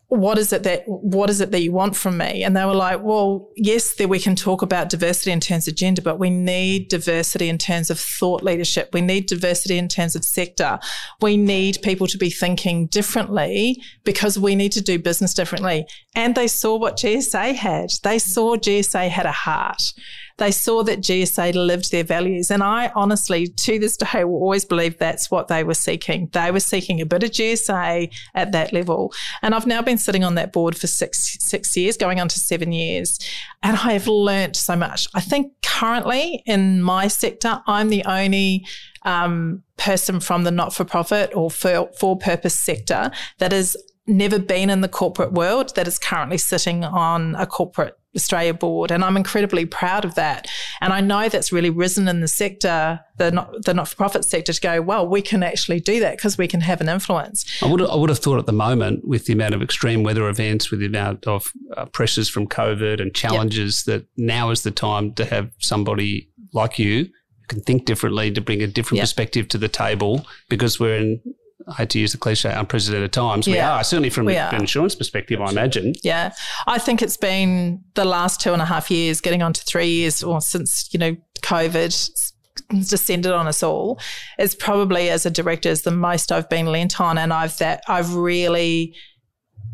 What 0.09 0.39
is 0.39 0.53
it 0.53 0.63
that 0.63 0.85
what 0.87 1.31
is 1.31 1.41
it 1.41 1.51
that 1.51 1.63
you 1.63 1.73
want 1.73 1.97
from 1.97 2.17
me? 2.17 2.45
And 2.45 2.57
they 2.57 2.65
were 2.65 2.77
like 2.77 3.03
well 3.03 3.49
yes 3.57 3.97
that 3.97 4.09
we 4.09 4.21
can 4.21 4.37
talk 4.37 4.63
about 4.63 4.89
diversity 4.89 5.33
in 5.33 5.41
terms 5.41 5.67
of 5.67 5.75
gender 5.75 6.01
but 6.01 6.21
we 6.21 6.31
need 6.31 6.87
diversity 6.89 7.49
in 7.49 7.59
terms 7.59 7.91
of 7.91 7.99
thought 7.99 8.45
leadership. 8.45 8.91
We 8.93 9.01
need 9.01 9.27
diversity 9.27 9.79
in 9.79 9.89
terms 9.89 10.15
of 10.15 10.25
sector. 10.25 10.79
We 11.21 11.37
need 11.37 11.79
people 11.83 12.07
to 12.07 12.19
be 12.19 12.31
thinking 12.31 12.87
differently 12.87 13.83
because 14.05 14.39
we 14.39 14.55
need 14.55 14.71
to 14.73 14.81
do 14.81 14.97
business 14.97 15.35
differently. 15.35 15.87
And 16.15 16.37
they 16.37 16.47
saw 16.47 16.77
what 16.77 16.99
GSA 16.99 17.57
had. 17.57 17.91
They 18.05 18.21
saw 18.21 18.55
GSA 18.55 19.09
had 19.09 19.27
a 19.27 19.33
heart 19.33 19.83
they 20.39 20.51
saw 20.51 20.83
that 20.83 21.01
GSA 21.01 21.55
lived 21.55 21.91
their 21.91 22.05
values. 22.05 22.51
And 22.51 22.63
I 22.63 22.93
honestly, 22.95 23.47
to 23.47 23.79
this 23.79 23.97
day, 23.97 24.25
will 24.25 24.35
always 24.35 24.65
believe 24.65 24.99
that's 24.99 25.31
what 25.31 25.49
they 25.49 25.65
were 25.65 25.75
seeking. 25.75 26.29
They 26.33 26.51
were 26.51 26.61
seeking 26.61 27.01
a 27.01 27.07
bit 27.07 27.23
of 27.23 27.31
GSA 27.31 28.13
at 28.35 28.53
that 28.53 28.73
level. 28.73 29.13
And 29.43 29.55
I've 29.55 29.67
now 29.67 29.83
been 29.83 29.99
sitting 29.99 30.25
on 30.25 30.35
that 30.35 30.53
board 30.53 30.77
for 30.77 30.87
six, 30.87 31.37
six 31.41 31.77
years, 31.77 31.97
going 31.97 32.21
on 32.21 32.29
to 32.29 32.39
seven 32.39 32.73
years. 32.73 33.19
And 33.63 33.77
I 33.77 33.93
have 33.93 34.07
learnt 34.07 34.57
so 34.57 34.77
much. 34.77 35.09
I 35.15 35.21
think 35.21 35.53
currently 35.63 36.43
in 36.47 36.83
my 36.83 37.09
sector, 37.09 37.63
I'm 37.67 37.89
the 37.89 38.05
only 38.05 38.67
um, 39.03 39.63
person 39.77 40.21
from 40.21 40.45
the 40.45 40.51
not 40.51 40.75
for 40.75 40.85
profit 40.85 41.33
or 41.35 41.51
for 41.51 42.19
purpose 42.19 42.59
sector 42.59 43.11
that 43.39 43.53
has 43.53 43.77
never 44.07 44.39
been 44.39 44.71
in 44.71 44.81
the 44.83 44.89
corporate 44.89 45.33
world 45.33 45.75
that 45.75 45.89
is 45.89 45.99
currently 45.99 46.39
sitting 46.39 46.85
on 46.85 47.35
a 47.37 47.47
corporate 47.47 47.99
Australia 48.17 48.55
board. 48.55 48.91
And 48.91 49.05
I'm 49.05 49.17
incredibly 49.17 49.67
proud 49.67 50.05
of 50.05 50.15
that. 50.17 50.49
And 50.81 50.93
I 50.93 51.01
know 51.01 51.29
that's 51.29 51.53
really 51.53 51.71
risen 51.71 52.09
in 52.09 52.21
the 52.21 52.29
sector, 52.29 53.01
the 53.19 53.31
not, 53.31 53.65
the 53.65 53.75
not-for-profit 53.75 54.25
sector 54.25 54.53
to 54.53 54.61
go, 54.61 54.81
well, 54.81 55.07
we 55.07 55.23
can 55.23 55.43
actually 55.43 55.81
do 55.81 56.01
that 56.01 56.17
because 56.17 56.37
we 56.37 56.49
can 56.49 56.61
have 56.63 56.81
an 56.81 56.89
influence. 56.89 57.45
I 57.63 57.67
would, 57.67 57.83
I 57.83 57.95
would 57.95 58.11
have 58.11 58.19
thought 58.19 58.39
at 58.39 58.47
the 58.47 58.53
moment 58.53 59.07
with 59.07 59.27
the 59.27 59.33
amount 59.33 59.55
of 59.55 59.63
extreme 59.63 60.03
weather 60.03 60.29
events, 60.29 60.71
with 60.71 60.81
the 60.81 60.87
amount 60.87 61.27
of 61.27 61.53
uh, 61.77 61.85
pressures 61.87 62.29
from 62.29 62.47
COVID 62.47 63.01
and 63.01 63.15
challenges 63.15 63.85
yep. 63.87 64.01
that 64.01 64.09
now 64.17 64.51
is 64.51 64.63
the 64.63 64.71
time 64.71 65.13
to 65.15 65.25
have 65.25 65.51
somebody 65.59 66.29
like 66.53 66.79
you 66.79 67.05
who 67.05 67.47
can 67.49 67.61
think 67.61 67.85
differently 67.85 68.31
to 68.31 68.41
bring 68.41 68.63
a 68.63 68.67
different 68.67 68.97
yep. 68.97 69.05
perspective 69.05 69.49
to 69.49 69.59
the 69.59 69.69
table 69.69 70.27
because 70.49 70.81
we're 70.81 70.97
in 70.97 71.21
I 71.69 71.75
hate 71.75 71.91
to 71.91 71.99
use 71.99 72.13
the 72.13 72.19
cliche, 72.19 72.53
unprecedented 72.53 73.13
times. 73.13 73.47
Yeah. 73.47 73.53
We 73.55 73.59
are, 73.61 73.85
certainly 73.85 74.11
from 74.11 74.29
an 74.29 74.55
insurance 74.55 74.95
perspective, 74.95 75.41
I 75.41 75.51
imagine. 75.51 75.95
Yeah. 76.03 76.33
I 76.67 76.79
think 76.79 77.03
it's 77.03 77.17
been 77.17 77.83
the 77.95 78.05
last 78.05 78.41
two 78.41 78.53
and 78.53 78.63
a 78.63 78.67
half 78.67 78.91
years, 78.91 79.21
getting 79.21 79.43
on 79.43 79.53
to 79.53 79.65
three 79.65 79.89
years 79.89 80.23
or 80.23 80.41
since, 80.41 80.89
you 80.93 80.99
know, 80.99 81.17
COVID, 81.43 82.33
descended 82.89 83.33
on 83.33 83.47
us 83.47 83.63
all 83.63 84.01
is 84.39 84.55
probably 84.55 85.11
as 85.11 85.27
a 85.27 85.31
director 85.31 85.69
is 85.69 85.83
the 85.83 85.91
most 85.91 86.33
I've 86.33 86.49
been 86.49 86.67
lent 86.67 87.01
on 87.01 87.19
and 87.19 87.33
I've 87.33 87.57
that 87.59 87.83
I've 87.87 88.15
really 88.15 88.95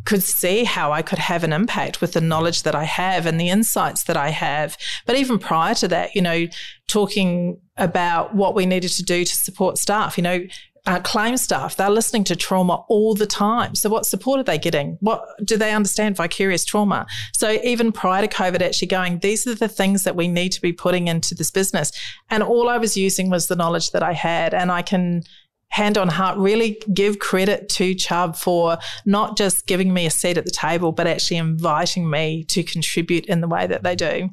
could 0.05 0.23
see 0.23 0.65
how 0.65 0.93
I 0.93 1.01
could 1.01 1.19
have 1.19 1.45
an 1.45 1.53
impact 1.53 2.01
with 2.01 2.13
the 2.13 2.21
knowledge 2.21 2.65
that 2.65 2.75
I 2.75 2.85
have 2.85 3.25
and 3.25 3.41
the 3.41 3.49
insights 3.49 4.05
that 4.05 4.17
I 4.17 4.31
have. 4.31 4.77
But 5.07 5.17
even 5.17 5.39
prior 5.39 5.75
to 5.77 5.89
that, 5.89 6.17
you 6.17 6.23
know, 6.23 6.49
talking 6.89 7.61
about 7.77 8.35
what 8.35 8.55
we 8.55 8.67
needed 8.67 8.91
to 8.91 9.05
do 9.05 9.25
to 9.25 9.35
support 9.35 9.79
staff, 9.79 10.19
you 10.19 10.25
know, 10.25 10.41
uh, 10.85 10.99
claim 11.01 11.37
staff, 11.37 11.77
they're 11.77 11.91
listening 11.91 12.25
to 12.25 12.35
trauma 12.35 12.85
all 12.89 13.15
the 13.15 13.27
time. 13.27 13.75
So, 13.75 13.89
what 13.89 14.05
support 14.05 14.41
are 14.41 14.45
they 14.45 14.59
getting? 14.59 14.99
What 15.01 15.25
do 15.45 15.57
they 15.57 15.73
understand 15.73 16.17
vicarious 16.17 16.65
trauma? 16.65 17.07
So, 17.33 17.53
even 17.63 17.93
prior 17.93 18.27
to 18.27 18.29
COVID, 18.29 18.63
actually 18.63 18.89
going, 18.89 19.21
these 19.21 19.47
are 19.47 19.55
the 19.55 19.69
things 19.69 20.03
that 20.03 20.17
we 20.17 20.27
need 20.27 20.51
to 20.53 20.61
be 20.61 20.73
putting 20.73 21.07
into 21.07 21.35
this 21.35 21.53
business. 21.53 21.93
And 22.31 22.43
all 22.43 22.69
I 22.69 22.79
was 22.79 22.97
using 22.97 23.31
was 23.31 23.47
the 23.47 23.57
knowledge 23.57 23.93
that 23.93 24.03
I 24.03 24.13
had. 24.13 24.55
And 24.55 24.73
I 24.73 24.83
can 24.83 25.23
hand 25.69 25.97
on 25.97 26.09
heart 26.09 26.37
really 26.37 26.83
give 26.93 27.19
credit 27.19 27.69
to 27.71 27.95
Chubb 27.95 28.37
for 28.37 28.77
not 29.07 29.39
just 29.39 29.67
giving 29.67 29.95
me 29.95 30.05
a 30.05 30.11
seat 30.11 30.37
at 30.37 30.45
the 30.45 30.51
table, 30.51 30.93
but 30.93 31.07
actually 31.07 31.39
inviting 31.39 32.11
me 32.11 32.45
to 32.45 32.63
contribute 32.63 33.27
in 33.27 33.41
the 33.41 33.49
way 33.49 33.67
that 33.69 33.83
they 33.83 33.95
do. 33.95 34.31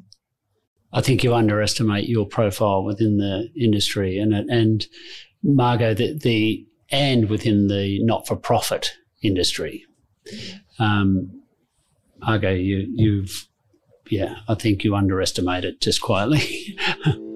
I 0.92 1.00
think 1.00 1.22
you 1.22 1.32
underestimate 1.34 2.08
your 2.08 2.26
profile 2.26 2.82
within 2.82 3.18
the 3.18 3.48
industry 3.56 4.18
and 4.18 4.34
and 4.34 4.86
Margot 5.42 5.94
the, 5.94 6.18
the 6.18 6.66
and 6.90 7.28
within 7.28 7.68
the 7.68 8.02
not 8.02 8.26
for 8.26 8.36
profit 8.36 8.92
industry. 9.22 9.84
Um, 10.78 11.42
Margot, 12.18 12.54
you 12.54 12.86
you've 12.94 13.48
yeah, 14.10 14.36
I 14.48 14.54
think 14.54 14.84
you 14.84 14.94
underestimate 14.94 15.64
it 15.64 15.80
just 15.80 16.00
quietly. 16.00 16.76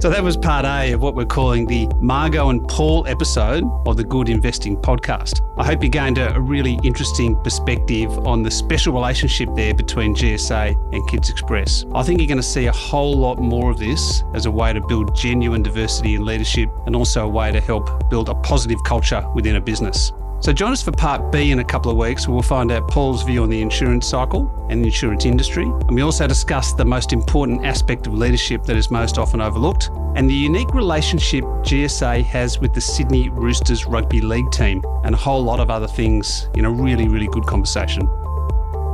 So 0.00 0.08
that 0.08 0.24
was 0.24 0.34
part 0.34 0.64
A 0.64 0.92
of 0.92 1.02
what 1.02 1.14
we're 1.14 1.26
calling 1.26 1.66
the 1.66 1.86
Margot 2.00 2.48
and 2.48 2.66
Paul 2.66 3.06
episode 3.06 3.64
of 3.86 3.98
the 3.98 4.02
Good 4.02 4.30
Investing 4.30 4.78
podcast. 4.78 5.42
I 5.58 5.66
hope 5.66 5.82
you 5.82 5.90
gained 5.90 6.16
a, 6.16 6.40
really 6.40 6.80
interesting 6.82 7.36
perspective 7.42 8.10
on 8.26 8.42
the 8.42 8.50
special 8.50 8.94
relationship 8.94 9.50
there 9.54 9.74
between 9.74 10.14
GSA 10.14 10.94
and 10.94 11.08
Kids 11.10 11.30
XPress. 11.30 11.84
I 11.94 12.02
think 12.02 12.18
you're 12.18 12.28
going 12.28 12.38
to 12.38 12.42
see 12.42 12.64
a 12.64 12.72
whole 12.72 13.14
lot 13.14 13.40
more 13.40 13.70
of 13.70 13.78
this 13.78 14.24
as 14.32 14.46
a 14.46 14.50
way 14.50 14.72
to 14.72 14.80
build 14.80 15.14
genuine 15.14 15.62
diversity 15.62 16.14
in 16.14 16.24
leadership 16.24 16.70
and 16.86 16.96
also 16.96 17.26
a 17.26 17.28
way 17.28 17.52
to 17.52 17.60
help 17.60 18.08
build 18.08 18.30
a 18.30 18.34
positive 18.36 18.82
culture 18.86 19.22
within 19.34 19.56
a 19.56 19.60
business. 19.60 20.12
So 20.40 20.54
join 20.54 20.72
us 20.72 20.82
for 20.82 20.90
part 20.90 21.30
B 21.30 21.52
in 21.52 21.58
a 21.58 21.64
couple 21.64 21.90
of 21.90 21.98
weeks 21.98 22.26
where 22.26 22.32
we'll 22.32 22.42
find 22.42 22.72
out 22.72 22.88
Paul's 22.88 23.22
view 23.22 23.42
on 23.42 23.50
the 23.50 23.60
insurance 23.60 24.06
cycle 24.06 24.50
and 24.70 24.80
the 24.80 24.86
insurance 24.86 25.26
industry. 25.26 25.64
And 25.64 25.94
we 25.94 26.00
also 26.00 26.26
discuss 26.26 26.72
the 26.72 26.84
most 26.84 27.12
important 27.12 27.66
aspect 27.66 28.06
of 28.06 28.14
leadership 28.14 28.64
that 28.64 28.74
is 28.74 28.90
most 28.90 29.18
often 29.18 29.42
overlooked 29.42 29.90
and 30.16 30.30
the 30.30 30.34
unique 30.34 30.72
relationship 30.72 31.44
GSA 31.44 32.24
has 32.24 32.58
with 32.58 32.72
the 32.72 32.80
Sydney 32.80 33.28
Roosters 33.28 33.84
rugby 33.84 34.22
league 34.22 34.50
team 34.50 34.82
and 35.04 35.14
a 35.14 35.18
whole 35.18 35.44
lot 35.44 35.60
of 35.60 35.68
other 35.68 35.86
things 35.86 36.48
in 36.54 36.64
a 36.64 36.70
really, 36.70 37.06
really 37.06 37.28
good 37.28 37.44
conversation. 37.44 38.08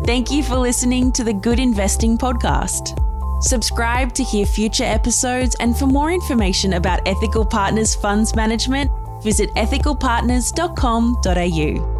Thank 0.05 0.33
you 0.33 0.43
for 0.43 0.57
listening 0.57 1.13
to 1.13 1.23
the 1.23 1.33
Good 1.33 1.61
Investing 1.61 2.19
Podcast. 2.19 3.01
Subscribe 3.41 4.13
to 4.15 4.25
hear 4.25 4.47
future 4.47 4.85
episodes 4.85 5.55
and 5.61 5.77
for 5.77 5.87
more 5.87 6.11
information 6.11 6.73
about 6.73 7.07
Ethical 7.07 7.47
Partners 7.47 7.95
Funds 7.95 8.35
Management 8.35 8.91
visit 9.27 9.51
ethicalpartners.com.au. 9.57 11.96